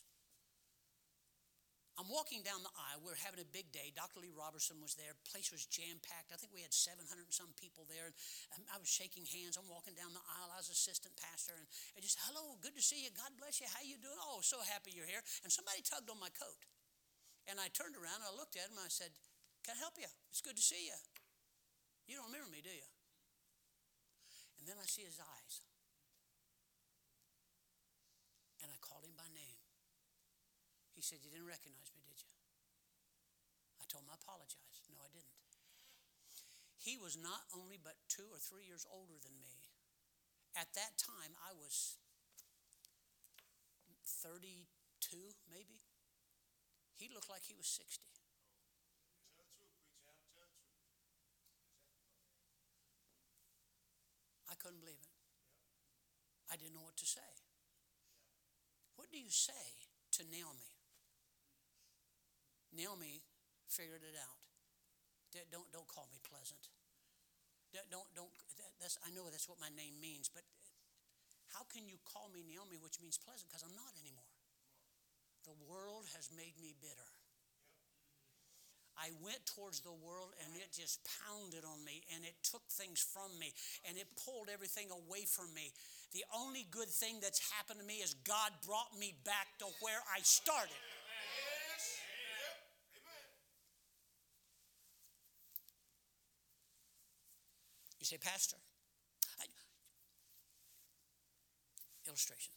I'm 1.99 2.07
walking 2.07 2.47
down 2.47 2.63
the 2.63 2.71
aisle. 2.71 3.03
We're 3.03 3.19
having 3.19 3.43
a 3.43 3.49
big 3.51 3.75
day. 3.75 3.91
Dr. 3.91 4.23
Lee 4.23 4.31
Roberson 4.31 4.79
was 4.79 4.95
there. 4.95 5.19
Place 5.27 5.51
was 5.51 5.67
jam 5.67 5.99
packed. 5.99 6.31
I 6.31 6.39
think 6.39 6.55
we 6.55 6.63
had 6.63 6.71
700 6.71 6.95
and 7.03 7.35
some 7.35 7.51
people 7.59 7.83
there. 7.91 8.15
And 8.55 8.63
um, 8.63 8.63
I 8.71 8.79
was 8.79 8.87
shaking 8.87 9.27
hands. 9.27 9.59
I'm 9.59 9.67
walking 9.67 9.99
down 9.99 10.15
the 10.15 10.23
aisle. 10.23 10.47
I 10.47 10.63
was 10.63 10.71
assistant 10.71 11.11
pastor, 11.19 11.59
and 11.59 11.67
I 11.67 11.99
just, 11.99 12.15
hello, 12.23 12.55
good 12.63 12.71
to 12.79 12.79
see 12.79 13.03
you. 13.03 13.11
God 13.11 13.35
bless 13.35 13.59
you. 13.59 13.67
How 13.67 13.83
you 13.83 13.99
doing? 13.99 14.15
Oh, 14.15 14.39
so 14.39 14.63
happy 14.63 14.95
you're 14.95 15.11
here. 15.11 15.19
And 15.43 15.51
somebody 15.51 15.83
tugged 15.83 16.07
on 16.07 16.23
my 16.23 16.31
coat, 16.31 16.63
and 17.51 17.59
I 17.59 17.67
turned 17.75 17.99
around. 17.99 18.23
and 18.23 18.31
I 18.31 18.33
looked 18.39 18.55
at 18.55 18.71
him. 18.71 18.79
And 18.79 18.87
I 18.87 18.91
said, 18.91 19.11
"Can 19.67 19.75
I 19.75 19.79
help 19.83 19.99
you? 19.99 20.07
It's 20.31 20.39
good 20.39 20.55
to 20.55 20.63
see 20.63 20.87
you. 20.87 20.99
You 22.07 22.15
don't 22.15 22.31
remember 22.31 22.47
me, 22.47 22.63
do 22.63 22.71
you?" 22.71 22.87
And 24.55 24.71
then 24.71 24.79
I 24.79 24.87
see 24.87 25.03
his 25.03 25.19
eyes. 25.19 25.67
He 30.99 31.07
said, 31.07 31.23
You 31.23 31.31
didn't 31.31 31.47
recognize 31.47 31.95
me, 31.95 32.03
did 32.03 32.19
you? 32.19 32.35
I 33.79 33.87
told 33.87 34.03
him 34.03 34.11
I 34.11 34.19
apologize. 34.19 34.83
No, 34.91 34.99
I 34.99 35.07
didn't. 35.07 35.31
He 36.75 36.99
was 36.99 37.15
not 37.15 37.47
only 37.55 37.79
but 37.79 37.95
two 38.11 38.27
or 38.27 38.35
three 38.35 38.67
years 38.67 38.83
older 38.83 39.15
than 39.15 39.31
me. 39.39 39.71
At 40.59 40.75
that 40.75 40.99
time, 40.99 41.39
I 41.39 41.55
was 41.55 41.95
32, 44.03 44.67
maybe. 45.47 45.79
He 46.99 47.07
looked 47.07 47.31
like 47.31 47.47
he 47.47 47.55
was 47.55 47.71
60. 47.71 48.03
I 54.51 54.55
couldn't 54.59 54.83
believe 54.83 54.99
it. 54.99 55.15
I 56.51 56.59
didn't 56.59 56.75
know 56.75 56.83
what 56.83 56.99
to 56.99 57.07
say. 57.07 57.39
What 58.99 59.07
do 59.15 59.15
you 59.15 59.31
say 59.31 59.63
to 60.19 60.27
Naomi? 60.27 60.75
Naomi 62.75 63.23
figured 63.71 64.03
it 64.03 64.19
out. 64.19 64.43
Don't, 65.47 65.71
don't 65.71 65.87
call 65.87 66.11
me 66.11 66.19
pleasant. 66.19 66.59
Don't, 67.71 68.11
don't, 68.11 68.33
that's, 68.75 68.99
I 69.07 69.15
know 69.15 69.31
that's 69.31 69.47
what 69.47 69.55
my 69.63 69.71
name 69.71 69.95
means, 70.03 70.27
but 70.27 70.43
how 71.55 71.63
can 71.71 71.87
you 71.87 71.95
call 72.03 72.27
me 72.35 72.43
Naomi, 72.43 72.75
which 72.75 72.99
means 72.99 73.15
pleasant? 73.15 73.47
Because 73.47 73.63
I'm 73.63 73.77
not 73.79 73.95
anymore. 74.03 74.35
The 75.47 75.55
world 75.71 76.03
has 76.19 76.27
made 76.35 76.59
me 76.59 76.75
bitter. 76.83 77.08
I 78.99 79.15
went 79.23 79.39
towards 79.55 79.79
the 79.79 79.95
world 79.95 80.35
and 80.43 80.51
it 80.59 80.75
just 80.75 80.99
pounded 81.23 81.63
on 81.63 81.79
me 81.87 82.03
and 82.13 82.23
it 82.27 82.35
took 82.43 82.67
things 82.67 82.99
from 82.99 83.31
me 83.39 83.53
and 83.87 83.95
it 83.97 84.07
pulled 84.25 84.51
everything 84.51 84.91
away 84.91 85.23
from 85.23 85.47
me. 85.55 85.71
The 86.11 86.27
only 86.35 86.67
good 86.69 86.89
thing 86.89 87.23
that's 87.23 87.39
happened 87.55 87.79
to 87.79 87.85
me 87.87 88.03
is 88.03 88.13
God 88.27 88.51
brought 88.67 88.91
me 88.99 89.15
back 89.23 89.47
to 89.59 89.65
where 89.79 90.03
I 90.11 90.19
started. 90.19 90.75
You 97.99 98.05
say, 98.05 98.17
Pastor, 98.17 98.57
I, 99.39 99.45
illustration. 102.07 102.51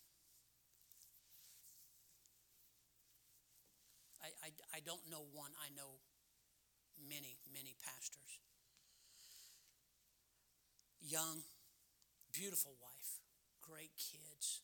I, 4.22 4.28
I, 4.42 4.78
I 4.78 4.80
don't 4.80 5.02
know 5.10 5.26
one, 5.34 5.50
I 5.58 5.74
know 5.76 5.98
many, 7.08 7.38
many 7.52 7.74
pastors. 7.82 8.38
Young, 11.02 11.42
beautiful 12.30 12.78
wife, 12.78 13.18
great 13.60 13.92
kids, 13.98 14.62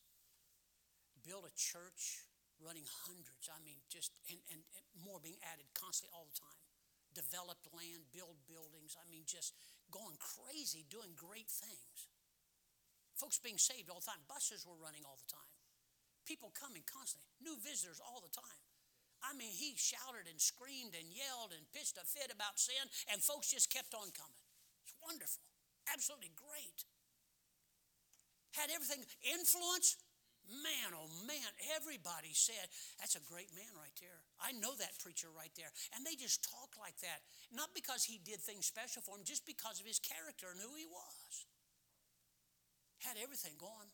build 1.27 1.45
a 1.45 1.55
church 1.59 2.25
running 2.63 2.87
hundreds. 3.07 3.51
I 3.51 3.59
mean, 3.63 3.79
just, 3.91 4.15
and, 4.31 4.39
and, 4.51 4.63
and 4.63 4.85
more 5.03 5.19
being 5.23 5.39
added 5.47 5.67
constantly 5.75 6.15
all 6.15 6.27
the 6.27 6.39
time. 6.39 6.59
Developed 7.15 7.67
land, 7.75 8.07
build 8.15 8.39
buildings. 8.47 8.95
I 8.95 9.07
mean, 9.11 9.27
just 9.27 9.55
going 9.91 10.15
crazy, 10.21 10.87
doing 10.87 11.17
great 11.19 11.51
things. 11.51 11.99
Folks 13.19 13.43
being 13.43 13.59
saved 13.59 13.91
all 13.91 13.99
the 13.99 14.07
time. 14.07 14.23
Buses 14.31 14.63
were 14.63 14.79
running 14.79 15.03
all 15.03 15.19
the 15.19 15.27
time. 15.27 15.53
People 16.23 16.55
coming 16.55 16.87
constantly. 16.87 17.27
New 17.43 17.59
visitors 17.59 17.99
all 17.99 18.23
the 18.23 18.31
time. 18.31 18.63
I 19.23 19.35
mean, 19.35 19.51
he 19.51 19.75
shouted 19.75 20.31
and 20.31 20.39
screamed 20.39 20.95
and 20.95 21.11
yelled 21.11 21.51
and 21.55 21.67
pitched 21.75 21.99
a 21.99 22.07
fit 22.07 22.31
about 22.31 22.59
sin, 22.59 22.83
and 23.11 23.19
folks 23.19 23.51
just 23.51 23.73
kept 23.73 23.95
on 23.95 24.15
coming. 24.15 24.45
It's 24.87 24.95
wonderful. 25.03 25.43
Absolutely 25.91 26.31
great. 26.39 26.87
Had 28.55 28.71
everything 28.71 29.05
influence, 29.23 29.99
Man, 30.49 30.97
oh 30.97 31.13
man, 31.29 31.53
everybody 31.77 32.33
said, 32.33 32.73
that's 32.97 33.21
a 33.21 33.29
great 33.29 33.53
man 33.53 33.69
right 33.77 33.93
there. 34.01 34.25
I 34.41 34.57
know 34.57 34.73
that 34.81 34.97
preacher 34.97 35.29
right 35.29 35.53
there. 35.61 35.69
And 35.93 36.09
they 36.09 36.17
just 36.17 36.41
talk 36.41 36.73
like 36.81 36.97
that, 37.05 37.21
not 37.53 37.77
because 37.77 38.09
he 38.09 38.17
did 38.17 38.41
things 38.41 38.65
special 38.65 39.05
for 39.05 39.21
him, 39.21 39.29
just 39.29 39.45
because 39.45 39.77
of 39.77 39.85
his 39.85 40.01
character 40.01 40.49
and 40.49 40.57
who 40.57 40.73
he 40.73 40.89
was. 40.89 41.33
Had 43.05 43.21
everything 43.21 43.61
going. 43.61 43.93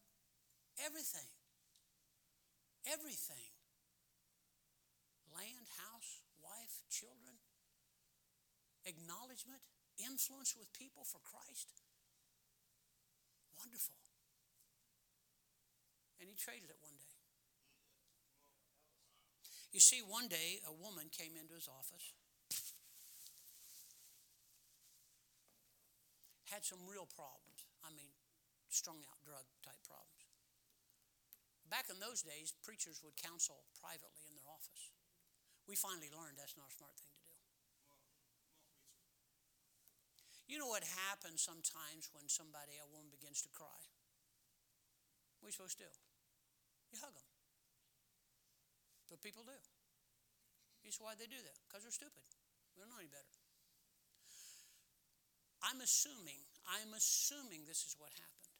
Everything. 0.78 1.26
Everything. 2.86 3.53
Land, 5.34 5.66
house, 5.82 6.22
wife, 6.38 6.86
children, 6.88 7.42
acknowledgement, 8.86 9.60
influence 9.98 10.54
with 10.54 10.70
people 10.72 11.02
for 11.02 11.18
Christ. 11.20 11.74
Wonderful. 13.58 13.98
And 16.22 16.30
he 16.30 16.38
traded 16.38 16.70
it 16.70 16.78
one 16.78 16.94
day. 17.02 17.14
You 19.74 19.82
see, 19.82 19.98
one 20.06 20.30
day 20.30 20.62
a 20.62 20.70
woman 20.70 21.10
came 21.10 21.34
into 21.34 21.58
his 21.58 21.66
office, 21.66 22.14
had 26.46 26.62
some 26.62 26.86
real 26.86 27.10
problems. 27.10 27.66
I 27.82 27.90
mean, 27.90 28.14
strung 28.70 29.02
out 29.10 29.18
drug 29.26 29.42
type 29.66 29.82
problems. 29.82 30.30
Back 31.66 31.90
in 31.90 31.98
those 31.98 32.22
days, 32.22 32.54
preachers 32.62 33.02
would 33.02 33.18
counsel 33.18 33.66
privately 33.82 34.30
in 34.30 34.38
their 34.38 34.46
office. 34.46 34.93
We 35.64 35.76
finally 35.76 36.12
learned 36.12 36.36
that's 36.36 36.56
not 36.60 36.68
a 36.68 36.76
smart 36.76 36.92
thing 37.00 37.08
to 37.08 37.24
do. 37.24 37.36
You 40.44 40.60
know 40.60 40.68
what 40.68 40.84
happens 41.08 41.40
sometimes 41.40 42.12
when 42.12 42.28
somebody, 42.28 42.76
a 42.76 42.84
woman, 42.84 43.08
begins 43.08 43.40
to 43.48 43.50
cry? 43.50 43.80
What 45.40 45.48
are 45.48 45.50
you 45.50 45.56
supposed 45.56 45.80
to 45.80 45.88
do? 45.88 45.92
You 46.92 47.00
hug 47.00 47.16
them. 47.16 47.28
But 49.08 49.24
people 49.24 49.40
do. 49.44 49.56
You 50.84 50.92
see 50.92 51.00
why 51.00 51.16
they 51.16 51.24
do 51.24 51.40
that? 51.40 51.56
Because 51.64 51.88
they're 51.88 51.96
stupid. 51.96 52.28
We 52.76 52.84
don't 52.84 52.92
know 52.92 53.00
any 53.00 53.08
better. 53.08 53.32
I'm 55.64 55.80
assuming, 55.80 56.44
I'm 56.68 56.92
assuming 56.92 57.64
this 57.64 57.88
is 57.88 57.96
what 57.96 58.12
happened. 58.12 58.52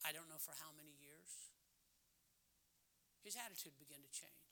I 0.00 0.16
don't 0.16 0.28
know 0.32 0.40
for 0.40 0.56
how 0.56 0.72
many. 0.76 0.93
His 3.24 3.40
attitude 3.40 3.72
began 3.80 4.04
to 4.04 4.12
change. 4.12 4.44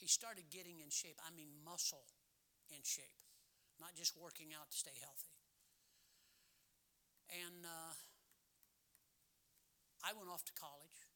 He 0.00 0.08
started 0.08 0.50
getting 0.50 0.80
in 0.80 0.90
shape. 0.90 1.20
I 1.22 1.30
mean, 1.30 1.52
muscle 1.62 2.08
in 2.72 2.82
shape 2.82 3.22
not 3.82 3.98
just 3.98 4.14
working 4.14 4.54
out 4.54 4.70
to 4.70 4.76
stay 4.78 4.94
healthy. 5.02 5.34
And 7.34 7.66
uh, 7.66 7.94
I 10.06 10.14
went 10.14 10.30
off 10.30 10.46
to 10.46 10.54
college. 10.54 11.10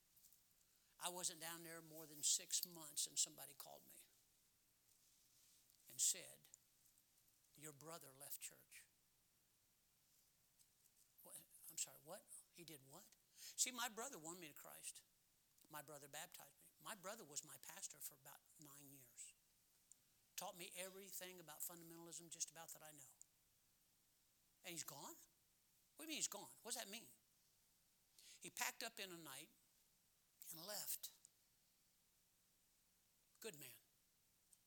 I 0.98 1.14
wasn't 1.14 1.38
down 1.38 1.62
there 1.62 1.78
more 1.86 2.10
than 2.10 2.26
six 2.26 2.66
months, 2.66 3.06
and 3.06 3.14
somebody 3.14 3.54
called 3.54 3.86
me 3.86 4.02
and 5.86 6.00
said, 6.02 6.42
Your 7.54 7.76
brother 7.76 8.10
left 8.18 8.42
church. 8.42 8.82
What? 11.22 11.38
I'm 11.70 11.78
sorry, 11.78 12.02
what? 12.02 12.24
He 12.58 12.64
did 12.66 12.82
what? 12.90 13.06
See, 13.56 13.72
my 13.72 13.88
brother 13.88 14.20
won 14.20 14.36
me 14.38 14.52
to 14.52 14.56
Christ. 14.56 15.00
My 15.72 15.80
brother 15.82 16.06
baptized 16.12 16.60
me. 16.60 16.70
My 16.84 16.94
brother 17.00 17.24
was 17.26 17.42
my 17.42 17.56
pastor 17.72 17.98
for 17.98 18.14
about 18.20 18.38
nine 18.62 18.86
years 18.92 19.06
taught 20.36 20.54
me 20.60 20.68
everything 20.76 21.40
about 21.40 21.64
fundamentalism, 21.64 22.28
just 22.28 22.52
about 22.52 22.68
that 22.76 22.84
I 22.84 22.92
know. 22.92 23.16
And 24.68 24.76
he's 24.76 24.84
gone? 24.84 25.16
What 25.96 26.04
do 26.04 26.12
you 26.12 26.12
mean 26.12 26.20
he's 26.20 26.30
gone? 26.30 26.52
What 26.60 26.76
does 26.76 26.80
that 26.84 26.92
mean? 26.92 27.08
He 28.44 28.52
packed 28.52 28.84
up 28.84 29.00
in 29.00 29.08
a 29.08 29.20
night 29.24 29.48
and 30.52 30.60
left. 30.68 31.08
Good 33.40 33.56
man. 33.56 33.80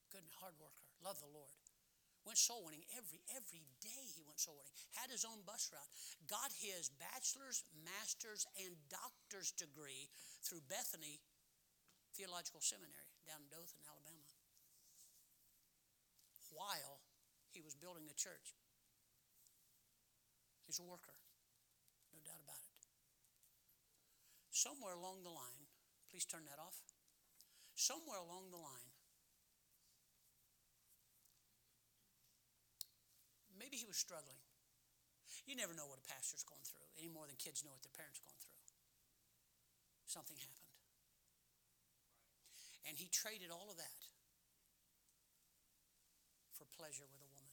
Good 0.10 0.26
hard 0.42 0.58
worker. 0.58 0.90
Love 1.06 1.22
the 1.22 1.30
Lord. 1.30 1.59
Went 2.28 2.38
soul 2.38 2.62
winning 2.62 2.86
every 2.94 3.26
every 3.34 3.66
day 3.82 4.04
he 4.14 4.22
went 4.22 4.38
soul 4.38 4.60
winning. 4.60 4.76
Had 4.94 5.10
his 5.10 5.26
own 5.26 5.42
bus 5.48 5.72
route. 5.74 5.92
Got 6.30 6.54
his 6.62 6.94
bachelor's, 7.02 7.66
master's, 7.82 8.46
and 8.60 8.78
doctor's 8.92 9.50
degree 9.56 10.12
through 10.46 10.62
Bethany 10.70 11.24
Theological 12.14 12.62
Seminary 12.62 13.10
down 13.26 13.42
in 13.44 13.50
Dothan, 13.50 13.82
Alabama 13.88 14.20
while 16.60 17.00
he 17.56 17.64
was 17.64 17.72
building 17.72 18.04
the 18.04 18.18
church. 18.20 18.52
He's 20.68 20.78
a 20.78 20.86
worker, 20.86 21.16
no 22.14 22.20
doubt 22.22 22.44
about 22.44 22.62
it. 22.62 22.76
Somewhere 24.52 24.94
along 24.94 25.24
the 25.24 25.34
line, 25.34 25.72
please 26.12 26.28
turn 26.28 26.46
that 26.52 26.62
off. 26.62 26.84
Somewhere 27.74 28.20
along 28.20 28.52
the 28.52 28.60
line, 28.60 28.89
maybe 33.70 33.78
he 33.78 33.86
was 33.86 34.02
struggling. 34.02 34.42
You 35.46 35.54
never 35.54 35.78
know 35.78 35.86
what 35.86 36.02
a 36.02 36.08
pastor's 36.10 36.42
going 36.42 36.66
through 36.66 36.90
any 36.98 37.06
more 37.06 37.30
than 37.30 37.38
kids 37.38 37.62
know 37.62 37.70
what 37.70 37.86
their 37.86 37.94
parents 37.94 38.18
are 38.18 38.26
going 38.26 38.42
through. 38.42 38.58
Something 40.10 40.42
happened. 40.42 40.74
And 42.90 42.98
he 42.98 43.06
traded 43.14 43.54
all 43.54 43.70
of 43.70 43.78
that 43.78 44.02
for 46.58 46.66
pleasure 46.74 47.06
with 47.14 47.22
a 47.22 47.30
woman. 47.30 47.46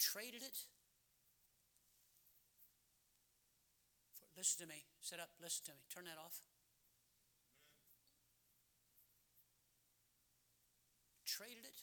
Traded 0.00 0.42
it. 0.42 0.56
For, 4.18 4.26
listen 4.40 4.64
to 4.64 4.68
me. 4.72 4.88
Sit 5.04 5.20
up. 5.20 5.36
Listen 5.36 5.68
to 5.68 5.76
me. 5.76 5.84
Turn 5.92 6.08
that 6.08 6.16
off. 6.16 6.40
Traded 11.28 11.68
it 11.68 11.76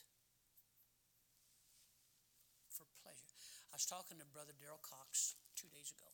for 2.66 2.82
pleasure. 2.98 3.30
I 3.70 3.78
was 3.78 3.86
talking 3.86 4.18
to 4.18 4.26
Brother 4.26 4.58
Daryl 4.58 4.82
Cox 4.82 5.38
two 5.54 5.70
days 5.70 5.94
ago. 5.94 6.10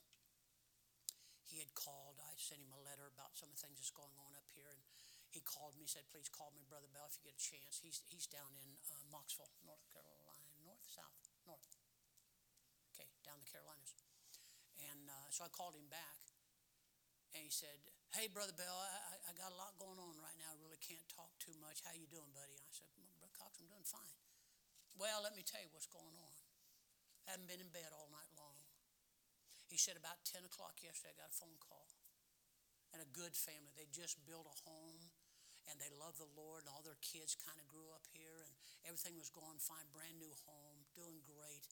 He 1.49 1.65
had 1.65 1.73
called. 1.73 2.21
I 2.21 2.37
sent 2.37 2.61
him 2.61 2.77
a 2.77 2.81
letter 2.85 3.09
about 3.09 3.41
some 3.41 3.49
of 3.49 3.57
the 3.57 3.65
things 3.65 3.81
that's 3.81 3.93
going 3.93 4.13
on 4.21 4.37
up 4.37 4.49
here, 4.53 4.69
and 4.69 4.85
he 5.33 5.41
called 5.41 5.81
me. 5.81 5.89
said, 5.89 6.05
"Please 6.13 6.29
call 6.29 6.53
me, 6.53 6.69
Brother 6.69 6.93
Bell, 6.93 7.09
if 7.09 7.17
you 7.17 7.25
get 7.25 7.37
a 7.37 7.41
chance." 7.41 7.81
He's 7.81 8.05
he's 8.05 8.29
down 8.29 8.53
in 8.61 8.77
uh, 8.93 9.01
North 9.09 9.85
Carolina, 9.89 10.49
north, 10.61 10.85
south, 10.85 11.33
north. 11.49 11.81
Okay, 12.93 13.09
down 13.25 13.41
the 13.41 13.49
Carolinas. 13.49 13.97
And 14.81 15.07
uh, 15.07 15.29
so 15.31 15.45
I 15.47 15.51
called 15.53 15.77
him 15.77 15.87
back, 15.93 16.24
and 17.35 17.43
he 17.43 17.53
said, 17.53 17.77
"Hey, 18.15 18.31
Brother 18.31 18.55
Bell, 18.55 18.79
I, 18.79 19.19
I 19.29 19.33
got 19.35 19.51
a 19.51 19.59
lot 19.59 19.75
going 19.77 19.99
on 19.99 20.15
right 20.23 20.39
now. 20.39 20.55
I 20.55 20.59
really 20.63 20.81
can't 20.81 21.05
talk 21.11 21.35
too 21.43 21.55
much. 21.59 21.83
How 21.83 21.93
you 21.93 22.07
doing, 22.07 22.31
buddy?" 22.33 22.55
I 22.55 22.71
said, 22.71 22.89
"Brother 23.19 23.35
Cox, 23.35 23.59
I'm 23.59 23.69
doing 23.69 23.85
fine." 23.85 24.15
Well, 24.95 25.27
let 25.27 25.35
me 25.35 25.43
tell 25.43 25.59
you 25.59 25.69
what's 25.75 25.91
going 25.91 26.15
on. 26.15 26.35
Hadn't 27.27 27.51
been 27.51 27.59
in 27.59 27.71
bed 27.75 27.91
all 27.91 28.07
night 28.15 28.31
long. 28.39 28.55
He 29.67 29.75
said 29.75 29.99
about 29.99 30.23
10 30.23 30.47
o'clock 30.47 30.79
yesterday, 30.79 31.19
I 31.19 31.27
got 31.27 31.35
a 31.35 31.41
phone 31.41 31.59
call. 31.59 31.91
And 32.95 33.03
a 33.03 33.11
good 33.11 33.35
family. 33.35 33.75
They 33.75 33.91
just 33.91 34.23
built 34.23 34.47
a 34.47 34.55
home 34.71 35.11
and 35.69 35.81
they 35.81 35.89
love 35.97 36.17
the 36.21 36.29
Lord, 36.37 36.65
and 36.65 36.71
all 36.73 36.85
their 36.85 37.01
kids 37.01 37.33
kind 37.33 37.57
of 37.57 37.65
grew 37.73 37.89
up 37.97 38.05
here, 38.13 38.45
and 38.45 38.53
everything 38.85 39.17
was 39.17 39.33
going 39.33 39.57
fine. 39.57 39.89
Brand 39.97 40.21
new 40.21 40.33
home, 40.45 40.85
doing 40.93 41.25
great. 41.25 41.65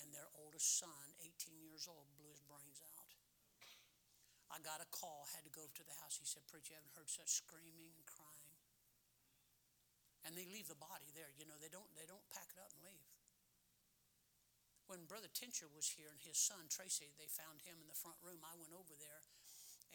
And 0.00 0.12
their 0.12 0.28
oldest 0.36 0.80
son, 0.80 1.04
18 1.20 1.60
years 1.60 1.88
old, 1.88 2.12
blew 2.16 2.28
his 2.28 2.44
brains 2.44 2.80
out. 2.84 2.91
I 4.52 4.60
got 4.60 4.84
a 4.84 4.88
call, 4.92 5.24
had 5.32 5.48
to 5.48 5.54
go 5.54 5.64
to 5.64 5.82
the 5.82 5.96
house. 6.04 6.20
He 6.20 6.28
said, 6.28 6.44
Preacher, 6.44 6.76
you 6.76 6.78
haven't 6.78 6.92
heard 6.92 7.08
such 7.08 7.40
screaming 7.40 7.96
and 7.96 8.04
crying. 8.04 8.52
And 10.28 10.36
they 10.36 10.44
leave 10.44 10.68
the 10.68 10.78
body 10.78 11.08
there. 11.16 11.32
You 11.34 11.48
know, 11.48 11.56
they 11.56 11.72
don't, 11.72 11.88
they 11.96 12.04
don't 12.04 12.22
pack 12.28 12.52
it 12.52 12.60
up 12.60 12.70
and 12.76 12.84
leave. 12.84 13.08
When 14.92 15.08
Brother 15.08 15.32
Tincher 15.32 15.72
was 15.72 15.88
here 15.88 16.12
and 16.12 16.20
his 16.20 16.36
son 16.36 16.68
Tracy, 16.68 17.16
they 17.16 17.32
found 17.32 17.64
him 17.64 17.80
in 17.80 17.88
the 17.88 17.96
front 17.96 18.20
room. 18.20 18.44
I 18.44 18.52
went 18.60 18.76
over 18.76 18.92
there, 18.92 19.24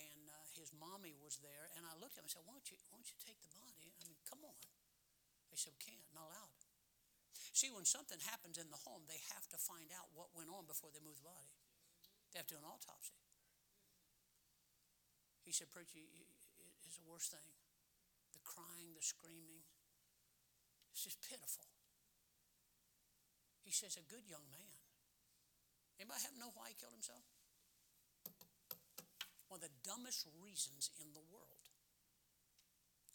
and 0.01 0.25
uh, 0.25 0.35
his 0.57 0.73
mommy 0.73 1.13
was 1.21 1.37
there, 1.45 1.69
and 1.77 1.85
I 1.85 1.93
looked 2.01 2.17
at 2.17 2.25
him 2.25 2.31
and 2.31 2.33
said, 2.33 2.47
"Why 2.49 2.57
don't 2.57 2.65
you, 2.65 2.81
why 2.89 2.97
don't 2.97 3.11
you 3.13 3.19
take 3.21 3.37
the 3.45 3.53
body? 3.53 3.93
I 3.93 4.01
mean, 4.09 4.17
come 4.25 4.41
on." 4.41 4.57
They 5.53 5.59
said, 5.59 5.77
"Can't, 5.77 6.01
not 6.17 6.33
allowed." 6.33 6.57
See, 7.53 7.69
when 7.69 7.85
something 7.85 8.17
happens 8.25 8.57
in 8.57 8.73
the 8.73 8.81
home, 8.89 9.05
they 9.05 9.21
have 9.37 9.45
to 9.53 9.59
find 9.61 9.93
out 9.93 10.09
what 10.17 10.33
went 10.33 10.49
on 10.49 10.65
before 10.65 10.89
they 10.89 11.03
move 11.03 11.21
the 11.21 11.29
body. 11.29 11.53
They 12.33 12.41
have 12.41 12.49
to 12.49 12.57
do 12.57 12.61
an 12.61 12.65
autopsy. 12.65 13.21
He 15.47 15.55
said, 15.55 15.71
Preacher, 15.71 16.03
it's 16.83 16.99
the 16.99 17.07
worst 17.07 17.31
thing. 17.31 17.47
The 18.35 18.43
crying, 18.43 18.91
the 18.91 18.99
screaming. 18.99 19.63
It's 20.91 21.07
just 21.07 21.23
pitiful. 21.23 21.63
He 23.63 23.71
says, 23.71 23.95
a 23.95 24.03
good 24.11 24.27
young 24.27 24.43
man. 24.51 24.75
Anybody 25.95 26.19
have 26.27 26.35
know 26.35 26.51
why 26.51 26.67
he 26.67 26.75
killed 26.75 26.91
himself? 26.91 27.23
One 29.47 29.63
of 29.63 29.71
the 29.71 29.71
dumbest 29.87 30.27
reasons 30.35 30.91
in 30.99 31.15
the 31.15 31.23
world 31.31 31.71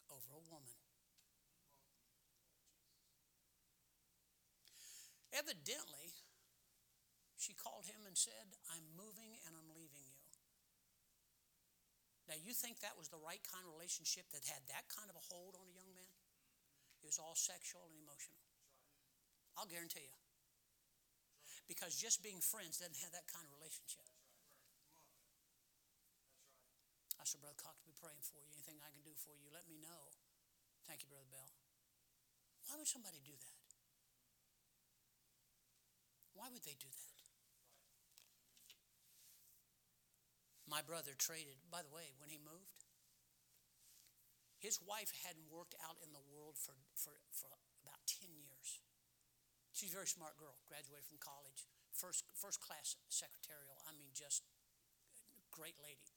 over 0.09 0.33
a 0.33 0.41
woman. 0.49 0.73
Evidently, 5.37 6.17
she 7.37 7.53
called 7.53 7.85
him 7.85 8.09
and 8.09 8.17
said, 8.17 8.57
I'm 8.73 8.89
moving 8.97 9.37
and 9.45 9.53
I'm. 9.53 9.72
Now, 12.33 12.41
you 12.41 12.49
think 12.49 12.81
that 12.81 12.97
was 12.97 13.13
the 13.13 13.21
right 13.21 13.45
kind 13.45 13.61
of 13.61 13.69
relationship 13.77 14.25
that 14.33 14.41
had 14.49 14.65
that 14.73 14.89
kind 14.89 15.05
of 15.05 15.13
a 15.13 15.21
hold 15.29 15.53
on 15.53 15.69
a 15.69 15.75
young 15.77 15.93
man? 15.93 16.17
It 16.97 17.05
was 17.05 17.21
all 17.21 17.37
sexual 17.37 17.85
and 17.85 17.93
emotional. 17.93 18.41
I'll 19.53 19.69
guarantee 19.69 20.09
you. 20.09 20.17
Because 21.69 21.93
just 21.93 22.25
being 22.25 22.41
friends 22.41 22.81
doesn't 22.81 22.97
have 23.05 23.13
that 23.13 23.29
kind 23.29 23.45
of 23.45 23.53
relationship. 23.53 24.09
I 27.21 27.29
said, 27.29 27.37
Brother 27.37 27.61
Cox, 27.61 27.77
be 27.85 27.93
praying 27.93 28.25
for 28.25 28.41
you. 28.41 28.49
Anything 28.49 28.81
I 28.81 28.89
can 28.89 29.05
do 29.05 29.13
for 29.13 29.37
you, 29.37 29.53
let 29.53 29.69
me 29.69 29.77
know. 29.77 30.09
Thank 30.89 31.05
you, 31.05 31.13
Brother 31.13 31.29
Bell. 31.29 31.53
Why 32.65 32.81
would 32.81 32.89
somebody 32.89 33.21
do 33.21 33.37
that? 33.37 33.61
Why 36.33 36.49
would 36.49 36.65
they 36.65 36.81
do 36.81 36.89
that? 36.89 37.12
My 40.73 40.81
brother 40.81 41.13
traded, 41.13 41.61
by 41.69 41.85
the 41.85 41.93
way, 41.93 42.17
when 42.17 42.33
he 42.33 42.41
moved, 42.41 42.81
his 44.57 44.81
wife 44.81 45.13
hadn't 45.21 45.53
worked 45.53 45.77
out 45.85 46.01
in 46.01 46.09
the 46.17 46.25
world 46.33 46.57
for, 46.57 46.73
for, 46.97 47.13
for 47.29 47.45
about 47.85 48.01
10 48.09 48.33
years. 48.33 48.81
She's 49.69 49.93
a 49.93 50.01
very 50.01 50.09
smart 50.09 50.33
girl, 50.33 50.57
graduated 50.65 51.05
from 51.05 51.21
college, 51.21 51.69
first, 51.93 52.25
first 52.33 52.57
class 52.57 52.97
secretarial. 53.05 53.85
I 53.85 53.93
mean, 53.93 54.17
just 54.17 54.41
great 55.53 55.77
lady. 55.77 56.09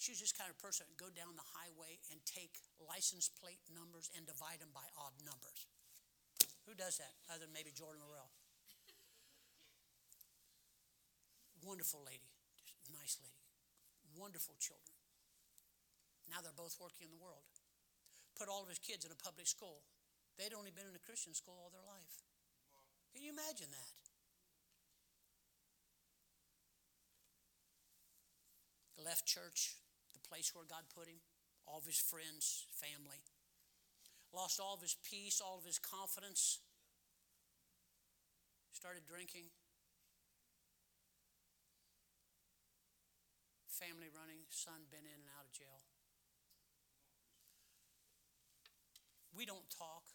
She 0.00 0.16
was 0.16 0.24
just 0.24 0.40
kind 0.40 0.48
of 0.48 0.56
person 0.56 0.88
that 0.88 0.96
would 0.96 1.04
go 1.04 1.12
down 1.12 1.36
the 1.36 1.44
highway 1.52 2.00
and 2.08 2.16
take 2.24 2.64
license 2.80 3.28
plate 3.28 3.60
numbers 3.76 4.08
and 4.16 4.24
divide 4.24 4.64
them 4.64 4.72
by 4.72 4.88
odd 4.96 5.20
numbers. 5.20 5.68
Who 6.64 6.72
does 6.72 6.96
that 6.96 7.12
other 7.28 7.44
than 7.44 7.52
maybe 7.52 7.76
Jordan 7.76 8.00
Laurel? 8.00 8.32
Wonderful 11.60 12.00
lady, 12.08 12.31
wonderful 14.16 14.56
children. 14.60 14.96
Now 16.30 16.40
they're 16.40 16.56
both 16.56 16.78
working 16.80 17.10
in 17.10 17.12
the 17.12 17.20
world. 17.20 17.44
Put 18.38 18.48
all 18.48 18.62
of 18.64 18.70
his 18.72 18.80
kids 18.80 19.04
in 19.04 19.12
a 19.12 19.18
public 19.18 19.46
school. 19.46 19.84
They'd 20.38 20.56
only 20.56 20.72
been 20.72 20.88
in 20.88 20.96
a 20.96 21.04
Christian 21.04 21.34
school 21.36 21.58
all 21.60 21.68
their 21.68 21.84
life. 21.84 22.24
Can 23.12 23.20
you 23.20 23.30
imagine 23.30 23.68
that? 23.68 23.92
Left 28.96 29.26
church, 29.26 29.76
the 30.14 30.22
place 30.24 30.54
where 30.54 30.64
God 30.64 30.88
put 30.94 31.08
him, 31.08 31.20
all 31.66 31.78
of 31.78 31.86
his 31.86 31.98
friends, 31.98 32.64
family. 32.72 33.20
Lost 34.32 34.60
all 34.60 34.74
of 34.74 34.80
his 34.80 34.96
peace, 35.04 35.42
all 35.44 35.58
of 35.58 35.66
his 35.66 35.78
confidence. 35.78 36.60
Started 38.72 39.02
drinking. 39.04 39.52
Family 43.72 44.12
running, 44.12 44.44
son 44.52 44.84
been 44.92 45.08
in 45.08 45.18
and 45.24 45.32
out 45.32 45.48
of 45.48 45.52
jail. 45.56 45.80
We 49.32 49.48
don't 49.48 49.64
talk. 49.72 50.12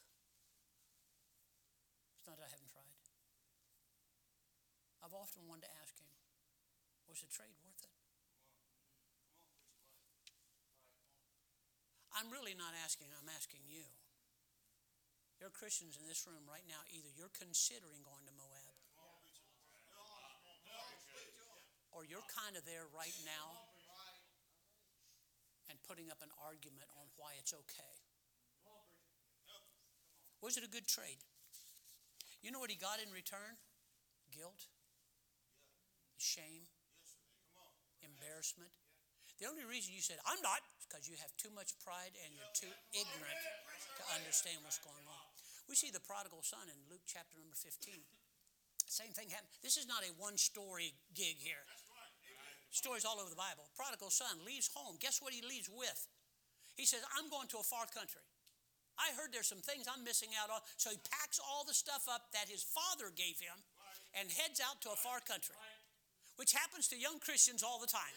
It's 2.21 2.29
not 2.29 2.37
that 2.37 2.45
I 2.45 2.53
haven't 2.53 2.69
tried. 2.69 2.93
I've 5.01 5.17
often 5.17 5.49
wanted 5.49 5.65
to 5.65 5.73
ask 5.81 5.97
him, 5.97 6.09
was 7.09 7.21
the 7.25 7.29
trade 7.33 7.57
worth 7.65 7.81
it? 7.81 7.93
I'm 12.17 12.33
really 12.33 12.57
not 12.57 12.73
asking, 12.81 13.13
I'm 13.13 13.29
asking 13.29 13.61
you. 13.69 13.85
There 15.37 15.45
are 15.45 15.53
Christians 15.53 15.93
in 16.01 16.09
this 16.09 16.25
room 16.25 16.49
right 16.49 16.65
now, 16.65 16.81
either 16.89 17.13
you're 17.13 17.29
considering 17.29 18.01
going 18.01 18.25
to 18.25 18.33
Moab 18.33 18.56
or 21.97 22.05
you're 22.05 22.29
kind 22.29 22.53
of 22.53 22.61
there 22.69 22.85
right 22.93 23.17
now 23.25 23.57
and 25.65 25.81
putting 25.89 26.13
up 26.13 26.21
an 26.21 26.29
argument 26.37 26.85
on 26.93 27.09
why 27.17 27.33
it's 27.41 27.57
okay. 27.57 27.93
Was 30.45 30.61
it 30.61 30.63
a 30.63 30.69
good 30.69 30.85
trade? 30.85 31.17
You 32.45 32.53
know 32.53 32.61
what 32.61 32.69
he 32.69 32.77
got 32.77 33.01
in 33.01 33.09
return? 33.09 33.57
Guilt, 34.29 34.69
shame, 36.21 36.69
embarrassment. 38.05 38.69
The 39.41 39.49
only 39.49 39.65
reason 39.65 39.97
you 39.97 40.05
said, 40.05 40.21
I'm 40.29 40.37
not, 40.45 40.61
is 40.77 40.85
because 40.85 41.09
you 41.09 41.17
have 41.17 41.33
too 41.41 41.49
much 41.57 41.73
pride 41.81 42.13
and 42.21 42.29
you're 42.37 42.53
too 42.53 42.69
ignorant 42.93 43.41
to 43.97 44.03
understand 44.13 44.61
what's 44.61 44.77
going 44.85 45.05
on. 45.09 45.25
We 45.65 45.73
see 45.73 45.89
the 45.89 46.05
prodigal 46.05 46.45
son 46.45 46.69
in 46.69 46.77
Luke 46.93 47.09
chapter 47.09 47.41
number 47.41 47.57
15. 47.57 47.97
Same 48.85 49.11
thing 49.11 49.33
happened. 49.33 49.51
This 49.65 49.75
is 49.75 49.89
not 49.89 50.05
a 50.05 50.13
one 50.15 50.37
story 50.37 50.93
gig 51.11 51.41
here. 51.41 51.65
Stories 52.69 53.05
all 53.05 53.17
over 53.19 53.29
the 53.29 53.39
Bible. 53.39 53.65
Prodigal 53.75 54.11
son 54.11 54.43
leaves 54.45 54.69
home. 54.73 54.97
Guess 54.99 55.21
what 55.21 55.33
he 55.33 55.41
leaves 55.41 55.69
with? 55.71 56.07
He 56.75 56.85
says, 56.85 57.01
I'm 57.17 57.29
going 57.31 57.47
to 57.49 57.57
a 57.57 57.65
far 57.65 57.89
country. 57.89 58.21
I 58.97 59.13
heard 59.13 59.29
there's 59.29 59.49
some 59.49 59.61
things 59.61 59.85
I'm 59.85 60.03
missing 60.03 60.33
out 60.37 60.49
on. 60.49 60.61
So 60.77 60.89
he 60.89 60.97
packs 61.09 61.37
all 61.41 61.65
the 61.65 61.73
stuff 61.73 62.09
up 62.09 62.33
that 62.33 62.49
his 62.49 62.65
father 62.65 63.13
gave 63.13 63.37
him 63.37 63.57
and 64.17 64.29
heads 64.29 64.61
out 64.61 64.81
to 64.85 64.89
a 64.89 64.97
far 64.97 65.21
country, 65.21 65.57
which 66.37 66.53
happens 66.53 66.89
to 66.89 66.97
young 66.97 67.21
Christians 67.21 67.61
all 67.61 67.77
the 67.77 67.89
time. 67.89 68.13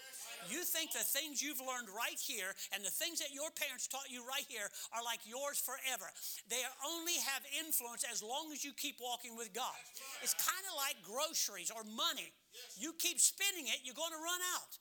You 0.49 0.65
think 0.65 0.93
the 0.93 1.05
things 1.05 1.43
you've 1.43 1.61
learned 1.61 1.93
right 1.93 2.19
here 2.19 2.55
and 2.73 2.81
the 2.81 2.93
things 2.93 3.21
that 3.21 3.35
your 3.35 3.51
parents 3.53 3.91
taught 3.91 4.09
you 4.09 4.25
right 4.25 4.47
here 4.49 4.71
are 4.97 5.05
like 5.05 5.21
yours 5.29 5.61
forever. 5.61 6.09
They 6.49 6.63
only 6.87 7.21
have 7.29 7.45
influence 7.59 8.05
as 8.09 8.23
long 8.23 8.49
as 8.53 8.65
you 8.65 8.73
keep 8.73 8.97
walking 9.03 9.37
with 9.37 9.53
God. 9.53 9.77
It's 10.23 10.35
kind 10.35 10.65
of 10.71 10.75
like 10.81 10.97
groceries 11.05 11.69
or 11.69 11.85
money. 11.85 12.33
You 12.79 12.97
keep 12.97 13.21
spending 13.21 13.69
it, 13.69 13.85
you're 13.85 13.99
going 13.99 14.15
to 14.15 14.23
run 14.23 14.43
out. 14.57 14.73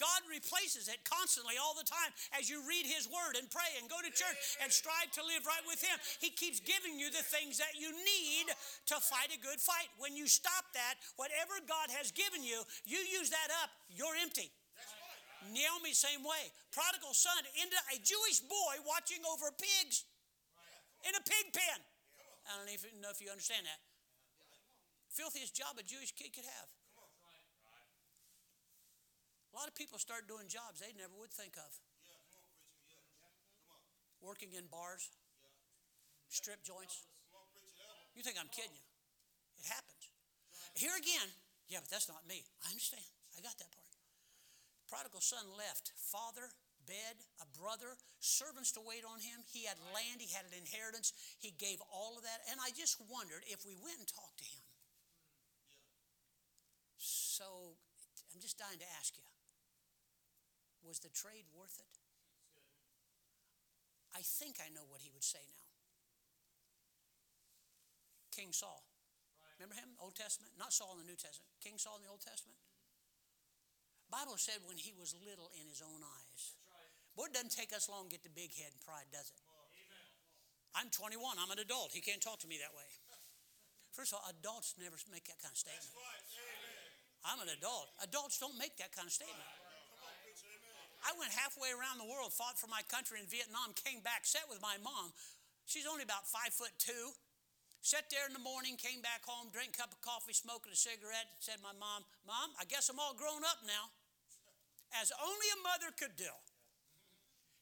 God 0.00 0.24
replaces 0.24 0.88
it 0.88 1.04
constantly 1.04 1.60
all 1.60 1.76
the 1.76 1.84
time 1.84 2.10
as 2.32 2.48
you 2.48 2.64
read 2.64 2.88
His 2.88 3.04
Word 3.04 3.36
and 3.36 3.44
pray 3.52 3.68
and 3.76 3.84
go 3.92 4.00
to 4.00 4.08
church 4.08 4.56
and 4.64 4.72
strive 4.72 5.12
to 5.20 5.22
live 5.22 5.44
right 5.44 5.62
with 5.68 5.84
Him. 5.84 5.92
He 6.24 6.32
keeps 6.32 6.64
giving 6.64 6.96
you 6.96 7.12
the 7.12 7.20
things 7.20 7.60
that 7.60 7.76
you 7.76 7.92
need 7.92 8.48
to 8.88 8.96
fight 8.96 9.28
a 9.28 9.38
good 9.38 9.60
fight. 9.60 9.92
When 10.00 10.16
you 10.16 10.24
stop 10.24 10.72
that, 10.72 10.96
whatever 11.20 11.60
God 11.68 11.92
has 11.92 12.08
given 12.16 12.40
you, 12.40 12.64
you 12.88 12.96
use 13.04 13.28
that 13.28 13.52
up, 13.60 13.68
you're 13.92 14.16
empty. 14.24 14.48
Naomi, 15.52 15.92
same 15.92 16.24
way. 16.24 16.48
Prodigal 16.72 17.12
son 17.12 17.44
into 17.60 17.76
a 17.92 18.00
Jewish 18.00 18.40
boy 18.40 18.80
watching 18.88 19.20
over 19.28 19.52
pigs 19.52 20.08
in 21.04 21.12
a 21.12 21.22
pig 21.24 21.52
pen. 21.52 21.80
I 22.48 22.56
don't 22.56 22.72
even 22.72 23.04
know 23.04 23.12
if 23.12 23.20
you 23.20 23.28
understand 23.28 23.68
that 23.68 23.80
filthiest 25.10 25.52
job 25.52 25.76
a 25.76 25.84
Jewish 25.84 26.16
kid 26.16 26.32
could 26.32 26.48
have. 26.48 26.68
A 29.50 29.54
lot 29.58 29.66
of 29.66 29.74
people 29.74 29.98
start 29.98 30.30
doing 30.30 30.46
jobs 30.46 30.78
they 30.78 30.94
never 30.94 31.12
would 31.18 31.34
think 31.34 31.58
of. 31.58 31.70
Working 34.22 34.52
in 34.54 34.68
bars, 34.70 35.08
strip 36.28 36.62
joints. 36.62 37.08
You 38.14 38.22
think 38.22 38.36
I'm 38.36 38.52
kidding 38.52 38.76
you? 38.76 38.86
It 39.58 39.66
happens. 39.66 40.02
Here 40.76 40.94
again, 40.94 41.28
yeah, 41.72 41.80
but 41.80 41.90
that's 41.90 42.06
not 42.06 42.22
me. 42.28 42.44
I 42.62 42.70
understand. 42.70 43.06
I 43.34 43.40
got 43.40 43.56
that 43.58 43.72
part. 43.72 43.88
Prodigal 44.92 45.24
son 45.24 45.46
left 45.56 45.94
father, 45.96 46.52
bed, 46.84 47.16
a 47.40 47.46
brother, 47.56 47.96
servants 48.20 48.76
to 48.76 48.82
wait 48.84 49.06
on 49.08 49.18
him. 49.24 49.40
He 49.48 49.64
had 49.64 49.78
land, 49.96 50.20
he 50.20 50.28
had 50.30 50.44
an 50.46 50.54
inheritance. 50.58 51.16
He 51.40 51.56
gave 51.56 51.80
all 51.88 52.20
of 52.20 52.26
that. 52.28 52.44
And 52.50 52.60
I 52.60 52.74
just 52.76 53.00
wondered 53.08 53.46
if 53.48 53.64
we 53.64 53.72
went 53.80 53.98
and 54.02 54.08
talked 54.10 54.38
to 54.42 54.46
him 54.46 54.60
so 57.40 57.72
I'm 58.36 58.40
just 58.40 58.60
dying 58.60 58.76
to 58.76 58.90
ask 59.00 59.16
you 59.16 59.24
was 60.90 60.98
the 60.98 61.14
trade 61.14 61.46
worth 61.54 61.78
it? 61.78 61.94
I 64.10 64.26
think 64.26 64.58
I 64.58 64.66
know 64.74 64.82
what 64.90 65.06
he 65.06 65.14
would 65.14 65.22
say 65.22 65.38
now. 65.54 65.70
King 68.34 68.50
Saul. 68.50 68.82
Remember 69.54 69.78
him, 69.78 69.94
Old 70.02 70.18
Testament? 70.18 70.50
Not 70.58 70.74
Saul 70.74 70.98
in 70.98 71.06
the 71.06 71.10
New 71.14 71.20
Testament. 71.20 71.46
King 71.62 71.78
Saul 71.78 72.02
in 72.02 72.02
the 72.02 72.10
Old 72.10 72.26
Testament. 72.26 72.58
Bible 74.10 74.34
said 74.34 74.58
when 74.66 74.74
he 74.74 74.90
was 74.90 75.14
little 75.22 75.54
in 75.54 75.70
his 75.70 75.78
own 75.78 76.02
eyes. 76.02 76.58
Boy, 77.14 77.30
it 77.30 77.36
doesn't 77.38 77.54
take 77.54 77.70
us 77.70 77.86
long 77.86 78.10
to 78.10 78.18
get 78.18 78.26
the 78.26 78.34
big 78.34 78.50
head 78.58 78.74
and 78.74 78.82
pride, 78.82 79.06
does 79.14 79.30
it? 79.30 79.38
I'm 80.74 80.90
21. 80.90 81.38
I'm 81.38 81.50
an 81.54 81.62
adult. 81.62 81.94
He 81.94 82.02
can't 82.02 82.22
talk 82.22 82.42
to 82.42 82.50
me 82.50 82.58
that 82.58 82.74
way. 82.74 82.86
First 83.94 84.10
of 84.10 84.22
all, 84.22 84.26
adults 84.30 84.74
never 84.78 84.98
make 85.10 85.26
that 85.30 85.38
kind 85.38 85.54
of 85.54 85.58
statement. 85.58 85.94
I'm 87.26 87.42
an 87.42 87.50
adult. 87.52 87.90
Adults 88.02 88.38
don't 88.38 88.56
make 88.58 88.78
that 88.78 88.90
kind 88.94 89.06
of 89.06 89.14
statement. 89.14 89.46
I 91.00 91.16
went 91.16 91.32
halfway 91.32 91.72
around 91.72 91.96
the 91.96 92.08
world, 92.08 92.32
fought 92.32 92.60
for 92.60 92.68
my 92.68 92.84
country 92.88 93.20
in 93.20 93.26
Vietnam, 93.26 93.72
came 93.72 94.04
back, 94.04 94.28
sat 94.28 94.44
with 94.48 94.60
my 94.60 94.76
mom. 94.84 95.12
She's 95.64 95.88
only 95.88 96.04
about 96.04 96.28
five 96.28 96.52
foot 96.52 96.72
two. 96.76 97.16
Sat 97.80 98.12
there 98.12 98.28
in 98.28 98.36
the 98.36 98.44
morning, 98.44 98.76
came 98.76 99.00
back 99.00 99.24
home, 99.24 99.48
drank 99.48 99.72
a 99.72 99.80
cup 99.80 99.96
of 99.96 100.04
coffee, 100.04 100.36
smoking 100.36 100.68
a 100.68 100.76
cigarette, 100.76 101.32
said 101.40 101.64
my 101.64 101.72
mom, 101.72 102.04
Mom, 102.28 102.52
I 102.60 102.68
guess 102.68 102.92
I'm 102.92 103.00
all 103.00 103.16
grown 103.16 103.40
up 103.40 103.64
now. 103.64 103.88
As 105.00 105.08
only 105.16 105.48
a 105.56 105.58
mother 105.64 105.88
could 105.96 106.12
do. 106.20 106.28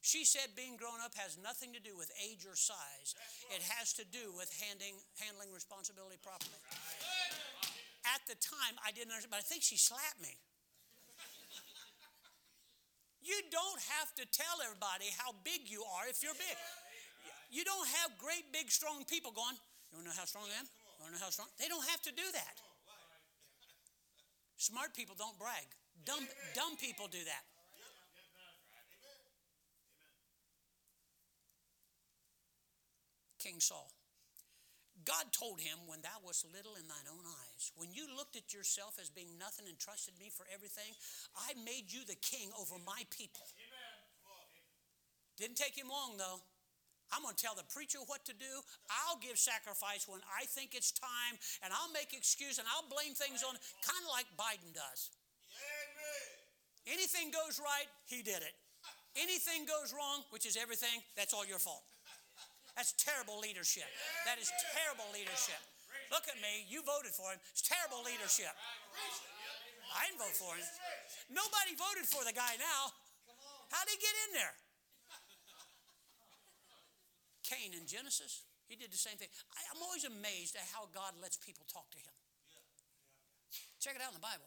She 0.01 0.25
said 0.25 0.57
being 0.57 0.75
grown 0.75 0.99
up 1.05 1.15
has 1.15 1.39
nothing 1.39 1.71
to 1.75 1.83
do 1.83 1.95
with 1.95 2.11
age 2.19 2.47
or 2.49 2.57
size. 2.57 3.15
It 3.55 3.63
has 3.79 3.93
to 4.01 4.05
do 4.09 4.33
with 4.35 4.51
handing, 4.59 4.99
handling 5.21 5.53
responsibility 5.53 6.19
properly. 6.23 6.59
At 8.09 8.25
the 8.27 8.39
time, 8.41 8.75
I 8.81 8.91
didn't 8.91 9.13
understand, 9.13 9.37
but 9.37 9.45
I 9.45 9.47
think 9.47 9.63
she 9.63 9.77
slapped 9.77 10.23
me. 10.23 10.35
You 13.29 13.45
don't 13.53 13.81
have 14.01 14.09
to 14.17 14.25
tell 14.33 14.65
everybody 14.65 15.13
how 15.21 15.37
big 15.45 15.69
you 15.69 15.85
are 15.85 16.09
if 16.09 16.25
you're 16.25 16.33
big. 16.33 16.57
You 17.53 17.61
don't 17.61 17.89
have 18.01 18.17
great, 18.17 18.49
big, 18.57 18.73
strong 18.73 19.05
people 19.05 19.37
going, 19.37 19.57
you 19.93 20.01
want 20.01 20.09
to 20.09 20.17
know 20.17 20.17
how 20.17 20.25
strong 20.25 20.49
I 20.49 20.57
am? 20.57 20.65
You 20.65 21.05
want 21.05 21.13
to 21.13 21.21
know 21.21 21.25
how 21.29 21.31
strong? 21.31 21.49
They 21.61 21.69
don't 21.69 21.85
have 21.93 22.01
to 22.09 22.13
do 22.13 22.25
that. 22.33 22.57
Smart 24.57 24.97
people 24.97 25.15
don't 25.17 25.39
brag. 25.39 25.69
Dumb, 26.05 26.25
dumb 26.55 26.77
people 26.81 27.07
do 27.07 27.21
that. 27.29 27.45
King 33.39 33.61
Saul. 33.61 33.93
God 35.05 35.31
told 35.31 35.61
him, 35.61 35.79
When 35.87 36.03
thou 36.03 36.19
wast 36.25 36.47
little 36.49 36.75
in 36.75 36.87
thine 36.89 37.09
own 37.11 37.23
eyes, 37.23 37.73
when 37.77 37.93
you 37.93 38.07
looked 38.17 38.35
at 38.35 38.55
yourself 38.55 38.99
as 38.99 39.11
being 39.11 39.39
nothing 39.39 39.67
and 39.69 39.79
trusted 39.79 40.15
me 40.19 40.31
for 40.31 40.47
everything, 40.51 40.95
I 41.37 41.55
made 41.63 41.93
you 41.93 42.03
the 42.07 42.19
king 42.19 42.51
over 42.59 42.75
my 42.83 43.05
people. 43.13 43.47
Didn't 45.39 45.57
take 45.57 45.79
him 45.79 45.87
long, 45.87 46.19
though. 46.19 46.43
I'm 47.13 47.23
going 47.25 47.33
to 47.35 47.41
tell 47.41 47.57
the 47.57 47.65
preacher 47.73 47.99
what 48.05 48.27
to 48.29 48.35
do. 48.37 48.53
I'll 48.91 49.17
give 49.17 49.39
sacrifice 49.41 50.05
when 50.05 50.21
I 50.29 50.45
think 50.45 50.75
it's 50.77 50.93
time, 50.93 51.41
and 51.65 51.73
I'll 51.73 51.93
make 51.93 52.13
excuse 52.13 52.59
and 52.59 52.69
I'll 52.69 52.85
blame 52.85 53.17
things 53.17 53.41
on, 53.41 53.57
kind 53.81 54.03
of 54.05 54.11
like 54.13 54.29
Biden 54.37 54.77
does. 54.77 55.09
Anything 56.85 57.33
goes 57.33 57.61
right, 57.61 57.89
he 58.07 58.21
did 58.21 58.45
it. 58.45 58.53
Anything 59.17 59.65
goes 59.65 59.93
wrong, 59.93 60.25
which 60.31 60.45
is 60.45 60.57
everything, 60.57 61.01
that's 61.17 61.33
all 61.33 61.45
your 61.45 61.59
fault. 61.59 61.83
That's 62.79 62.95
terrible 62.95 63.43
leadership. 63.43 63.91
That 64.23 64.39
is 64.39 64.55
terrible 64.71 65.11
leadership. 65.11 65.59
Look 66.15 66.31
at 66.31 66.39
me, 66.39 66.63
you 66.71 66.87
voted 66.87 67.11
for 67.11 67.35
him. 67.35 67.43
It's 67.51 67.67
terrible 67.67 68.07
leadership. 68.07 68.55
I 69.99 70.07
didn't 70.07 70.23
vote 70.23 70.39
for 70.39 70.55
him. 70.55 70.63
Nobody 71.27 71.75
voted 71.75 72.07
for 72.07 72.23
the 72.23 72.31
guy 72.31 72.55
now. 72.55 72.95
How'd 73.75 73.91
he 73.91 73.99
get 73.99 74.15
in 74.31 74.39
there? 74.39 74.55
Cain 77.51 77.75
in 77.75 77.83
Genesis, 77.91 78.47
he 78.71 78.79
did 78.79 78.95
the 78.95 79.01
same 79.01 79.19
thing. 79.19 79.33
I, 79.59 79.75
am 79.75 79.83
always 79.83 80.07
amazed 80.07 80.55
at 80.55 80.63
how 80.71 80.87
God 80.95 81.19
lets 81.19 81.35
people 81.35 81.67
talk 81.67 81.91
to 81.91 81.99
him. 81.99 82.15
Check 83.83 83.99
it 83.99 84.03
out 84.07 84.15
in 84.15 84.19
the 84.21 84.23
Bible. 84.23 84.47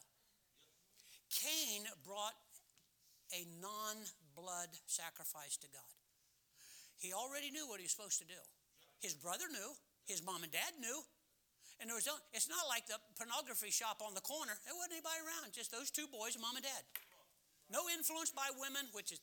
Cain 1.35 1.83
brought 2.07 2.39
a 3.35 3.43
non 3.59 4.07
blood 4.39 4.71
sacrifice 4.87 5.59
to 5.59 5.67
God. 5.67 6.00
He 7.01 7.17
already 7.17 7.49
knew 7.49 7.65
what 7.65 7.81
he 7.81 7.89
was 7.89 7.97
supposed 7.97 8.21
to 8.21 8.29
do. 8.29 8.37
His 9.01 9.17
brother 9.17 9.49
knew, 9.49 9.73
his 10.05 10.21
mom 10.21 10.45
and 10.45 10.53
dad 10.53 10.77
knew. 10.77 11.01
And 11.81 11.89
there 11.89 11.97
was 11.97 12.05
no, 12.05 12.13
it's 12.29 12.45
not 12.45 12.69
like 12.69 12.85
the 12.85 13.01
pornography 13.17 13.73
shop 13.73 14.05
on 14.05 14.13
the 14.13 14.21
corner. 14.21 14.53
There 14.69 14.77
wasn't 14.77 15.01
anybody 15.01 15.17
around, 15.25 15.49
just 15.49 15.73
those 15.73 15.89
two 15.89 16.05
boys, 16.05 16.37
mom 16.37 16.53
and 16.53 16.61
dad. 16.61 16.85
No 17.73 17.89
influence 17.89 18.29
by 18.29 18.53
women, 18.53 18.85
which 18.93 19.09
is 19.09 19.17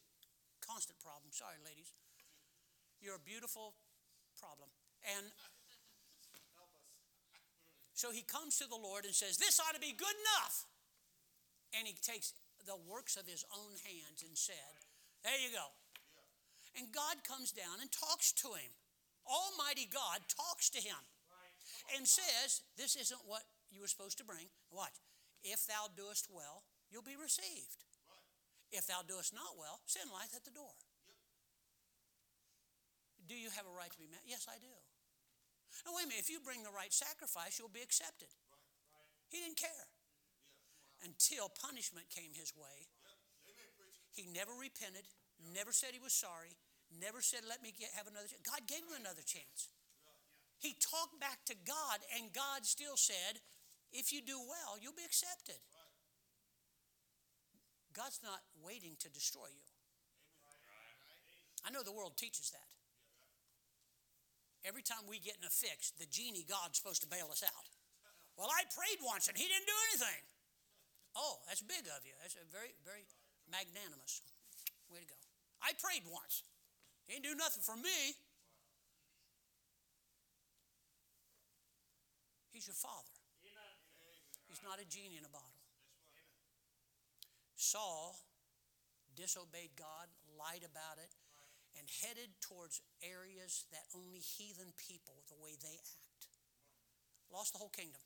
constant 0.58 0.98
problem. 0.98 1.30
Sorry, 1.30 1.62
ladies. 1.62 1.94
You're 2.98 3.14
a 3.14 3.22
beautiful 3.22 3.78
problem. 4.34 4.74
And 5.06 5.30
so 7.94 8.10
he 8.10 8.26
comes 8.26 8.58
to 8.58 8.66
the 8.66 8.78
Lord 8.78 9.06
and 9.06 9.14
says, 9.14 9.38
This 9.38 9.62
ought 9.62 9.78
to 9.78 9.82
be 9.82 9.94
good 9.94 10.18
enough. 10.34 10.66
And 11.78 11.86
he 11.86 11.94
takes 12.02 12.34
the 12.66 12.74
works 12.90 13.14
of 13.14 13.22
his 13.30 13.46
own 13.54 13.78
hands 13.86 14.26
and 14.26 14.34
said, 14.34 14.74
There 15.22 15.38
you 15.38 15.54
go. 15.54 15.77
And 16.76 16.92
God 16.92 17.24
comes 17.24 17.52
down 17.52 17.80
and 17.80 17.90
talks 17.90 18.32
to 18.44 18.48
him. 18.58 18.72
Almighty 19.24 19.88
God 19.88 20.24
talks 20.28 20.70
to 20.72 20.80
him 20.80 20.98
and 21.96 22.06
says, 22.06 22.64
This 22.76 22.96
isn't 22.96 23.20
what 23.24 23.44
you 23.70 23.80
were 23.80 23.90
supposed 23.90 24.18
to 24.18 24.26
bring. 24.26 24.48
Watch. 24.72 24.96
If 25.44 25.66
thou 25.68 25.88
doest 25.94 26.28
well, 26.32 26.64
you'll 26.90 27.06
be 27.06 27.16
received. 27.16 27.84
If 28.72 28.84
thou 28.86 29.00
doest 29.06 29.32
not 29.32 29.56
well, 29.56 29.80
sin 29.86 30.08
lieth 30.12 30.36
at 30.36 30.44
the 30.44 30.52
door. 30.52 30.76
Do 33.28 33.36
you 33.36 33.52
have 33.52 33.68
a 33.68 33.74
right 33.76 33.92
to 33.92 34.00
be 34.00 34.08
met? 34.08 34.24
Yes, 34.24 34.48
I 34.48 34.56
do. 34.56 34.72
Now, 35.84 35.92
wait 35.92 36.04
a 36.04 36.08
minute. 36.08 36.24
If 36.24 36.32
you 36.32 36.40
bring 36.40 36.64
the 36.64 36.72
right 36.72 36.92
sacrifice, 36.92 37.60
you'll 37.60 37.72
be 37.72 37.84
accepted. 37.84 38.32
He 39.28 39.44
didn't 39.44 39.60
care 39.60 39.88
until 41.04 41.52
punishment 41.52 42.08
came 42.08 42.32
his 42.32 42.56
way. 42.56 42.88
He 44.16 44.26
never 44.32 44.50
repented, 44.56 45.04
never 45.40 45.72
said 45.72 45.94
he 45.94 46.02
was 46.02 46.12
sorry, 46.12 46.56
never 46.90 47.22
said, 47.22 47.46
Let 47.48 47.62
me 47.62 47.74
get, 47.74 47.90
have 47.94 48.06
another 48.06 48.28
chance. 48.28 48.42
God 48.42 48.66
gave 48.66 48.82
him 48.84 48.98
another 48.98 49.22
chance. 49.22 49.70
He 50.58 50.74
talked 50.74 51.22
back 51.22 51.46
to 51.46 51.54
God, 51.54 52.02
and 52.18 52.34
God 52.34 52.66
still 52.66 52.98
said, 52.98 53.38
If 53.92 54.12
you 54.12 54.20
do 54.20 54.38
well, 54.38 54.74
you'll 54.80 54.98
be 54.98 55.06
accepted. 55.06 55.62
God's 57.94 58.20
not 58.22 58.42
waiting 58.62 58.94
to 59.02 59.08
destroy 59.10 59.50
you. 59.50 59.66
I 61.66 61.74
know 61.74 61.82
the 61.82 61.94
world 61.94 62.14
teaches 62.14 62.54
that. 62.54 62.70
Every 64.62 64.82
time 64.82 65.06
we 65.10 65.18
get 65.18 65.38
in 65.38 65.46
a 65.46 65.50
fix, 65.50 65.90
the 65.98 66.06
genie 66.06 66.46
God's 66.46 66.78
supposed 66.78 67.02
to 67.02 67.10
bail 67.10 67.30
us 67.30 67.42
out. 67.42 67.66
Well, 68.38 68.50
I 68.50 68.62
prayed 68.70 69.02
once 69.02 69.26
and 69.26 69.34
he 69.34 69.46
didn't 69.46 69.66
do 69.66 69.78
anything. 69.90 70.22
Oh, 71.18 71.42
that's 71.46 71.62
big 71.62 71.86
of 71.90 72.06
you. 72.06 72.14
That's 72.22 72.38
a 72.38 72.46
very, 72.46 72.74
very 72.86 73.02
magnanimous. 73.50 74.22
Way 74.90 75.02
to 75.02 75.10
go. 75.10 75.17
I 75.68 75.76
prayed 75.76 76.08
once. 76.08 76.48
He 77.04 77.12
didn't 77.12 77.28
do 77.28 77.36
nothing 77.36 77.60
for 77.60 77.76
me. 77.76 78.16
He's 82.48 82.64
your 82.64 82.80
father. 82.80 83.12
He's 84.48 84.64
not 84.64 84.80
a 84.80 84.88
genie 84.88 85.20
in 85.20 85.28
a 85.28 85.30
bottle. 85.30 85.60
Saul 87.52 88.16
disobeyed 89.12 89.76
God, 89.76 90.08
lied 90.40 90.64
about 90.64 90.96
it, 90.96 91.12
and 91.76 91.84
headed 92.00 92.32
towards 92.40 92.80
areas 93.04 93.68
that 93.70 93.84
only 93.92 94.24
heathen 94.24 94.72
people, 94.88 95.20
the 95.28 95.36
way 95.36 95.52
they 95.60 95.76
act. 95.76 96.32
Lost 97.28 97.52
the 97.52 97.60
whole 97.60 97.68
kingdom. 97.68 98.00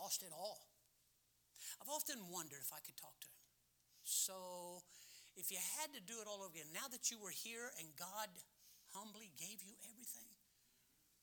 Lost 0.00 0.24
it 0.24 0.32
all. 0.32 0.64
I've 1.76 1.92
often 1.92 2.16
wondered 2.32 2.64
if 2.64 2.72
I 2.72 2.80
could 2.80 2.96
talk 2.96 3.20
to 3.20 3.28
him. 3.28 3.42
So, 4.02 4.80
if 5.36 5.50
you 5.50 5.58
had 5.80 5.92
to 5.96 6.02
do 6.04 6.20
it 6.20 6.28
all 6.28 6.44
over 6.44 6.52
again, 6.52 6.68
now 6.76 6.88
that 6.92 7.10
you 7.10 7.16
were 7.16 7.32
here 7.32 7.72
and 7.80 7.88
God 7.96 8.28
humbly 8.92 9.32
gave 9.40 9.64
you 9.64 9.72
everything, 9.88 10.28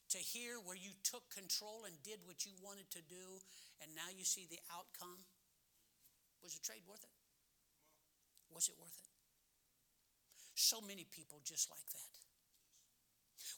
to 0.10 0.18
hear 0.18 0.58
where 0.66 0.76
you 0.76 0.90
took 1.06 1.22
control 1.30 1.86
and 1.86 1.94
did 2.02 2.18
what 2.26 2.42
you 2.42 2.54
wanted 2.66 2.90
to 2.90 3.02
do, 3.06 3.38
and 3.82 3.94
now 3.94 4.10
you 4.10 4.26
see 4.26 4.50
the 4.50 4.58
outcome, 4.74 5.22
was 6.42 6.58
the 6.58 6.64
trade 6.66 6.82
worth 6.90 7.06
it? 7.06 7.14
Was 8.50 8.68
it 8.70 8.76
worth 8.82 8.98
it? 8.98 9.10
So 10.58 10.82
many 10.82 11.06
people 11.06 11.40
just 11.46 11.70
like 11.70 11.86
that. 11.94 12.14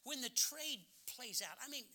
When 0.03 0.19
the 0.19 0.29
trade 0.29 0.83
plays 1.07 1.41
out, 1.41 1.55
I 1.63 1.71
mean, 1.71 1.87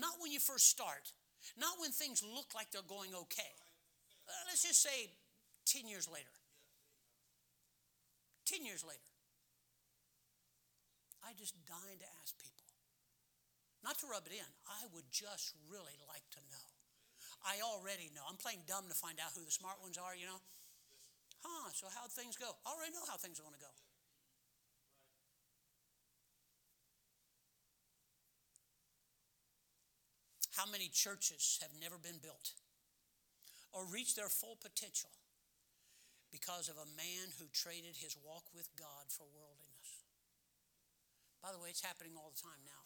not 0.00 0.16
when 0.18 0.32
you 0.32 0.40
first 0.40 0.68
start, 0.68 1.12
not 1.56 1.76
when 1.78 1.92
things 1.92 2.24
look 2.24 2.54
like 2.54 2.72
they're 2.72 2.86
going 2.88 3.12
okay. 3.28 3.54
Uh, 4.26 4.32
let's 4.48 4.64
just 4.64 4.82
say 4.82 5.12
10 5.66 5.88
years 5.88 6.08
later. 6.08 6.39
10 8.50 8.66
years 8.66 8.82
later. 8.82 9.14
I 11.22 11.30
just 11.38 11.54
dying 11.70 12.02
to 12.02 12.08
ask 12.18 12.34
people. 12.42 12.66
Not 13.86 13.94
to 14.02 14.10
rub 14.10 14.26
it 14.26 14.34
in, 14.34 14.50
I 14.66 14.90
would 14.90 15.06
just 15.14 15.54
really 15.70 15.94
like 16.10 16.26
to 16.34 16.42
know. 16.50 16.66
I 17.46 17.62
already 17.62 18.10
know. 18.10 18.26
I'm 18.26 18.36
playing 18.36 18.66
dumb 18.66 18.90
to 18.90 18.98
find 18.98 19.22
out 19.22 19.38
who 19.38 19.46
the 19.46 19.54
smart 19.54 19.78
ones 19.78 19.96
are, 19.96 20.18
you 20.18 20.26
know? 20.26 20.42
Huh, 21.46 21.70
so 21.72 21.86
how'd 21.94 22.10
things 22.10 22.34
go? 22.34 22.50
I 22.66 22.74
already 22.74 22.92
know 22.92 23.06
how 23.06 23.16
things 23.16 23.38
are 23.38 23.46
going 23.46 23.54
to 23.54 23.62
go. 23.62 23.72
How 30.58 30.66
many 30.68 30.90
churches 30.92 31.62
have 31.62 31.72
never 31.80 31.96
been 31.96 32.20
built 32.20 32.52
or 33.72 33.86
reached 33.86 34.16
their 34.16 34.28
full 34.28 34.58
potential 34.60 35.08
because 36.30 36.70
of 36.70 36.78
a 36.78 36.88
man 36.94 37.34
who 37.38 37.50
traded 37.50 37.98
his 37.98 38.14
walk 38.22 38.46
with 38.54 38.70
God 38.78 39.10
for 39.10 39.26
worldliness? 39.34 40.06
By 41.42 41.50
the 41.52 41.58
way, 41.58 41.70
it's 41.70 41.84
happening 41.84 42.14
all 42.14 42.30
the 42.30 42.40
time 42.40 42.62
now. 42.64 42.84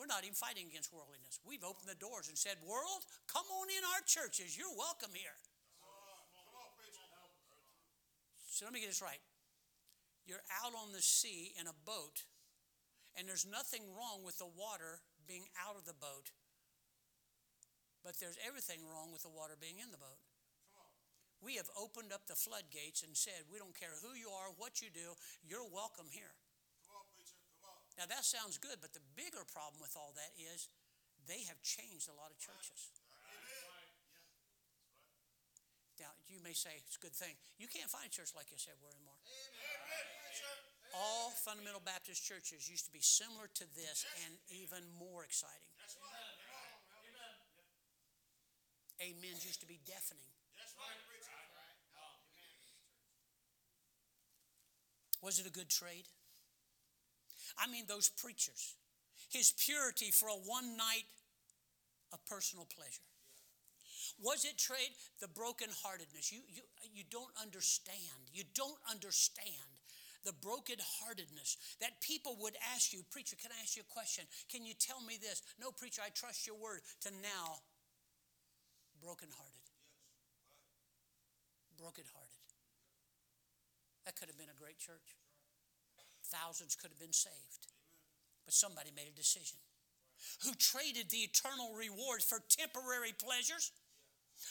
We're 0.00 0.08
not 0.08 0.24
even 0.24 0.32
fighting 0.32 0.64
against 0.64 0.92
worldliness. 0.96 1.44
We've 1.44 1.60
opened 1.60 1.84
the 1.84 1.98
doors 2.00 2.32
and 2.32 2.36
said, 2.36 2.56
World, 2.64 3.04
come 3.28 3.44
on 3.60 3.68
in 3.68 3.84
our 3.84 4.00
churches. 4.08 4.56
You're 4.56 4.72
welcome 4.72 5.12
here. 5.12 5.36
So 8.48 8.64
let 8.64 8.72
me 8.72 8.80
get 8.80 8.88
this 8.88 9.04
right. 9.04 9.20
You're 10.24 10.44
out 10.64 10.72
on 10.72 10.92
the 10.92 11.00
sea 11.00 11.52
in 11.56 11.68
a 11.68 11.76
boat, 11.84 12.24
and 13.16 13.28
there's 13.28 13.48
nothing 13.48 13.84
wrong 13.96 14.24
with 14.24 14.36
the 14.36 14.48
water 14.48 15.00
being 15.28 15.48
out 15.56 15.76
of 15.76 15.84
the 15.84 15.96
boat, 15.96 16.32
but 18.04 18.20
there's 18.20 18.36
everything 18.40 18.80
wrong 18.88 19.12
with 19.12 19.22
the 19.22 19.32
water 19.32 19.56
being 19.60 19.80
in 19.80 19.90
the 19.92 20.00
boat. 20.00 20.20
We 21.40 21.56
have 21.56 21.68
opened 21.72 22.12
up 22.12 22.28
the 22.28 22.36
floodgates 22.36 23.00
and 23.00 23.16
said, 23.16 23.48
We 23.48 23.56
don't 23.56 23.72
care 23.72 23.96
who 24.04 24.12
you 24.12 24.28
are, 24.28 24.52
what 24.60 24.84
you 24.84 24.92
do, 24.92 25.16
you're 25.40 25.66
welcome 25.72 26.08
here. 26.12 26.36
Now 27.96 28.08
that 28.08 28.24
sounds 28.24 28.56
good, 28.56 28.80
but 28.80 28.92
the 28.92 29.04
bigger 29.16 29.44
problem 29.48 29.80
with 29.80 29.92
all 29.96 30.12
that 30.16 30.32
is 30.36 30.68
they 31.28 31.44
have 31.48 31.60
changed 31.60 32.08
a 32.08 32.16
lot 32.16 32.32
of 32.32 32.40
churches. 32.40 32.92
Now 36.00 36.12
you 36.28 36.40
may 36.40 36.56
say 36.56 36.72
it's 36.80 36.96
a 36.96 37.02
good 37.04 37.16
thing. 37.16 37.36
You 37.60 37.68
can't 37.68 37.92
find 37.92 38.08
a 38.08 38.12
church 38.12 38.32
like 38.32 38.48
this 38.48 38.64
everywhere 38.64 38.96
anymore. 38.96 39.20
All 40.96 41.30
fundamental 41.44 41.84
Baptist 41.84 42.24
churches 42.24 42.66
used 42.66 42.88
to 42.88 42.92
be 42.92 43.04
similar 43.04 43.52
to 43.60 43.64
this 43.76 44.08
and 44.24 44.32
even 44.48 44.80
more 44.96 45.22
exciting. 45.22 45.70
Amens 49.00 49.44
used 49.44 49.60
to 49.60 49.68
be 49.68 49.80
deafening. 49.84 50.28
Was 55.22 55.38
it 55.38 55.46
a 55.46 55.50
good 55.50 55.68
trade? 55.68 56.08
I 57.58 57.70
mean, 57.70 57.84
those 57.86 58.08
preachers. 58.08 58.74
His 59.30 59.52
purity 59.52 60.10
for 60.10 60.28
a 60.28 60.32
one 60.32 60.76
night 60.76 61.06
of 62.12 62.24
personal 62.26 62.66
pleasure. 62.66 63.04
Was 64.22 64.44
it 64.44 64.58
trade? 64.58 64.90
The 65.20 65.28
brokenheartedness. 65.28 66.32
You, 66.32 66.40
you, 66.48 66.62
you 66.92 67.04
don't 67.10 67.30
understand. 67.40 68.32
You 68.32 68.44
don't 68.54 68.78
understand 68.90 69.70
the 70.24 70.32
brokenheartedness 70.32 71.56
that 71.80 72.00
people 72.00 72.36
would 72.40 72.56
ask 72.74 72.92
you, 72.92 73.02
Preacher, 73.10 73.36
can 73.40 73.50
I 73.56 73.62
ask 73.62 73.76
you 73.76 73.82
a 73.88 73.92
question? 73.92 74.24
Can 74.50 74.66
you 74.66 74.74
tell 74.74 75.00
me 75.00 75.16
this? 75.20 75.42
No, 75.60 75.70
preacher, 75.70 76.02
I 76.04 76.10
trust 76.10 76.46
your 76.46 76.56
word. 76.56 76.80
To 77.02 77.10
now, 77.22 77.60
brokenhearted. 79.00 79.64
Brokenhearted. 81.78 82.39
That 84.04 84.16
could 84.16 84.28
have 84.28 84.38
been 84.38 84.52
a 84.52 84.58
great 84.58 84.78
church. 84.78 85.16
Thousands 86.30 86.76
could 86.76 86.90
have 86.90 87.00
been 87.00 87.12
saved. 87.12 87.68
But 88.44 88.54
somebody 88.54 88.90
made 88.94 89.10
a 89.10 89.16
decision. 89.16 89.58
Who 90.44 90.52
traded 90.56 91.10
the 91.10 91.24
eternal 91.24 91.72
rewards 91.74 92.24
for 92.24 92.40
temporary 92.48 93.12
pleasures? 93.16 93.72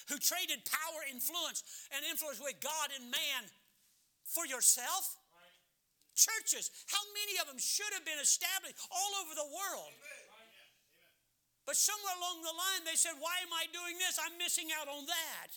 Who 0.09 0.17
traded 0.21 0.65
power, 0.65 1.01
influence, 1.09 1.65
and 1.93 2.05
influence 2.05 2.37
with 2.41 2.61
God 2.61 2.93
and 2.93 3.09
man 3.09 3.49
for 4.25 4.45
yourself? 4.45 5.17
Churches, 6.13 6.69
how 6.91 7.01
many 7.15 7.39
of 7.39 7.47
them 7.47 7.57
should 7.57 7.89
have 7.95 8.03
been 8.03 8.19
established 8.19 8.77
all 8.91 9.11
over 9.23 9.33
the 9.33 9.49
world? 9.49 9.93
But 11.63 11.77
somewhere 11.77 12.17
along 12.17 12.41
the 12.41 12.53
line, 12.53 12.81
they 12.83 12.97
said, 12.97 13.13
Why 13.21 13.39
am 13.45 13.53
I 13.53 13.69
doing 13.69 13.95
this? 14.01 14.17
I'm 14.17 14.35
missing 14.41 14.73
out 14.73 14.89
on 14.89 15.05
that. 15.05 15.49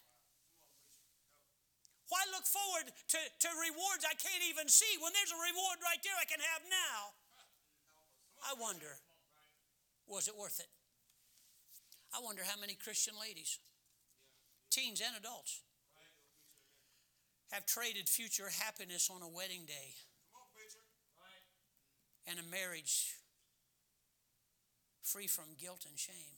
Why 2.13 2.29
look 2.29 2.45
forward 2.45 2.93
to, 2.93 3.17
to 3.17 3.49
rewards 3.57 4.05
I 4.05 4.13
can't 4.13 4.45
even 4.45 4.69
see 4.69 5.01
when 5.01 5.17
there's 5.17 5.33
a 5.33 5.41
reward 5.49 5.81
right 5.81 5.97
there 6.05 6.13
I 6.21 6.29
can 6.29 6.45
have 6.45 6.61
now? 6.69 7.17
I 8.45 8.53
wonder, 8.61 9.01
was 10.05 10.29
it 10.29 10.37
worth 10.37 10.61
it? 10.61 10.69
I 12.13 12.21
wonder 12.21 12.43
how 12.45 12.61
many 12.61 12.77
Christian 12.77 13.17
ladies, 13.17 13.57
teens 14.69 15.01
and 15.01 15.17
adults, 15.17 15.65
have 17.49 17.65
traded 17.65 18.11
future 18.11 18.53
happiness 18.61 19.09
on 19.09 19.25
a 19.25 19.29
wedding 19.29 19.65
day 19.65 19.97
and 22.29 22.37
a 22.37 22.45
marriage 22.53 23.17
free 25.01 25.29
from 25.29 25.57
guilt 25.57 25.87
and 25.89 25.99
shame 25.99 26.37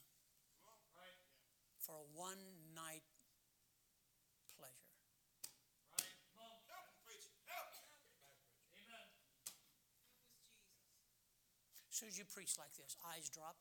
for 1.83 1.99
a 1.99 2.07
one 2.15 2.39
night 2.77 3.03
As 11.95 12.03
soon 12.03 12.11
as 12.11 12.19
you 12.19 12.27
preach 12.27 12.59
like 12.59 12.75
this, 12.75 12.99
eyes 13.15 13.31
drop. 13.31 13.55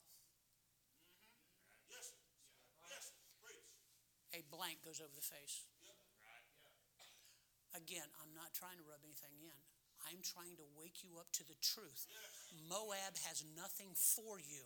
Yes, 1.85 2.17
yes, 2.89 3.13
A 4.33 4.41
blank 4.49 4.81
goes 4.81 4.97
over 4.97 5.13
the 5.13 5.21
face. 5.21 5.69
Again, 7.77 8.09
I'm 8.17 8.33
not 8.33 8.49
trying 8.57 8.81
to 8.81 8.85
rub 8.89 9.05
anything 9.05 9.37
in. 9.37 9.59
I'm 10.09 10.25
trying 10.25 10.57
to 10.57 10.65
wake 10.73 11.05
you 11.05 11.21
up 11.21 11.29
to 11.37 11.45
the 11.45 11.53
truth. 11.61 12.09
Moab 12.65 13.21
has 13.29 13.45
nothing 13.53 13.93
for 13.93 14.41
you. 14.41 14.65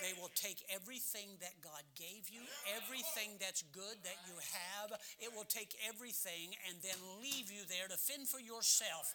They 0.00 0.16
will 0.16 0.32
take 0.32 0.64
everything 0.72 1.36
that 1.44 1.60
God 1.60 1.84
gave 1.92 2.32
you, 2.32 2.40
everything 2.72 3.36
that's 3.36 3.60
good 3.68 4.00
that 4.00 4.16
you 4.24 4.32
have. 4.56 4.96
It 5.20 5.28
will 5.36 5.44
take 5.44 5.76
everything 5.84 6.56
and 6.64 6.80
then 6.80 6.96
leave 7.20 7.52
you 7.52 7.68
there 7.68 7.84
to 7.84 8.00
fend 8.00 8.32
for 8.32 8.40
yourself. 8.40 9.12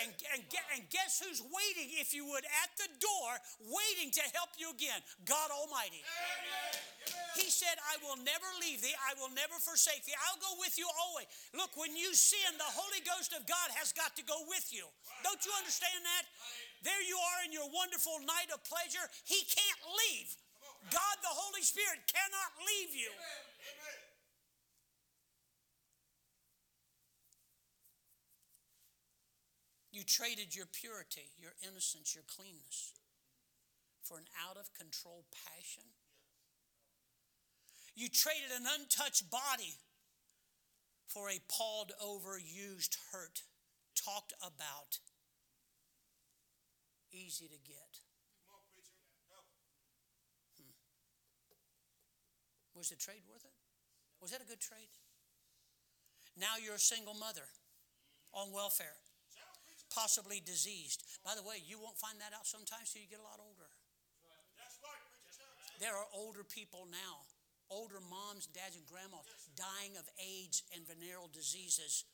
And, 0.00 0.10
and, 0.32 0.42
and 0.76 0.82
guess 0.88 1.20
who's 1.20 1.44
waiting, 1.44 1.92
if 2.00 2.16
you 2.16 2.24
would, 2.32 2.44
at 2.44 2.70
the 2.80 2.88
door, 3.00 3.30
waiting 3.68 4.08
to 4.16 4.24
help 4.32 4.56
you 4.56 4.72
again? 4.72 5.00
God 5.28 5.52
Almighty. 5.52 6.00
He 7.36 7.48
said, 7.48 7.78
I 7.86 8.00
will 8.02 8.18
never 8.20 8.48
leave 8.60 8.82
thee, 8.82 8.94
I 9.06 9.14
will 9.16 9.32
never 9.32 9.56
forsake 9.62 10.02
thee. 10.04 10.16
I'll 10.28 10.40
go 10.42 10.58
with 10.58 10.76
you 10.76 10.86
always. 11.06 11.30
Look, 11.54 11.76
when 11.78 11.94
you 11.94 12.12
sin, 12.12 12.58
the 12.58 12.72
Holy 12.74 13.00
Ghost 13.06 13.32
of 13.32 13.46
God 13.46 13.68
has 13.78 13.94
got 13.94 14.16
to 14.18 14.24
go 14.26 14.46
with 14.50 14.68
you. 14.74 14.84
Don't 15.22 15.40
you 15.44 15.52
understand 15.58 16.02
that? 16.02 16.24
There 16.82 17.02
you 17.04 17.16
are 17.16 17.38
in 17.46 17.52
your 17.52 17.68
wonderful 17.70 18.18
night 18.24 18.50
of 18.52 18.62
pleasure. 18.66 19.04
He 19.24 19.42
can't 19.46 19.82
leave. 20.08 20.32
God, 20.88 21.16
the 21.20 21.32
Holy 21.32 21.62
Spirit, 21.62 22.00
cannot 22.08 22.50
leave 22.64 22.96
you. 22.96 23.12
You 29.90 30.04
traded 30.04 30.54
your 30.54 30.66
purity, 30.66 31.32
your 31.36 31.52
innocence, 31.66 32.14
your 32.14 32.24
cleanness 32.26 32.94
for 34.02 34.18
an 34.18 34.26
out 34.46 34.56
of 34.56 34.72
control 34.72 35.24
passion. 35.46 35.82
You 37.94 38.08
traded 38.08 38.50
an 38.54 38.66
untouched 38.66 39.30
body 39.30 39.74
for 41.06 41.28
a 41.28 41.40
pawed 41.50 41.90
over, 42.00 42.38
used, 42.38 42.96
hurt, 43.10 43.42
talked 43.96 44.32
about, 44.40 44.98
easy 47.12 47.46
to 47.46 47.58
get. 47.66 47.98
Hmm. 50.56 50.70
Was 52.74 52.90
the 52.90 52.96
trade 52.96 53.22
worth 53.28 53.44
it? 53.44 53.58
Was 54.20 54.30
that 54.30 54.40
a 54.40 54.46
good 54.46 54.60
trade? 54.60 54.94
Now 56.38 56.62
you're 56.62 56.76
a 56.76 56.78
single 56.78 57.14
mother 57.14 57.48
on 58.32 58.52
welfare 58.52 58.99
possibly 59.90 60.40
diseased. 60.40 61.04
By 61.26 61.34
the 61.34 61.42
way, 61.42 61.60
you 61.60 61.78
won't 61.78 61.98
find 61.98 62.16
that 62.22 62.32
out 62.32 62.46
sometimes 62.46 62.94
till 62.94 63.02
you 63.02 63.10
get 63.10 63.20
a 63.20 63.26
lot 63.26 63.42
older. 63.42 63.68
There 65.82 65.96
are 65.96 66.08
older 66.12 66.44
people 66.44 66.86
now, 66.90 67.24
older 67.70 68.00
moms, 68.00 68.46
dads, 68.46 68.76
and 68.76 68.84
grandmas 68.86 69.24
dying 69.56 69.96
of 69.96 70.04
AIDS 70.20 70.62
and 70.76 70.86
venereal 70.86 71.28
diseases 71.32 72.04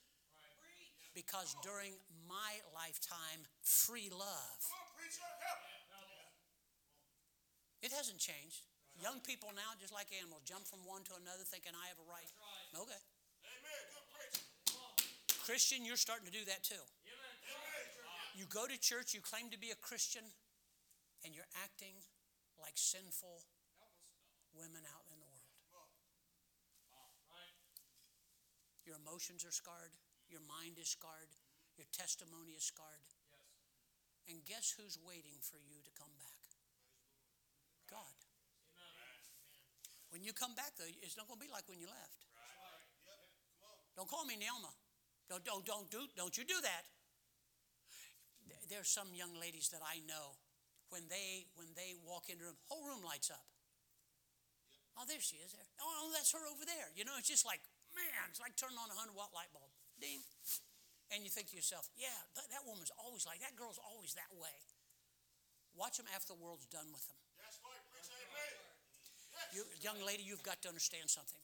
because 1.16 1.56
during 1.64 1.96
my 2.28 2.60
lifetime, 2.76 3.40
free 3.64 4.12
love. 4.12 4.60
It 7.80 7.90
hasn't 7.90 8.20
changed. 8.20 8.68
Young 9.00 9.20
people 9.24 9.48
now, 9.56 9.72
just 9.80 9.92
like 9.92 10.12
animals, 10.12 10.44
jump 10.44 10.68
from 10.68 10.84
one 10.84 11.04
to 11.08 11.16
another 11.16 11.44
thinking 11.44 11.72
I 11.72 11.88
have 11.88 12.00
a 12.00 12.06
right. 12.08 12.28
Okay. 12.76 13.02
Christian, 15.44 15.84
you're 15.84 16.00
starting 16.00 16.28
to 16.28 16.32
do 16.32 16.44
that 16.46 16.64
too. 16.64 16.80
You 18.36 18.44
go 18.44 18.68
to 18.68 18.76
church, 18.76 19.16
you 19.16 19.24
claim 19.24 19.48
to 19.48 19.56
be 19.56 19.72
a 19.72 19.78
Christian, 19.80 20.20
and 21.24 21.32
you're 21.32 21.48
acting 21.64 21.96
like 22.60 22.76
sinful 22.76 23.48
women 24.52 24.84
out 24.92 25.08
in 25.08 25.16
the 25.16 25.24
world. 25.72 25.96
Your 28.84 29.00
emotions 29.00 29.40
are 29.48 29.56
scarred, 29.56 29.96
your 30.28 30.44
mind 30.44 30.76
is 30.76 30.92
scarred, 30.92 31.32
your 31.80 31.88
testimony 31.96 32.52
is 32.52 32.62
scarred. 32.68 33.08
And 34.28 34.44
guess 34.44 34.68
who's 34.76 35.00
waiting 35.00 35.40
for 35.40 35.56
you 35.56 35.80
to 35.80 35.92
come 35.96 36.12
back? 36.20 36.44
God. 37.88 38.20
When 40.12 40.20
you 40.20 40.36
come 40.36 40.52
back, 40.52 40.76
though, 40.76 40.86
it's 41.00 41.16
not 41.16 41.24
going 41.24 41.40
to 41.40 41.46
be 41.46 41.50
like 41.50 41.64
when 41.72 41.80
you 41.80 41.88
left. 41.88 42.28
Don't 43.96 44.06
call 44.06 44.28
me 44.28 44.36
Naomi. 44.36 44.70
Don't, 45.24 45.42
don't, 45.42 45.64
don't, 45.64 45.88
do, 45.90 46.04
don't 46.14 46.36
you 46.36 46.44
do 46.44 46.60
that. 46.62 46.84
There's 48.70 48.90
some 48.90 49.10
young 49.14 49.34
ladies 49.38 49.70
that 49.70 49.82
I 49.82 50.02
know 50.06 50.38
when 50.90 51.06
they 51.10 51.50
when 51.58 51.70
they 51.74 51.98
walk 52.02 52.30
into 52.30 52.46
a 52.46 52.50
room, 52.50 52.58
whole 52.70 52.84
room 52.86 53.02
lights 53.02 53.30
up. 53.30 53.46
Oh, 54.96 55.04
there 55.04 55.20
she 55.20 55.36
is 55.44 55.52
there. 55.52 55.68
Oh, 55.82 56.08
oh, 56.08 56.10
that's 56.16 56.32
her 56.32 56.40
over 56.48 56.64
there. 56.64 56.88
You 56.96 57.04
know, 57.04 57.20
it's 57.20 57.28
just 57.28 57.44
like, 57.44 57.60
man, 57.92 58.32
it's 58.32 58.40
like 58.40 58.56
turning 58.56 58.80
on 58.80 58.88
a 58.88 58.96
100 58.96 59.12
watt 59.12 59.28
light 59.36 59.52
bulb. 59.52 59.68
Ding. 60.00 60.24
And 61.12 61.22
you 61.22 61.30
think 61.30 61.52
to 61.52 61.56
yourself, 61.56 61.86
yeah, 61.94 62.16
that, 62.34 62.48
that 62.50 62.64
woman's 62.66 62.90
always 62.98 63.28
like, 63.28 63.38
that 63.44 63.54
girl's 63.54 63.78
always 63.78 64.16
that 64.18 64.32
way. 64.34 64.56
Watch 65.76 66.00
them 66.00 66.08
after 66.10 66.32
the 66.32 66.40
world's 66.40 66.66
done 66.66 66.88
with 66.90 67.04
them. 67.06 67.20
That's 67.38 67.60
right, 67.62 67.84
preach 67.92 68.08
amen. 68.08 68.52
You, 69.52 69.62
young 69.84 70.00
lady, 70.00 70.24
you've 70.24 70.42
got 70.42 70.64
to 70.64 70.68
understand 70.72 71.12
something. 71.12 71.38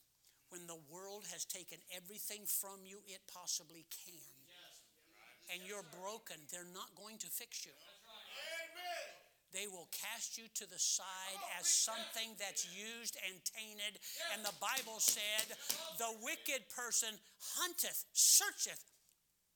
When 0.49 0.65
the 0.67 0.81
world 0.89 1.29
has 1.31 1.45
taken 1.45 1.79
everything 1.93 2.49
from 2.49 2.83
you 2.89 3.05
it 3.07 3.21
possibly 3.29 3.85
can, 3.93 4.32
and 5.53 5.61
you're 5.69 5.85
broken, 6.01 6.41
they're 6.49 6.69
not 6.73 6.89
going 6.97 7.21
to 7.21 7.29
fix 7.29 7.69
you. 7.69 7.77
Amen. 7.77 9.07
They 9.53 9.69
will 9.69 9.93
cast 9.93 10.41
you 10.41 10.49
to 10.57 10.65
the 10.65 10.81
side 10.81 11.41
as 11.61 11.69
something 11.69 12.33
that's 12.41 12.65
used 12.73 13.21
and 13.21 13.37
tainted. 13.45 14.01
And 14.33 14.41
the 14.41 14.57
Bible 14.57 14.97
said, 14.97 15.53
the 16.01 16.09
wicked 16.25 16.73
person 16.73 17.21
hunteth, 17.61 18.09
searcheth 18.17 18.81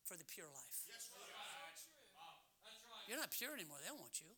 for 0.04 0.20
the 0.20 0.28
pure 0.28 0.52
life. 0.52 0.84
You're 3.08 3.16
not 3.16 3.30
pure 3.30 3.54
anymore. 3.54 3.80
They 3.80 3.88
don't 3.88 4.02
want 4.02 4.20
you. 4.20 4.28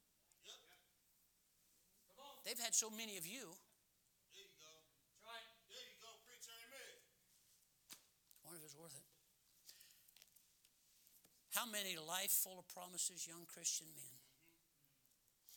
They've 2.46 2.61
had 2.61 2.72
so 2.72 2.88
many 2.88 3.18
of 3.18 3.26
you. 3.26 3.50
There 4.32 4.46
you 4.46 4.54
go. 4.56 4.72
There 5.68 5.84
you 5.84 5.98
go, 6.00 6.09
preach 6.24 6.46
amen. 6.48 7.02
I 7.90 8.46
wonder 8.46 8.62
if 8.62 8.64
it's 8.64 8.78
worth 8.78 8.94
it. 8.94 9.04
How 11.59 11.66
many 11.66 11.98
life 11.98 12.30
full 12.30 12.62
of 12.62 12.70
promises 12.70 13.26
young 13.26 13.42
Christian 13.50 13.90
men? 13.98 14.14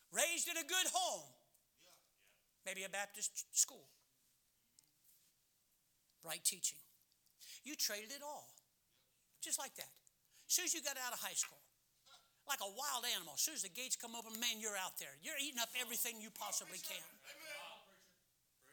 Raised 0.10 0.50
in 0.50 0.58
a 0.58 0.66
good 0.66 0.90
home, 0.90 1.30
maybe 2.66 2.82
a 2.82 2.90
Baptist 2.90 3.46
school, 3.54 3.86
right 6.26 6.42
teaching. 6.44 6.82
You 7.64 7.76
traded 7.78 8.10
it 8.10 8.26
all, 8.26 8.50
just 9.46 9.60
like 9.60 9.76
that. 9.78 9.94
As 10.50 10.58
soon 10.58 10.66
as 10.66 10.74
you 10.74 10.82
got 10.82 10.98
out 10.98 11.14
of 11.14 11.22
high 11.22 11.38
school, 11.38 11.62
like 12.50 12.66
a 12.66 12.72
wild 12.74 13.06
animal, 13.14 13.38
as 13.38 13.42
soon 13.46 13.54
as 13.54 13.62
the 13.62 13.70
gates 13.70 13.94
come 13.96 14.18
open, 14.18 14.34
man, 14.42 14.58
you're 14.58 14.74
out 14.82 14.98
there. 14.98 15.14
You're 15.22 15.38
eating 15.38 15.62
up 15.62 15.70
everything 15.78 16.18
you 16.18 16.34
possibly 16.34 16.82
can. 16.82 17.06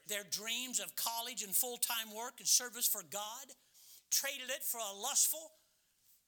Their 0.09 0.25
dreams 0.33 0.81
of 0.81 0.97
college 0.97 1.45
and 1.45 1.53
full 1.53 1.77
time 1.77 2.09
work 2.17 2.41
and 2.41 2.49
service 2.49 2.89
for 2.89 3.05
God, 3.13 3.53
traded 4.09 4.49
it 4.49 4.65
for 4.65 4.81
a 4.81 4.97
lustful, 4.97 5.58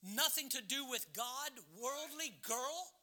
nothing 0.02 0.48
to 0.50 0.62
do 0.62 0.84
with 0.88 1.06
God, 1.12 1.50
worldly 1.76 2.32
girl. 2.42 2.96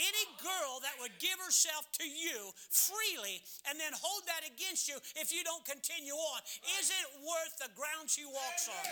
Any 0.00 0.24
girl 0.40 0.80
that 0.80 0.96
would 1.02 1.12
give 1.18 1.36
herself 1.44 1.84
to 1.98 2.06
you 2.06 2.54
freely 2.70 3.42
and 3.68 3.76
then 3.76 3.92
hold 3.92 4.24
that 4.24 4.46
against 4.46 4.88
you 4.88 4.96
if 5.18 5.28
you 5.34 5.44
don't 5.44 5.64
continue 5.66 6.14
on 6.14 6.40
isn't 6.80 7.08
worth 7.20 7.58
the 7.60 7.68
ground 7.76 8.08
she 8.08 8.24
walks 8.24 8.70
on. 8.70 8.86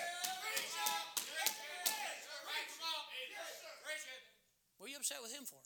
What 4.76 4.86
are 4.86 4.90
you 4.90 4.99
upset 4.99 5.22
with 5.22 5.32
him 5.32 5.46
for? 5.46 5.62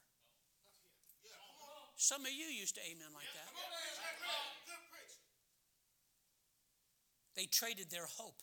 Some 1.96 2.22
of 2.22 2.32
you 2.32 2.46
used 2.46 2.74
to 2.76 2.82
amen 2.82 3.10
like 3.14 3.30
that. 3.34 3.50
They 7.36 7.46
traded 7.46 7.90
their 7.90 8.06
hope, 8.18 8.42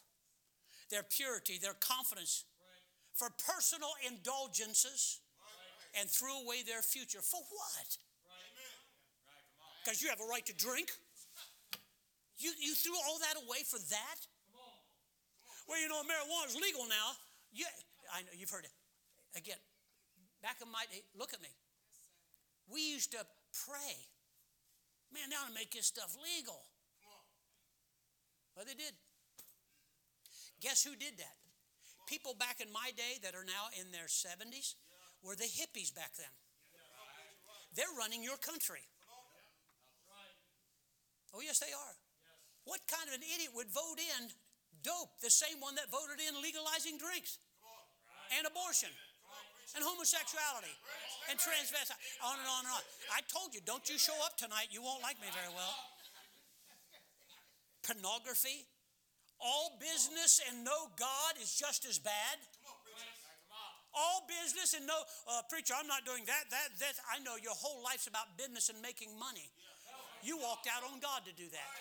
their 0.89 1.03
purity, 1.03 1.59
their 1.61 1.75
confidence 1.75 2.45
for 3.19 3.27
personal 3.35 3.91
indulgences 4.07 5.19
and 5.99 6.07
threw 6.07 6.31
away 6.47 6.63
their 6.63 6.81
future. 6.81 7.19
For 7.19 7.43
what? 7.51 7.89
Because 9.83 9.99
you 10.01 10.07
have 10.07 10.23
a 10.23 10.29
right 10.31 10.45
to 10.47 10.55
drink? 10.55 10.87
You, 12.39 12.55
you 12.55 12.71
threw 12.73 12.95
all 12.95 13.19
that 13.19 13.35
away 13.43 13.67
for 13.67 13.79
that? 13.91 14.19
Well, 15.67 15.75
you 15.83 15.91
know, 15.91 15.99
marijuana's 16.07 16.55
legal 16.55 16.87
now. 16.87 17.11
Yeah, 17.51 17.67
I 18.15 18.21
know, 18.23 18.31
you've 18.31 18.49
heard 18.49 18.63
it. 18.63 18.71
Again, 19.35 19.59
back 20.41 20.57
in 20.63 20.71
my 20.71 20.87
day, 20.89 21.03
look 21.19 21.33
at 21.33 21.41
me. 21.41 21.51
We 22.71 22.81
used 22.81 23.11
to 23.11 23.21
pray. 23.67 23.99
Man, 25.11 25.27
they 25.27 25.35
now 25.35 25.43
to 25.45 25.53
make 25.53 25.75
this 25.75 25.87
stuff 25.87 26.15
legal. 26.23 26.63
Well, 28.55 28.65
they 28.65 28.73
did. 28.73 28.93
Guess 30.61 30.83
who 30.83 30.95
did 30.95 31.17
that? 31.17 31.38
People 32.09 32.33
back 32.33 32.57
in 32.57 32.73
my 32.73 32.89
day 32.97 33.21
that 33.21 33.37
are 33.37 33.45
now 33.45 33.69
in 33.77 33.93
their 33.93 34.09
70s 34.09 34.73
were 35.21 35.37
the 35.37 35.45
hippies 35.45 35.93
back 35.93 36.17
then. 36.17 36.33
They're 37.77 37.93
running 37.93 38.25
your 38.25 38.41
country. 38.41 38.81
Oh, 41.29 41.45
yes, 41.45 41.61
they 41.61 41.69
are. 41.69 41.95
What 42.65 42.81
kind 42.89 43.05
of 43.05 43.13
an 43.13 43.21
idiot 43.21 43.53
would 43.53 43.69
vote 43.69 44.01
in 44.01 44.33
dope, 44.81 45.21
the 45.21 45.29
same 45.29 45.61
one 45.61 45.77
that 45.77 45.93
voted 45.93 46.17
in 46.17 46.33
legalizing 46.41 46.97
drinks 46.97 47.37
and 48.33 48.41
abortion 48.49 48.89
and 49.77 49.85
homosexuality 49.85 50.73
and 51.29 51.37
transvestite, 51.37 51.93
on 52.25 52.41
and 52.41 52.49
on 52.49 52.65
and 52.65 52.73
on? 52.73 52.83
I 53.13 53.21
told 53.29 53.53
you, 53.53 53.61
don't 53.61 53.85
you 53.85 54.01
show 54.01 54.17
up 54.25 54.33
tonight, 54.33 54.73
you 54.73 54.81
won't 54.81 55.05
like 55.05 55.21
me 55.21 55.29
very 55.29 55.53
well. 55.53 55.77
Pornography, 57.85 58.65
all 59.39 59.79
business 59.79 60.43
and 60.47 60.63
no 60.63 60.91
God 60.99 61.39
is 61.41 61.55
just 61.55 61.87
as 61.87 61.99
bad. 61.99 62.37
All 63.89 64.23
business 64.29 64.77
and 64.77 64.85
no 64.85 64.95
uh, 65.25 65.41
preacher. 65.49 65.73
I'm 65.73 65.89
not 65.89 66.05
doing 66.05 66.21
that. 66.29 66.45
That 66.53 66.69
that 66.77 66.95
I 67.09 67.17
know 67.25 67.41
your 67.41 67.57
whole 67.57 67.81
life's 67.81 68.05
about 68.05 68.37
business 68.37 68.69
and 68.69 68.77
making 68.85 69.17
money. 69.17 69.49
You 70.21 70.37
walked 70.37 70.69
out 70.69 70.85
on 70.85 71.01
God 71.01 71.25
to 71.25 71.33
do 71.33 71.49
that. 71.49 71.71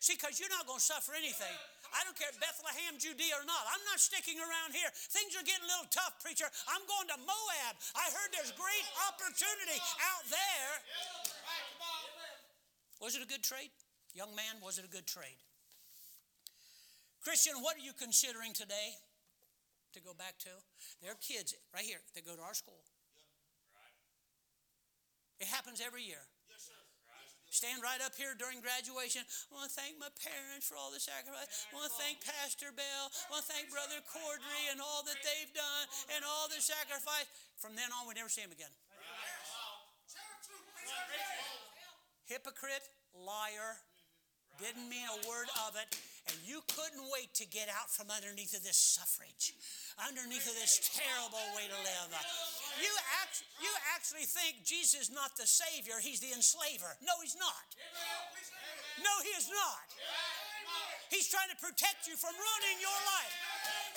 See, 0.00 0.16
because 0.16 0.40
you're 0.40 0.52
not 0.52 0.64
going 0.64 0.80
to 0.80 0.84
suffer 0.84 1.12
anything. 1.12 1.52
I 1.92 2.06
don't 2.06 2.14
care 2.14 2.30
Bethlehem, 2.38 2.96
Judea 2.96 3.36
or 3.36 3.44
not. 3.44 3.66
I'm 3.68 3.82
not 3.90 3.98
sticking 3.98 4.38
around 4.38 4.72
here. 4.72 4.88
Things 5.12 5.34
are 5.34 5.44
getting 5.44 5.66
a 5.66 5.70
little 5.70 5.90
tough, 5.90 6.22
preacher. 6.22 6.46
I'm 6.70 6.84
going 6.86 7.10
to 7.10 7.18
Moab. 7.20 7.74
I 7.98 8.06
heard 8.14 8.30
there's 8.30 8.54
great 8.54 8.86
opportunity 9.10 9.76
out 10.14 10.24
there. 10.30 10.70
Was 13.02 13.18
it 13.18 13.26
a 13.26 13.28
good 13.28 13.42
trade? 13.42 13.74
Young 14.14 14.32
man, 14.38 14.62
was 14.62 14.78
it 14.78 14.86
a 14.86 14.92
good 14.92 15.04
trade? 15.04 15.36
Christian, 17.20 17.60
what 17.60 17.76
are 17.76 17.84
you 17.84 17.92
considering 17.92 18.56
today 18.56 18.96
to 19.92 20.00
go 20.00 20.16
back 20.16 20.40
to? 20.40 20.52
There 21.04 21.12
are 21.12 21.20
kids 21.20 21.52
right 21.76 21.84
here 21.84 22.00
that 22.16 22.24
go 22.24 22.32
to 22.32 22.40
our 22.40 22.56
school. 22.56 22.80
It 25.40 25.48
happens 25.48 25.80
every 25.84 26.04
year. 26.04 26.24
Stand 27.50 27.82
right 27.82 27.98
up 27.98 28.14
here 28.14 28.38
during 28.38 28.62
graduation. 28.62 29.26
I 29.26 29.50
want 29.50 29.66
to 29.66 29.74
thank 29.74 29.98
my 29.98 30.06
parents 30.22 30.70
for 30.70 30.78
all 30.78 30.94
the 30.94 31.02
sacrifice. 31.02 31.66
I 31.66 31.74
want 31.74 31.90
to 31.90 31.96
thank 31.98 32.22
Pastor 32.22 32.70
Bell. 32.70 33.10
I 33.10 33.26
want 33.34 33.42
to 33.42 33.50
thank 33.50 33.66
Brother 33.74 33.98
Cordry 34.06 34.70
and 34.70 34.78
all 34.78 35.02
that 35.02 35.18
they've 35.18 35.50
done 35.50 35.84
and 36.14 36.22
all 36.22 36.46
the 36.46 36.62
sacrifice. 36.62 37.26
From 37.58 37.74
then 37.74 37.90
on, 37.90 38.06
we 38.06 38.14
never 38.14 38.30
see 38.30 38.46
him 38.46 38.54
again. 38.54 38.70
Hypocrite, 42.30 42.86
liar, 43.18 43.82
didn't 44.62 44.86
mean 44.86 45.10
a 45.10 45.18
word 45.26 45.50
of 45.66 45.74
it. 45.74 45.90
And 46.28 46.36
you 46.44 46.60
couldn't 46.68 47.08
wait 47.10 47.32
to 47.40 47.46
get 47.48 47.72
out 47.72 47.88
from 47.88 48.12
underneath 48.12 48.52
of 48.52 48.62
this 48.62 48.76
suffrage, 48.76 49.56
underneath 49.96 50.44
of 50.44 50.54
this 50.54 50.76
terrible 50.92 51.42
way 51.56 51.64
to 51.64 51.78
live. 51.80 52.10
You, 52.78 52.92
act, 53.24 53.42
you 53.58 53.72
actually 53.96 54.28
think 54.28 54.62
Jesus 54.62 55.08
is 55.08 55.10
not 55.10 55.34
the 55.40 55.48
Savior, 55.48 55.96
He's 55.98 56.20
the 56.20 56.30
enslaver. 56.36 56.92
No, 57.00 57.16
He's 57.24 57.34
not. 57.40 57.66
No, 59.00 59.14
He 59.24 59.32
is 59.32 59.48
not. 59.48 59.88
He's 61.10 61.26
trying 61.26 61.50
to 61.50 61.58
protect 61.58 62.06
you 62.06 62.14
from 62.14 62.36
ruining 62.38 62.78
your 62.78 63.00
life. 63.10 63.34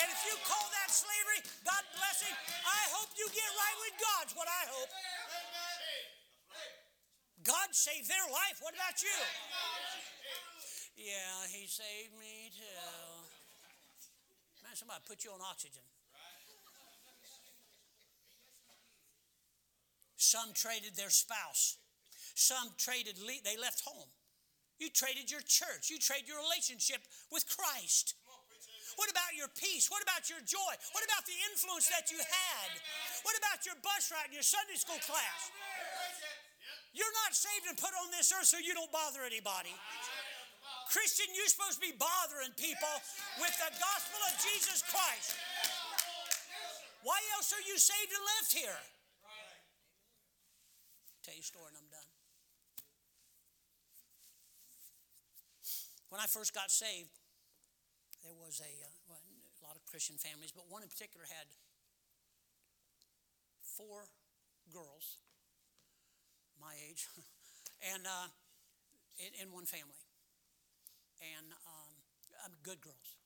And 0.01 0.09
if 0.09 0.17
you 0.25 0.33
call 0.49 0.65
that 0.81 0.89
slavery, 0.89 1.45
God 1.61 1.83
bless 1.93 2.25
Him, 2.25 2.33
I 2.65 2.83
hope 2.97 3.13
you 3.13 3.29
get 3.29 3.49
right 3.53 3.77
with 3.85 3.95
God's 4.01 4.33
what 4.33 4.49
I 4.49 4.63
hope. 4.73 4.89
God 7.43 7.75
saved 7.75 8.07
their 8.07 8.23
life. 8.31 8.57
What 8.63 8.73
about 8.73 8.97
you? 9.03 9.13
Yeah, 10.95 11.49
he 11.49 11.65
saved 11.65 12.13
me 12.19 12.53
too. 12.53 12.89
Man, 14.63 14.75
somebody 14.75 15.01
put 15.07 15.25
you 15.25 15.31
on 15.31 15.41
oxygen. 15.41 15.81
Some 20.15 20.53
traded 20.53 20.95
their 20.95 21.11
spouse. 21.11 21.77
Some 22.33 22.73
traded, 22.77 23.19
le- 23.21 23.43
they 23.45 23.57
left 23.57 23.85
home. 23.85 24.09
You 24.81 24.89
traded 24.89 25.29
your 25.29 25.45
church. 25.45 25.93
You 25.93 26.01
traded 26.01 26.25
your 26.25 26.41
relationship 26.41 27.05
with 27.29 27.45
Christ. 27.45 28.17
What 28.97 29.09
about 29.09 29.33
your 29.33 29.49
peace? 29.53 29.89
What 29.89 30.01
about 30.01 30.29
your 30.29 30.41
joy? 30.45 30.73
What 30.93 31.05
about 31.05 31.25
the 31.25 31.37
influence 31.49 31.89
that 31.89 32.09
you 32.13 32.17
had? 32.17 32.69
What 33.25 33.37
about 33.37 33.65
your 33.65 33.77
bus 33.81 34.13
ride 34.13 34.29
and 34.29 34.37
your 34.37 34.45
Sunday 34.45 34.77
school 34.77 35.01
class? 35.01 35.49
You're 36.93 37.15
not 37.25 37.33
saved 37.33 37.65
and 37.69 37.77
put 37.77 37.93
on 37.97 38.13
this 38.13 38.29
earth 38.29 38.45
so 38.45 38.61
you 38.61 38.73
don't 38.77 38.91
bother 38.93 39.25
anybody. 39.25 39.73
Christian, 40.93 41.25
you're 41.33 41.49
supposed 41.49 41.81
to 41.81 41.85
be 41.89 41.97
bothering 41.97 42.53
people 42.53 42.95
with 43.41 43.49
the 43.57 43.71
gospel 43.81 44.21
of 44.29 44.33
Jesus 44.37 44.85
Christ. 44.85 45.33
Why 47.01 47.17
else 47.33 47.49
are 47.49 47.65
you 47.65 47.81
saved 47.81 48.13
and 48.13 48.21
left 48.37 48.53
here? 48.53 48.81
Tell 51.25 51.33
you 51.33 51.41
a 51.41 51.49
story 51.49 51.73
and 51.73 51.81
I'm 51.81 51.89
done. 51.89 52.09
When 56.13 56.21
I 56.21 56.29
first 56.29 56.53
got 56.53 56.69
saved, 56.69 57.17
there 58.21 58.37
was 58.37 58.61
a, 58.61 58.69
uh, 58.69 59.17
a 59.17 59.61
lot 59.65 59.73
of 59.73 59.81
Christian 59.89 60.21
families, 60.21 60.53
but 60.53 60.69
one 60.69 60.85
in 60.85 60.89
particular 60.93 61.25
had 61.25 61.49
four 63.65 64.05
girls 64.69 65.17
my 66.61 66.77
age 66.87 67.09
and 67.93 68.05
uh, 68.05 68.29
in 69.41 69.49
one 69.49 69.65
family 69.65 70.02
and 71.23 71.47
um, 71.65 71.91
good 72.63 72.83
girls 72.83 73.23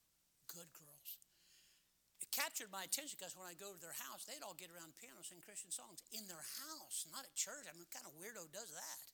good 0.47 0.71
girls. 0.73 1.09
It 2.17 2.33
captured 2.33 2.73
my 2.73 2.87
attention 2.87 3.19
because 3.19 3.37
when 3.37 3.45
i 3.45 3.53
go 3.53 3.69
to 3.69 3.77
their 3.77 3.93
house 4.09 4.25
they'd 4.25 4.41
all 4.41 4.57
get 4.57 4.73
around 4.73 4.95
the 4.95 4.99
piano 4.99 5.21
sing 5.21 5.43
christian 5.43 5.69
songs 5.69 6.01
in 6.15 6.25
their 6.25 6.41
house 6.65 7.05
not 7.13 7.27
at 7.27 7.33
church. 7.37 7.67
I 7.67 7.75
mean 7.75 7.85
what 7.85 7.93
kind 7.93 8.07
of 8.09 8.15
weirdo 8.17 8.49
does 8.49 8.71
that. 8.73 9.05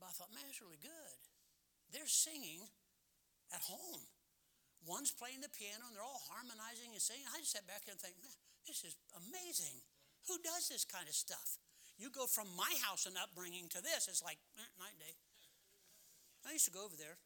But 0.00 0.10
i 0.10 0.12
thought 0.16 0.34
man 0.34 0.48
it's 0.50 0.58
really 0.58 0.80
good. 0.82 1.18
They're 1.94 2.10
singing 2.10 2.64
at 3.52 3.62
home. 3.62 4.02
One's 4.82 5.14
playing 5.14 5.44
the 5.44 5.52
piano 5.52 5.86
and 5.86 5.94
they're 5.94 6.02
all 6.02 6.26
harmonizing 6.32 6.90
and 6.90 6.98
singing. 6.98 7.28
I 7.30 7.38
just 7.38 7.54
sat 7.54 7.68
back 7.70 7.86
and 7.86 7.94
think 8.00 8.18
man 8.18 8.34
this 8.66 8.82
is 8.82 8.98
amazing. 9.14 9.78
Who 10.30 10.38
does 10.42 10.70
this 10.70 10.86
kind 10.86 11.06
of 11.06 11.14
stuff? 11.14 11.58
You 11.98 12.10
go 12.10 12.26
from 12.26 12.50
my 12.58 12.70
house 12.82 13.06
and 13.06 13.14
upbringing 13.14 13.70
to 13.74 13.82
this, 13.82 14.10
it's 14.10 14.22
like 14.26 14.38
eh, 14.58 14.70
night 14.78 14.94
and 14.98 15.02
day. 15.06 15.14
I 16.42 16.52
used 16.52 16.66
to 16.66 16.74
go 16.74 16.82
over 16.82 16.98
there, 16.98 17.18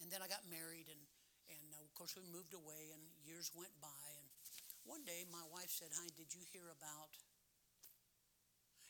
and 0.00 0.12
then 0.12 0.20
I 0.20 0.28
got 0.28 0.44
married, 0.48 0.92
and 0.92 1.00
and 1.48 1.66
uh, 1.72 1.80
of 1.80 1.92
course 1.96 2.12
we 2.12 2.28
moved 2.28 2.52
away, 2.52 2.92
and 2.92 3.00
years 3.24 3.48
went 3.56 3.72
by, 3.80 4.04
and 4.20 4.28
one 4.84 5.04
day 5.08 5.24
my 5.32 5.44
wife 5.48 5.72
said, 5.72 5.88
"Honey, 5.96 6.12
did 6.12 6.36
you 6.36 6.44
hear 6.52 6.68
about?" 6.68 7.16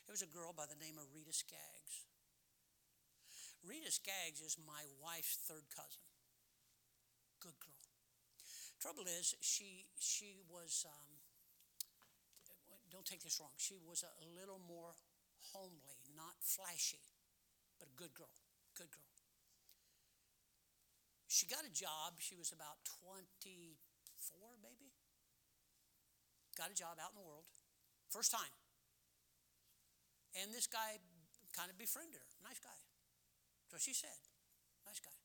It 0.07 0.11
was 0.11 0.25
a 0.25 0.31
girl 0.31 0.51
by 0.51 0.65
the 0.65 0.79
name 0.81 0.97
of 0.97 1.05
Rita 1.13 1.31
Skaggs. 1.31 2.09
Rita 3.63 3.91
Skaggs 3.91 4.41
is 4.41 4.57
my 4.57 4.83
wife's 4.97 5.37
third 5.45 5.69
cousin. 5.69 6.03
Good 7.39 7.55
girl. 7.61 7.79
Trouble 8.81 9.05
is, 9.07 9.35
she 9.39 9.85
she 9.99 10.39
was. 10.49 10.83
Um, 10.87 11.19
don't 12.89 13.05
take 13.05 13.21
this 13.21 13.39
wrong. 13.39 13.53
She 13.57 13.77
was 13.77 14.03
a 14.03 14.25
little 14.33 14.59
more 14.67 14.97
homely, 15.53 16.01
not 16.17 16.41
flashy, 16.41 17.05
but 17.77 17.87
a 17.87 17.95
good 17.95 18.13
girl. 18.15 18.38
Good 18.79 18.95
girl. 18.95 19.11
She 21.27 21.43
got 21.51 21.67
a 21.67 21.73
job. 21.75 22.15
She 22.23 22.39
was 22.39 22.55
about 22.55 22.79
24, 23.03 23.75
maybe. 24.63 24.95
Got 26.55 26.71
a 26.71 26.77
job 26.79 26.95
out 26.95 27.11
in 27.11 27.19
the 27.19 27.27
world. 27.27 27.43
First 28.07 28.31
time. 28.31 28.55
And 30.39 30.55
this 30.55 30.63
guy 30.63 31.03
kind 31.51 31.67
of 31.67 31.75
befriended 31.75 32.23
her. 32.23 32.31
Nice 32.39 32.63
guy. 32.63 32.79
So 33.67 33.75
she 33.75 33.91
said. 33.91 34.15
Nice 34.87 35.03
guy. 35.03 35.19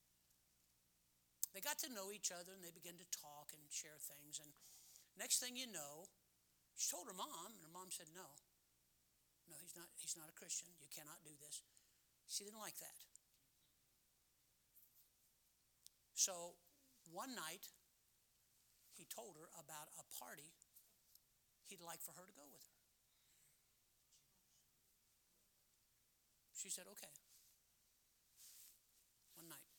They 1.55 1.63
got 1.63 1.79
to 1.87 1.89
know 1.95 2.11
each 2.11 2.35
other 2.35 2.51
and 2.51 2.59
they 2.59 2.75
began 2.75 2.99
to 2.99 3.07
talk 3.15 3.55
and 3.55 3.63
share 3.71 3.95
things. 4.03 4.43
And 4.43 4.51
next 5.15 5.39
thing 5.39 5.55
you 5.55 5.71
know, 5.71 6.11
she 6.75 6.91
told 6.91 7.07
her 7.07 7.15
mom, 7.15 7.55
and 7.55 7.63
her 7.63 7.71
mom 7.71 7.87
said, 7.87 8.11
No. 8.11 8.27
No, 9.47 9.55
he's 9.63 9.77
not, 9.79 9.87
he's 9.95 10.19
not 10.19 10.27
a 10.27 10.35
Christian. 10.35 10.75
You 10.83 10.91
cannot 10.91 11.23
do 11.23 11.31
this. 11.39 11.63
She 12.27 12.43
didn't 12.43 12.59
like 12.59 12.75
that. 12.83 13.14
So 16.15 16.55
one 17.11 17.35
night, 17.35 17.67
he 18.95 19.03
told 19.03 19.35
her 19.35 19.51
about 19.59 19.91
a 19.99 20.07
party 20.15 20.55
he'd 21.67 21.83
like 21.83 21.99
for 21.99 22.15
her 22.15 22.25
to 22.25 22.31
go 22.31 22.47
with 22.47 22.63
her. 22.63 22.79
She 26.55 26.71
said, 26.71 26.87
Okay. 26.87 27.11
One 29.35 29.51
night. 29.51 29.69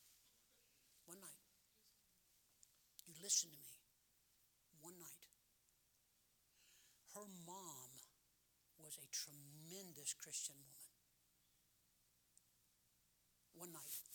One 1.08 1.18
night. 1.24 1.40
You 3.08 3.16
listen 3.24 3.50
to 3.50 3.56
me. 3.56 3.72
One 4.84 5.00
night. 5.00 5.24
Her 7.16 7.24
mom 7.48 7.90
was 8.76 9.00
a 9.00 9.08
tremendous 9.08 10.12
Christian 10.12 10.56
woman. 10.60 10.92
One 13.56 13.72
night, 13.72 14.05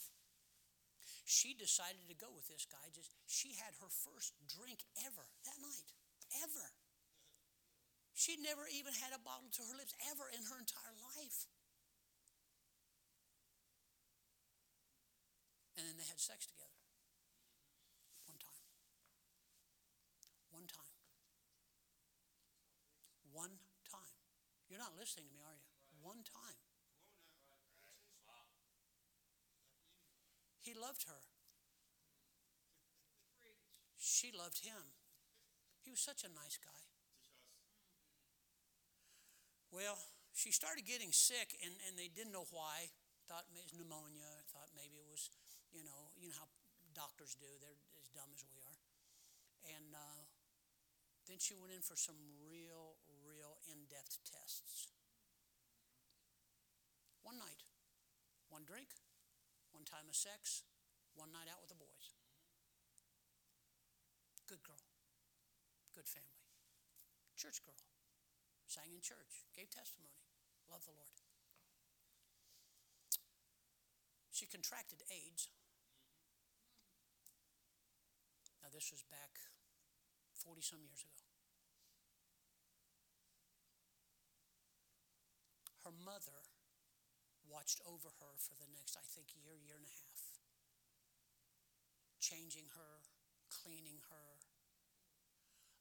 she 1.32 1.56
decided 1.56 2.04
to 2.12 2.18
go 2.20 2.28
with 2.36 2.44
this 2.52 2.68
guy. 2.68 2.84
Just 2.92 3.16
she 3.24 3.56
had 3.56 3.72
her 3.80 3.88
first 3.88 4.36
drink 4.52 4.84
ever 5.08 5.24
that 5.48 5.56
night, 5.64 5.88
ever. 6.44 6.68
She'd 8.12 8.44
never 8.44 8.68
even 8.68 8.92
had 8.92 9.16
a 9.16 9.22
bottle 9.24 9.48
to 9.48 9.64
her 9.64 9.76
lips 9.80 9.96
ever 10.12 10.28
in 10.36 10.44
her 10.52 10.60
entire 10.60 10.92
life. 11.16 11.48
And 15.80 15.88
then 15.88 15.96
they 15.96 16.06
had 16.06 16.20
sex 16.20 16.44
together. 16.44 16.76
One 18.28 18.36
time. 18.38 18.68
One 20.52 20.68
time. 20.68 20.96
One 23.32 23.56
time. 23.88 24.20
You're 24.68 24.84
not 24.84 25.00
listening 25.00 25.32
to 25.32 25.34
me, 25.34 25.40
are 25.48 25.56
you? 25.56 25.64
One 26.04 26.28
time. 26.28 26.60
He 30.62 30.71
loved 30.82 31.06
her. 31.06 31.22
She 34.02 34.34
loved 34.34 34.66
him. 34.66 34.82
He 35.86 35.94
was 35.94 36.02
such 36.02 36.26
a 36.26 36.32
nice 36.34 36.58
guy. 36.58 36.82
Well, 39.70 40.02
she 40.34 40.50
started 40.50 40.90
getting 40.90 41.14
sick, 41.14 41.54
and, 41.62 41.78
and 41.86 41.94
they 41.94 42.10
didn't 42.10 42.34
know 42.34 42.50
why. 42.50 42.90
Thought 43.30 43.46
it 43.54 43.62
was 43.62 43.78
pneumonia. 43.78 44.26
Thought 44.50 44.74
maybe 44.74 44.98
it 44.98 45.06
was, 45.06 45.30
you 45.70 45.86
know, 45.86 46.10
you 46.18 46.34
know 46.34 46.38
how 46.42 46.50
doctors 46.98 47.38
do. 47.38 47.48
They're 47.62 47.78
as 48.02 48.10
dumb 48.12 48.34
as 48.34 48.42
we 48.42 48.58
are. 48.58 48.80
And 49.78 49.94
uh, 49.94 50.22
then 51.30 51.38
she 51.38 51.54
went 51.54 51.72
in 51.72 51.86
for 51.86 51.96
some 51.96 52.18
real, 52.42 52.98
real 53.22 53.62
in-depth 53.70 54.18
tests. 54.26 54.90
One 57.22 57.38
night, 57.38 57.62
one 58.50 58.66
drink, 58.66 58.90
one 59.72 59.86
time 59.86 60.10
of 60.10 60.18
sex, 60.18 60.66
one 61.16 61.32
night 61.32 61.48
out 61.52 61.62
with 61.64 61.72
the 61.72 61.80
boys. 61.80 62.16
Good 64.48 64.64
girl, 64.64 64.84
good 65.96 66.08
family, 66.08 66.44
church 67.40 67.64
girl 67.64 67.80
sang 68.72 68.96
in 68.96 69.04
church, 69.04 69.44
gave 69.52 69.68
testimony, 69.68 70.16
loved 70.72 70.88
the 70.88 70.96
Lord. 70.96 71.20
She 74.32 74.48
contracted 74.48 75.04
AIDS. 75.12 75.52
Now, 78.64 78.72
this 78.72 78.96
was 78.96 79.04
back 79.12 79.44
40 80.40 80.64
some 80.64 80.80
years 80.88 81.04
ago. 81.04 81.28
Her 85.84 85.92
mother 85.92 86.48
watched 87.44 87.84
over 87.84 88.08
her 88.24 88.34
for 88.40 88.56
the 88.56 88.72
next, 88.72 88.96
I 88.96 89.04
think, 89.04 89.36
year, 89.36 89.60
year 89.60 89.76
and 89.76 89.84
a 89.84 89.92
half, 90.00 90.31
changing 92.22 92.70
her, 92.78 93.02
cleaning 93.50 94.00
her, 94.14 94.30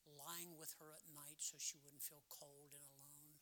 lying 0.09 0.57
with 0.57 0.73
her 0.81 0.97
at 0.97 1.05
night 1.13 1.39
so 1.39 1.61
she 1.61 1.77
wouldn't 1.85 2.03
feel 2.03 2.25
cold 2.33 2.73
and 2.73 2.83
alone. 2.97 3.37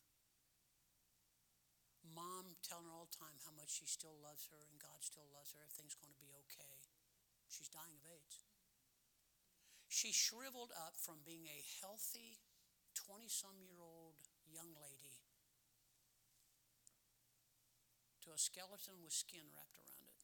Mom 2.03 2.59
telling 2.59 2.85
her 2.85 2.93
all 2.93 3.07
the 3.07 3.15
time 3.15 3.39
how 3.47 3.55
much 3.55 3.79
she 3.79 3.87
still 3.87 4.19
loves 4.19 4.51
her 4.51 4.59
and 4.67 4.83
God 4.83 4.99
still 4.99 5.25
loves 5.31 5.55
her, 5.55 5.63
everything's 5.63 5.95
going 5.95 6.11
to 6.11 6.19
be 6.19 6.35
okay. 6.45 6.75
She's 7.47 7.71
dying 7.71 7.95
of 7.95 8.03
AIDS. 8.03 8.43
She 9.87 10.11
shriveled 10.11 10.75
up 10.75 10.99
from 10.99 11.25
being 11.25 11.47
a 11.49 11.65
healthy 11.81 12.37
20 13.07 13.31
some 13.31 13.57
year 13.63 13.79
old 13.79 14.19
young 14.45 14.75
lady 14.77 15.23
to 18.21 18.35
a 18.35 18.37
skeleton 18.37 19.01
with 19.01 19.13
skin 19.13 19.47
wrapped 19.55 19.79
around 19.79 20.05
it. 20.05 20.19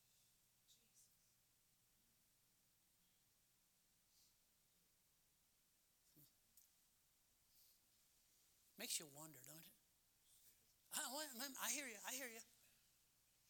Makes 8.85 9.01
you 9.01 9.09
wonder, 9.17 9.41
don't 9.49 9.65
it? 9.65 9.77
I, 10.93 11.01
I 11.65 11.73
hear 11.73 11.89
you. 11.89 11.97
I 12.05 12.13
hear 12.13 12.29
you. 12.29 12.43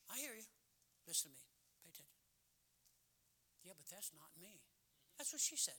I 0.08 0.16
hear 0.16 0.32
you. 0.32 0.48
Listen 1.04 1.28
to 1.28 1.36
me. 1.36 1.44
Pay 1.84 1.92
attention. 1.92 2.24
Yeah, 3.68 3.76
but 3.76 3.84
that's 3.92 4.16
not 4.16 4.32
me. 4.40 4.64
That's 5.20 5.36
what 5.36 5.44
she 5.44 5.60
said. 5.60 5.76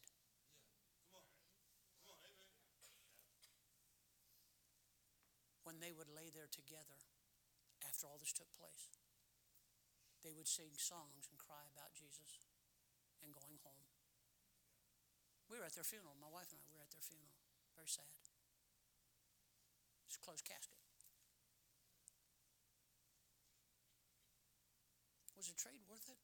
When 5.64 5.80
they 5.80 5.96
would 5.96 6.12
lay 6.12 6.28
there 6.28 6.52
together, 6.52 7.00
after 7.80 8.04
all 8.12 8.20
this 8.20 8.36
took 8.36 8.52
place. 8.60 8.92
They 10.20 10.36
would 10.36 10.52
sing 10.52 10.76
songs 10.76 11.32
and 11.32 11.40
cry 11.40 11.64
about 11.72 11.96
Jesus 11.96 12.44
and 13.24 13.32
going 13.32 13.56
home. 13.64 13.88
We 15.48 15.56
were 15.56 15.64
at 15.64 15.72
their 15.72 15.88
funeral. 15.88 16.12
My 16.20 16.28
wife 16.28 16.52
and 16.52 16.60
I 16.60 16.76
were 16.76 16.84
at 16.84 16.92
their 16.92 17.00
funeral. 17.00 17.32
Very 17.72 17.88
sad. 17.88 18.25
It's 20.06 20.16
a 20.16 20.24
closed 20.24 20.46
casket. 20.46 20.78
Was 25.36 25.52
the 25.52 25.58
trade 25.58 25.82
worth 25.90 26.08
it? 26.08 26.18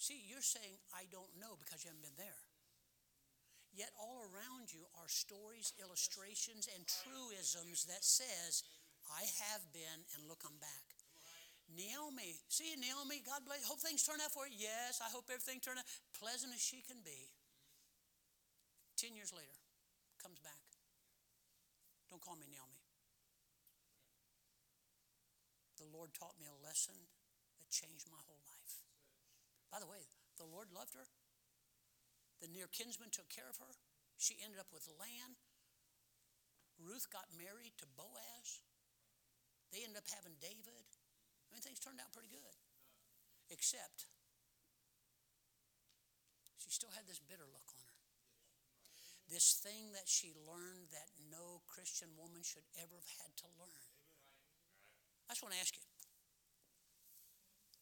See, 0.00 0.20
you're 0.28 0.44
saying, 0.44 0.80
I 0.92 1.04
don't 1.12 1.32
know 1.40 1.56
because 1.60 1.84
you 1.84 1.92
haven't 1.92 2.04
been 2.04 2.20
there. 2.20 2.40
Yet 3.74 3.90
all 3.98 4.22
around 4.30 4.70
you 4.70 4.86
are 5.00 5.10
stories, 5.10 5.74
illustrations, 5.82 6.70
and 6.70 6.86
truisms 6.86 7.84
that 7.90 8.04
says, 8.06 8.62
I 9.10 9.26
have 9.50 9.64
been 9.74 10.00
and 10.14 10.28
look, 10.30 10.46
I'm 10.46 10.56
back. 10.62 10.86
Naomi, 11.72 12.38
see 12.48 12.76
Naomi, 12.76 13.24
God 13.24 13.42
bless, 13.44 13.64
hope 13.64 13.80
things 13.80 14.04
turn 14.04 14.20
out 14.20 14.30
for 14.30 14.46
you. 14.46 14.68
Yes, 14.68 15.00
I 15.00 15.08
hope 15.10 15.26
everything 15.32 15.58
turned 15.58 15.80
out 15.80 15.88
pleasant 16.16 16.52
as 16.52 16.60
she 16.60 16.84
can 16.84 17.00
be. 17.04 17.32
Ten 18.96 19.16
years 19.16 19.32
later, 19.32 19.58
comes 20.22 20.38
back. 20.40 20.63
Don't 22.10 22.22
call 22.22 22.36
me 22.36 22.46
Naomi. 22.48 22.82
The 25.78 25.90
Lord 25.90 26.14
taught 26.14 26.38
me 26.38 26.46
a 26.46 26.62
lesson 26.62 26.94
that 27.58 27.68
changed 27.68 28.06
my 28.08 28.20
whole 28.24 28.40
life. 28.46 28.84
By 29.68 29.82
the 29.82 29.90
way, 29.90 30.06
the 30.38 30.46
Lord 30.46 30.70
loved 30.70 30.94
her. 30.94 31.10
The 32.38 32.50
near 32.50 32.70
kinsman 32.70 33.10
took 33.10 33.26
care 33.28 33.50
of 33.50 33.58
her. 33.58 33.74
She 34.16 34.38
ended 34.38 34.62
up 34.62 34.70
with 34.70 34.86
land. 34.94 35.42
Ruth 36.78 37.10
got 37.10 37.34
married 37.34 37.74
to 37.82 37.86
Boaz. 37.98 38.62
They 39.74 39.82
ended 39.82 39.98
up 39.98 40.06
having 40.10 40.38
David. 40.38 40.86
I 41.50 41.54
mean, 41.54 41.62
things 41.62 41.82
turned 41.82 41.98
out 41.98 42.14
pretty 42.14 42.30
good. 42.30 42.54
Except 43.50 44.06
she 46.62 46.70
still 46.70 46.94
had 46.94 47.04
this 47.10 47.18
bitter 47.18 47.46
look. 47.50 47.73
This 49.28 49.58
thing 49.58 49.92
that 49.92 50.06
she 50.06 50.30
learned 50.46 50.92
that 50.92 51.08
no 51.30 51.64
Christian 51.66 52.08
woman 52.14 52.44
should 52.44 52.66
ever 52.78 52.94
have 52.94 53.12
had 53.24 53.32
to 53.42 53.48
learn. 53.58 53.88
I 55.28 55.32
just 55.32 55.42
want 55.42 55.54
to 55.54 55.60
ask 55.60 55.74
you 55.74 55.82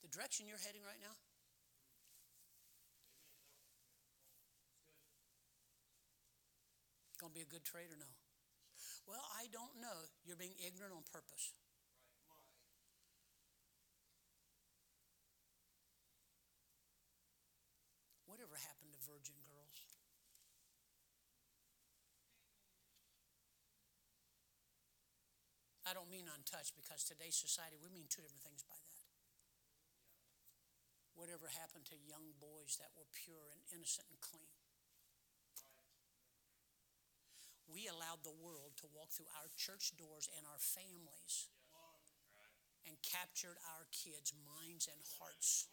the 0.00 0.08
direction 0.08 0.46
you're 0.46 0.62
heading 0.62 0.82
right 0.82 0.98
now, 1.02 1.14
going 7.22 7.30
to 7.30 7.38
be 7.38 7.46
a 7.46 7.54
good 7.54 7.62
trade 7.62 7.86
or 7.86 7.94
no? 8.02 8.10
Well, 9.06 9.22
I 9.38 9.46
don't 9.54 9.78
know. 9.78 9.94
You're 10.26 10.34
being 10.34 10.58
ignorant 10.58 10.90
on 10.90 11.06
purpose. 11.06 11.54
Whatever 18.26 18.58
happened 18.58 18.90
to 18.90 18.98
virgin 19.06 19.38
girls? 19.46 19.78
I 25.92 26.00
don't 26.00 26.08
mean 26.08 26.24
untouched 26.24 26.72
because 26.72 27.04
today's 27.04 27.36
society, 27.36 27.76
we 27.76 27.92
mean 27.92 28.08
two 28.08 28.24
different 28.24 28.40
things 28.40 28.64
by 28.64 28.80
that. 28.80 29.04
Whatever 31.12 31.52
happened 31.52 31.84
to 31.92 32.00
young 32.08 32.32
boys 32.40 32.80
that 32.80 32.88
were 32.96 33.04
pure 33.12 33.52
and 33.52 33.60
innocent 33.76 34.08
and 34.08 34.16
clean? 34.24 34.56
We 37.68 37.92
allowed 37.92 38.24
the 38.24 38.32
world 38.32 38.80
to 38.80 38.88
walk 38.96 39.12
through 39.12 39.28
our 39.36 39.52
church 39.60 39.92
doors 40.00 40.32
and 40.32 40.48
our 40.48 40.56
families 40.64 41.52
and 42.88 42.96
captured 43.04 43.60
our 43.76 43.84
kids' 43.92 44.32
minds 44.48 44.88
and 44.88 45.04
hearts 45.20 45.68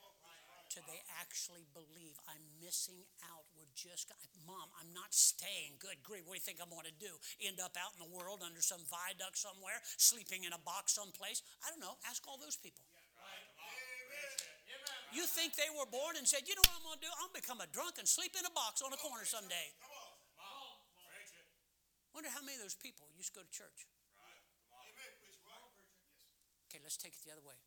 till 0.69 0.85
they 0.85 1.01
actually 1.17 1.65
believe 1.73 2.15
I'm 2.29 2.45
missing 2.61 3.01
out. 3.25 3.49
We're 3.57 3.73
just, 3.73 4.13
Mom, 4.45 4.69
I'm 4.77 4.93
not 4.93 5.09
staying. 5.11 5.81
Good 5.81 6.05
grief, 6.05 6.29
what 6.29 6.37
do 6.37 6.39
you 6.39 6.45
think 6.45 6.61
I'm 6.61 6.69
going 6.69 6.85
to 6.85 6.95
do? 7.01 7.17
End 7.41 7.57
up 7.57 7.73
out 7.73 7.97
in 7.97 8.01
the 8.05 8.11
world 8.13 8.45
under 8.45 8.61
some 8.61 8.85
viaduct 8.85 9.35
somewhere, 9.35 9.81
sleeping 9.97 10.45
in 10.45 10.53
a 10.53 10.61
box 10.61 10.93
someplace? 10.93 11.41
I 11.65 11.73
don't 11.73 11.81
know. 11.81 11.97
Ask 12.05 12.23
all 12.29 12.37
those 12.37 12.55
people. 12.55 12.85
You 15.09 15.25
think 15.25 15.57
they 15.57 15.73
were 15.73 15.89
born 15.89 16.21
and 16.21 16.29
said, 16.29 16.45
you 16.45 16.53
know 16.53 16.61
what 16.69 16.77
I'm 16.77 16.85
going 16.85 17.01
to 17.01 17.05
do? 17.09 17.11
I'm 17.17 17.33
going 17.33 17.41
to 17.41 17.41
become 17.41 17.59
a 17.65 17.69
drunk 17.73 17.97
and 17.97 18.05
sleep 18.05 18.37
in 18.37 18.45
a 18.45 18.53
box 18.53 18.85
on 18.85 18.93
a 18.93 18.99
corner 19.01 19.25
someday. 19.25 19.73
Wonder 22.13 22.29
how 22.29 22.45
many 22.45 22.57
of 22.57 22.63
those 22.65 22.77
people 22.77 23.09
used 23.17 23.33
to 23.33 23.41
go 23.41 23.43
to 23.45 23.49
church. 23.49 23.89
Okay, 26.69 26.77
let's 26.85 26.97
take 26.97 27.17
it 27.17 27.25
the 27.25 27.33
other 27.33 27.41
way. 27.41 27.57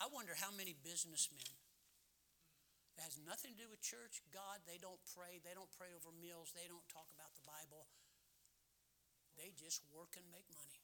I 0.00 0.08
wonder 0.08 0.32
how 0.32 0.48
many 0.48 0.72
businessmen 0.80 1.44
that 2.96 3.04
has 3.04 3.20
nothing 3.20 3.52
to 3.52 3.58
do 3.60 3.68
with 3.68 3.84
church, 3.84 4.24
God, 4.32 4.64
they 4.64 4.80
don't 4.80 5.00
pray, 5.12 5.44
they 5.44 5.52
don't 5.52 5.68
pray 5.76 5.92
over 5.92 6.08
meals, 6.16 6.56
they 6.56 6.64
don't 6.64 6.84
talk 6.88 7.12
about 7.12 7.36
the 7.36 7.44
Bible. 7.44 7.84
They 9.36 9.52
just 9.56 9.84
work 9.92 10.16
and 10.16 10.24
make 10.32 10.48
money. 10.52 10.80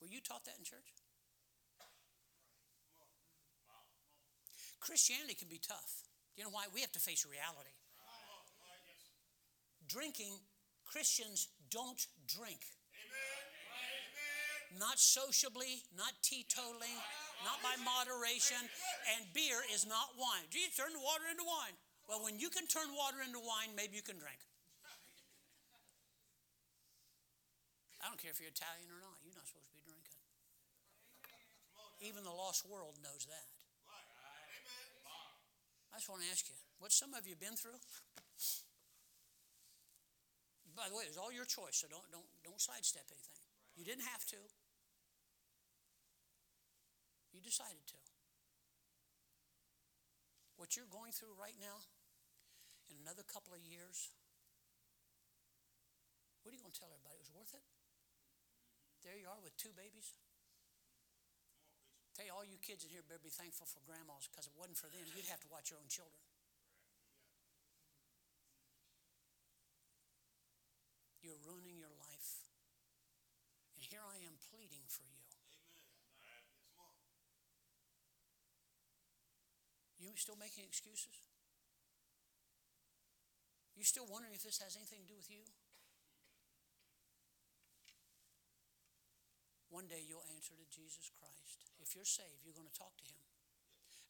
Were 0.00 0.08
you 0.08 0.20
taught 0.20 0.44
that 0.44 0.60
in 0.60 0.64
church? 0.64 0.92
Christianity 4.80 5.32
can 5.32 5.48
be 5.48 5.56
tough. 5.56 6.04
You 6.36 6.44
know 6.44 6.52
why? 6.52 6.68
We 6.72 6.84
have 6.84 6.92
to 6.92 7.00
face 7.00 7.24
reality. 7.24 7.72
Drinking, 9.88 10.36
Christians 10.84 11.48
don't 11.70 12.06
drink. 12.28 12.60
Not 14.78 14.98
sociably, 14.98 15.86
not 15.94 16.18
teetotaling, 16.22 16.98
not 17.46 17.62
by 17.62 17.78
moderation, 17.82 18.58
and 19.14 19.22
beer 19.30 19.62
is 19.70 19.86
not 19.86 20.18
wine. 20.18 20.50
Jesus 20.50 20.74
turned 20.74 20.98
water 20.98 21.30
into 21.30 21.46
wine. 21.46 21.78
Well, 22.10 22.20
when 22.26 22.42
you 22.42 22.50
can 22.50 22.66
turn 22.66 22.90
water 22.92 23.22
into 23.22 23.38
wine, 23.38 23.72
maybe 23.78 23.94
you 23.96 24.04
can 24.04 24.18
drink. 24.18 24.42
I 28.02 28.12
don't 28.12 28.20
care 28.20 28.34
if 28.34 28.42
you're 28.42 28.52
Italian 28.52 28.90
or 28.92 29.00
not, 29.00 29.16
you're 29.24 29.32
not 29.32 29.48
supposed 29.48 29.70
to 29.70 29.76
be 29.78 29.80
drinking. 29.80 30.20
Even 32.04 32.20
the 32.26 32.34
lost 32.34 32.68
world 32.68 33.00
knows 33.00 33.24
that. 33.30 33.46
I 35.94 36.02
just 36.02 36.10
want 36.10 36.20
to 36.26 36.28
ask 36.28 36.44
you, 36.50 36.58
what 36.82 36.90
some 36.90 37.14
of 37.14 37.24
you 37.24 37.38
been 37.38 37.54
through? 37.54 37.78
By 40.74 40.90
the 40.90 40.98
way, 40.98 41.06
it's 41.06 41.16
all 41.16 41.30
your 41.30 41.46
choice, 41.46 41.78
so 41.78 41.86
don't 41.86 42.02
don't 42.10 42.26
don't 42.42 42.58
sidestep 42.58 43.06
anything. 43.06 43.46
You 43.78 43.86
didn't 43.86 44.04
have 44.10 44.26
to. 44.34 44.40
You 47.34 47.42
decided 47.42 47.82
to. 47.90 47.98
What 50.54 50.78
you're 50.78 50.86
going 50.86 51.10
through 51.10 51.34
right 51.34 51.58
now, 51.58 51.82
in 52.86 52.94
another 53.02 53.26
couple 53.26 53.50
of 53.50 53.60
years, 53.66 54.14
what 56.46 56.54
are 56.54 56.56
you 56.56 56.62
going 56.62 56.70
to 56.70 56.78
tell 56.78 56.94
everybody? 56.94 57.18
It 57.18 57.26
was 57.26 57.34
worth 57.34 57.52
it? 57.58 57.66
There 59.02 59.18
you 59.18 59.26
are 59.26 59.42
with 59.42 59.58
two 59.58 59.74
babies. 59.74 60.14
Tell 62.14 62.22
you, 62.22 62.30
all 62.30 62.46
you 62.46 62.62
kids 62.62 62.86
in 62.86 62.94
here 62.94 63.02
better 63.02 63.18
be 63.18 63.34
thankful 63.34 63.66
for 63.66 63.82
grandmas 63.82 64.30
because 64.30 64.46
it 64.46 64.54
wasn't 64.54 64.78
for 64.78 64.86
them, 64.86 65.02
you'd 65.18 65.26
have 65.26 65.42
to 65.42 65.50
watch 65.50 65.74
your 65.74 65.82
own 65.82 65.90
children. 65.90 66.22
You're 71.18 71.40
ruining 71.42 71.74
your 71.82 71.90
life. 71.98 72.46
And 73.74 73.82
here 73.82 74.04
I 74.06 74.22
am 74.22 74.38
pleading 74.52 74.86
for 74.86 75.02
you. 75.02 75.24
You 80.04 80.12
still 80.20 80.36
making 80.36 80.68
excuses? 80.68 81.16
You 83.72 83.88
still 83.88 84.04
wondering 84.04 84.36
if 84.36 84.44
this 84.44 84.60
has 84.60 84.76
anything 84.76 85.08
to 85.08 85.08
do 85.08 85.16
with 85.16 85.32
you? 85.32 85.40
One 89.72 89.88
day 89.88 90.04
you'll 90.04 90.28
answer 90.36 90.52
to 90.52 90.66
Jesus 90.68 91.08
Christ. 91.16 91.72
If 91.80 91.96
you're 91.96 92.06
saved, 92.06 92.44
you're 92.44 92.54
going 92.54 92.68
to 92.68 92.76
talk 92.76 92.94
to 93.00 93.08
him. 93.08 93.24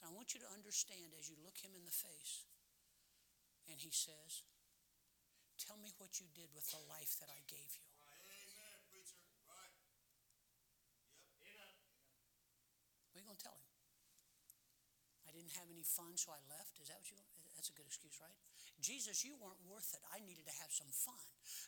And 0.03 0.11
I 0.11 0.17
want 0.19 0.35
you 0.35 0.43
to 0.43 0.51
understand 0.51 1.15
as 1.15 1.31
you 1.31 1.39
look 1.41 1.63
him 1.63 1.73
in 1.79 1.87
the 1.87 1.95
face, 1.95 2.45
and 3.71 3.79
he 3.79 3.95
says, 3.95 4.45
Tell 5.57 5.79
me 5.79 5.95
what 5.97 6.21
you 6.21 6.27
did 6.35 6.51
with 6.53 6.69
the 6.75 6.83
life 6.91 7.17
that 7.23 7.31
I 7.31 7.41
gave 7.49 7.71
you. 7.79 7.94
didn't 15.45 15.61
have 15.61 15.69
any 15.69 15.85
fun, 15.85 16.17
so 16.17 16.33
I 16.33 16.41
left. 16.49 16.81
Is 16.81 16.89
that 16.89 16.97
what 16.97 17.13
you? 17.13 17.21
That's 17.53 17.69
a 17.69 17.77
good 17.77 17.85
excuse, 17.85 18.17
right? 18.17 18.33
Jesus, 18.81 19.25
you 19.25 19.37
weren't 19.41 19.61
worth 19.65 19.93
it. 19.97 20.03
I 20.13 20.21
needed 20.25 20.45
to 20.45 20.57
have 20.61 20.69
some 20.69 20.89
fun. 20.89 21.21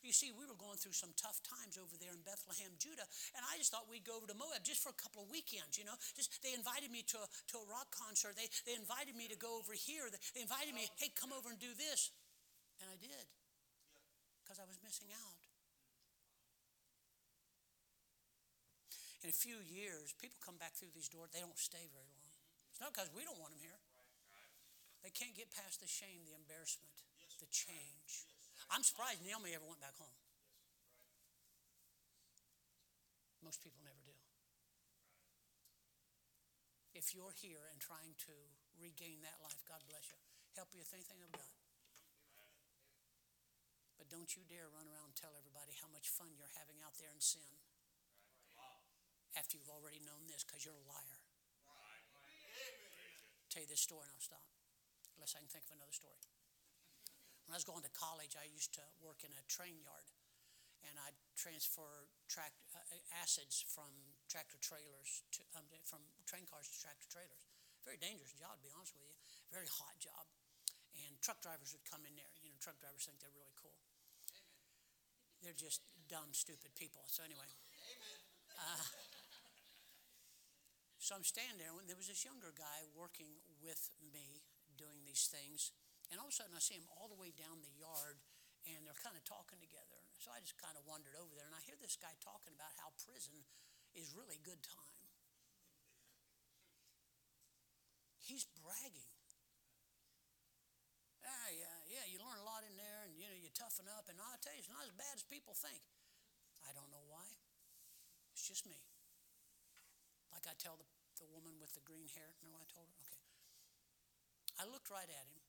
You 0.05 0.13
see, 0.13 0.33
we 0.33 0.45
were 0.45 0.59
going 0.59 0.77
through 0.77 0.97
some 0.97 1.13
tough 1.17 1.39
times 1.45 1.77
over 1.81 1.95
there 1.97 2.13
in 2.13 2.21
Bethlehem, 2.25 2.73
Judah, 2.77 3.07
and 3.37 3.41
I 3.47 3.57
just 3.57 3.73
thought 3.73 3.89
we'd 3.89 4.05
go 4.05 4.17
over 4.17 4.29
to 4.29 4.37
Moab 4.37 4.65
just 4.65 4.81
for 4.81 4.91
a 4.93 4.99
couple 4.99 5.25
of 5.25 5.29
weekends. 5.29 5.77
You 5.77 5.85
know, 5.85 5.97
just 6.17 6.41
they 6.41 6.57
invited 6.57 6.89
me 6.89 7.05
to 7.13 7.21
a, 7.21 7.29
to 7.53 7.61
a 7.61 7.67
rock 7.69 7.93
concert. 7.93 8.37
They 8.37 8.49
they 8.65 8.77
invited 8.77 9.13
me 9.13 9.29
to 9.29 9.37
go 9.37 9.61
over 9.61 9.77
here. 9.77 10.09
They, 10.09 10.21
they 10.37 10.43
invited 10.45 10.73
me, 10.73 10.89
hey, 10.97 11.13
come 11.13 11.37
over 11.37 11.53
and 11.53 11.61
do 11.61 11.73
this, 11.77 12.13
and 12.81 12.89
I 12.89 12.97
did, 12.97 13.27
because 14.41 14.57
I 14.57 14.65
was 14.65 14.81
missing 14.81 15.13
out. 15.13 15.41
In 19.25 19.33
a 19.33 19.37
few 19.37 19.59
years, 19.65 20.13
people 20.21 20.37
come 20.41 20.57
back 20.61 20.77
through 20.77 20.93
these 20.93 21.09
doors. 21.09 21.29
They 21.33 21.41
don't 21.41 21.57
stay 21.59 21.83
very 21.93 22.09
long. 22.13 22.16
It's 22.77 22.85
not 22.85 22.93
because 22.93 23.09
we 23.17 23.25
don't 23.25 23.41
want 23.41 23.57
them 23.57 23.65
here. 23.65 23.81
They 25.01 25.09
can't 25.09 25.33
get 25.33 25.49
past 25.49 25.81
the 25.81 25.89
shame, 25.89 26.29
the 26.29 26.37
embarrassment, 26.37 26.93
the 27.41 27.49
change. 27.49 28.29
I'm 28.69 28.85
surprised 28.85 29.25
Naomi 29.25 29.57
ever 29.57 29.65
went 29.65 29.81
back 29.81 29.97
home. 29.97 30.13
Most 33.41 33.65
people 33.65 33.81
never 33.81 33.97
do. 34.05 34.13
If 36.93 37.17
you're 37.17 37.33
here 37.41 37.65
and 37.73 37.81
trying 37.81 38.13
to 38.29 38.37
regain 38.77 39.25
that 39.25 39.41
life, 39.41 39.65
God 39.65 39.81
bless 39.89 40.13
you. 40.13 40.21
Help 40.53 40.69
you 40.77 40.85
with 40.85 40.93
anything 40.93 41.17
I've 41.25 41.33
got. 41.33 41.57
But 43.97 44.13
don't 44.13 44.29
you 44.37 44.45
dare 44.53 44.69
run 44.69 44.85
around 44.85 45.17
and 45.17 45.17
tell 45.17 45.33
everybody 45.33 45.73
how 45.81 45.89
much 45.89 46.13
fun 46.13 46.29
you're 46.37 46.53
having 46.61 46.77
out 46.85 47.01
there 47.01 47.09
in 47.09 47.25
sin 47.25 47.57
after 49.33 49.57
you've 49.57 49.73
already 49.73 50.05
known 50.05 50.29
this 50.29 50.45
because 50.45 50.61
you're 50.61 50.77
a 50.77 50.89
liar. 50.93 51.16
Tell 53.57 53.65
you 53.65 53.73
this 53.73 53.89
story 53.89 54.05
and 54.05 54.13
I'll 54.13 54.21
stop, 54.21 54.45
unless 55.17 55.33
I 55.33 55.41
can 55.41 55.49
think 55.49 55.65
of 55.65 55.73
another 55.81 55.97
story. 55.97 56.21
When 57.49 57.57
I 57.57 57.57
was 57.57 57.65
going 57.65 57.81
to 57.89 57.95
college, 57.97 58.37
I 58.37 58.45
used 58.53 58.77
to 58.77 58.85
work 59.01 59.25
in 59.25 59.33
a 59.33 59.41
train 59.49 59.81
yard, 59.81 60.05
and 60.85 60.93
I'd 61.01 61.17
transfer 61.41 62.05
track, 62.29 62.53
uh, 62.77 62.85
acids 63.17 63.65
from 63.65 63.89
tractor 64.29 64.61
trailers 64.61 65.25
to 65.41 65.41
um, 65.57 65.65
from 65.89 66.05
train 66.29 66.45
cars 66.45 66.69
to 66.69 66.77
tractor 66.77 67.09
trailers. 67.09 67.49
Very 67.81 67.97
dangerous 67.97 68.37
job, 68.37 68.61
to 68.61 68.69
be 68.69 68.69
honest 68.77 68.93
with 68.93 69.09
you. 69.09 69.17
Very 69.49 69.73
hot 69.73 69.97
job, 70.05 70.29
and 71.09 71.17
truck 71.25 71.41
drivers 71.41 71.73
would 71.73 71.89
come 71.89 72.05
in 72.05 72.13
there. 72.13 72.37
You 72.45 72.53
know, 72.53 72.61
truck 72.61 72.77
drivers 72.77 73.09
think 73.09 73.25
they're 73.25 73.33
really 73.33 73.57
cool. 73.57 73.81
They're 75.41 75.57
just 75.57 75.81
dumb, 76.13 76.29
stupid 76.37 76.77
people. 76.77 77.09
So 77.09 77.25
anyway. 77.25 77.49
Uh, 78.53 78.85
so 81.07 81.15
I'm 81.15 81.23
standing 81.23 81.55
there 81.63 81.71
and 81.71 81.87
there 81.87 81.95
was 81.95 82.11
this 82.11 82.27
younger 82.27 82.51
guy 82.51 82.83
working 82.99 83.31
with 83.63 83.79
me 84.03 84.43
doing 84.75 85.07
these 85.07 85.31
things. 85.31 85.71
And 86.11 86.19
all 86.19 86.27
of 86.27 86.35
a 86.35 86.39
sudden 86.43 86.51
I 86.51 86.59
see 86.59 86.75
him 86.75 86.91
all 86.99 87.07
the 87.07 87.15
way 87.15 87.31
down 87.31 87.63
the 87.63 87.71
yard 87.79 88.19
and 88.67 88.83
they're 88.83 88.99
kind 88.99 89.15
of 89.15 89.23
talking 89.23 89.63
together. 89.63 90.03
So 90.19 90.35
I 90.35 90.43
just 90.43 90.59
kind 90.59 90.75
of 90.75 90.83
wandered 90.83 91.15
over 91.15 91.31
there 91.39 91.47
and 91.47 91.55
I 91.55 91.63
hear 91.63 91.79
this 91.79 91.95
guy 91.95 92.11
talking 92.19 92.59
about 92.59 92.75
how 92.83 92.91
prison 92.99 93.47
is 93.95 94.19
really 94.19 94.43
good 94.43 94.59
time. 94.67 95.07
He's 98.19 98.43
bragging. 98.59 99.15
Ah, 101.23 101.55
yeah, 101.55 101.79
yeah, 101.87 102.03
you 102.11 102.19
learn 102.19 102.43
a 102.43 102.47
lot 102.51 102.67
in 102.67 102.75
there 102.75 103.07
and 103.07 103.15
you 103.15 103.31
know 103.31 103.39
you 103.39 103.55
toughen 103.55 103.87
up 103.95 104.11
and 104.11 104.19
I'll 104.19 104.43
tell 104.43 104.59
you 104.59 104.59
it's 104.59 104.75
not 104.75 104.83
as 104.83 104.91
bad 104.99 105.15
as 105.15 105.23
people 105.23 105.55
think. 105.55 105.87
I 106.67 106.75
don't 106.75 106.91
know 106.91 107.07
why. 107.07 107.31
It's 108.35 108.43
just 108.43 108.67
me. 108.67 108.83
Like 110.35 110.51
I 110.51 110.59
tell 110.59 110.75
the, 110.75 110.96
the 111.19 111.29
woman 111.33 111.57
with 111.61 111.73
the 111.77 111.85
green 111.85 112.09
hair. 112.13 112.29
Remember 112.41 112.61
what 112.61 112.67
I 112.67 112.71
told 112.73 112.89
her? 112.89 112.97
Okay. 113.01 113.27
I 114.61 114.65
looked 114.69 114.89
right 114.89 115.09
at 115.09 115.27
him. 115.29 115.41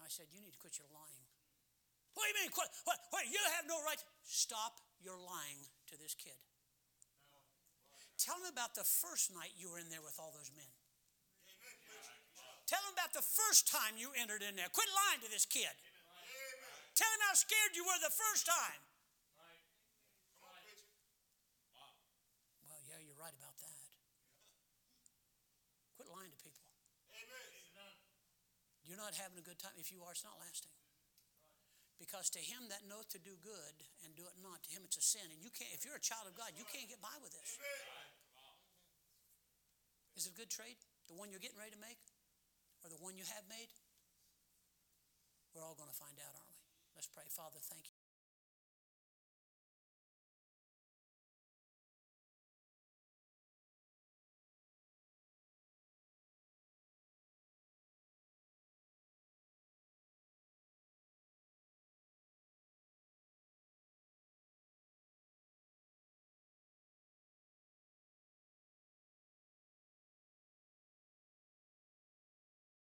I 0.00 0.08
said, 0.08 0.28
You 0.30 0.38
need 0.38 0.54
to 0.54 0.62
quit 0.62 0.78
your 0.78 0.88
lying. 0.92 1.26
What 2.14 2.24
do 2.24 2.32
you 2.32 2.38
mean? 2.46 2.52
Quit? 2.54 2.70
What? 2.88 2.96
What? 3.12 3.28
You 3.28 3.40
have 3.60 3.68
no 3.68 3.76
right. 3.84 4.00
Stop 4.24 4.80
your 5.02 5.20
lying 5.20 5.60
to 5.92 5.98
this 6.00 6.16
kid. 6.16 6.38
Tell 8.16 8.40
him 8.40 8.48
about 8.48 8.72
the 8.72 8.86
first 8.86 9.28
night 9.34 9.52
you 9.60 9.68
were 9.68 9.76
in 9.76 9.92
there 9.92 10.00
with 10.00 10.16
all 10.16 10.32
those 10.32 10.48
men. 10.56 10.72
Tell 12.64 12.80
him 12.82 12.96
about 12.96 13.12
the 13.12 13.22
first 13.22 13.68
time 13.68 13.94
you 14.00 14.10
entered 14.16 14.42
in 14.42 14.56
there. 14.56 14.66
Quit 14.72 14.88
lying 15.06 15.20
to 15.22 15.30
this 15.30 15.44
kid. 15.44 15.70
Tell 16.96 17.06
him 17.12 17.22
how 17.28 17.36
scared 17.36 17.76
you 17.76 17.84
were 17.84 18.00
the 18.00 18.10
first 18.10 18.48
time. 18.48 18.80
Well, 22.64 22.80
yeah, 22.88 22.98
you're 23.04 23.20
right 23.20 23.36
about 23.36 23.54
that. 23.60 23.80
Quit 26.00 26.08
lying 26.08 26.32
to 26.32 26.40
people. 26.40 26.66
You're 28.86 29.02
not 29.02 29.18
having 29.18 29.36
a 29.36 29.44
good 29.44 29.58
time. 29.58 29.74
If 29.76 29.90
you 29.90 30.00
are, 30.06 30.14
it's 30.14 30.22
not 30.22 30.38
lasting. 30.38 30.70
Because 31.98 32.30
to 32.36 32.40
him 32.40 32.70
that 32.70 32.86
knoweth 32.86 33.10
to 33.16 33.20
do 33.20 33.34
good 33.40 33.76
and 34.04 34.14
do 34.14 34.22
it 34.28 34.36
not, 34.38 34.62
to 34.68 34.70
him 34.70 34.84
it's 34.86 35.00
a 35.00 35.04
sin. 35.04 35.26
And 35.32 35.40
you 35.42 35.50
can't, 35.50 35.72
if 35.74 35.82
you're 35.82 35.98
a 35.98 36.02
child 36.02 36.28
of 36.28 36.36
God, 36.36 36.54
you 36.54 36.62
can't 36.68 36.86
get 36.86 37.00
by 37.00 37.12
with 37.18 37.32
this. 37.32 37.56
Is 40.14 40.28
it 40.28 40.32
a 40.32 40.38
good 40.38 40.52
trade? 40.52 40.76
The 41.08 41.16
one 41.16 41.32
you're 41.32 41.42
getting 41.42 41.58
ready 41.58 41.72
to 41.72 41.82
make? 41.82 42.00
Or 42.84 42.92
the 42.92 43.00
one 43.00 43.16
you 43.16 43.24
have 43.26 43.44
made? 43.48 43.72
We're 45.56 45.64
all 45.64 45.76
going 45.76 45.88
to 45.88 45.96
find 45.96 46.16
out, 46.20 46.36
aren't 46.36 46.52
we? 46.52 46.60
Let's 46.94 47.08
pray. 47.08 47.24
Father, 47.32 47.60
thank 47.64 47.88
you. 47.88 47.95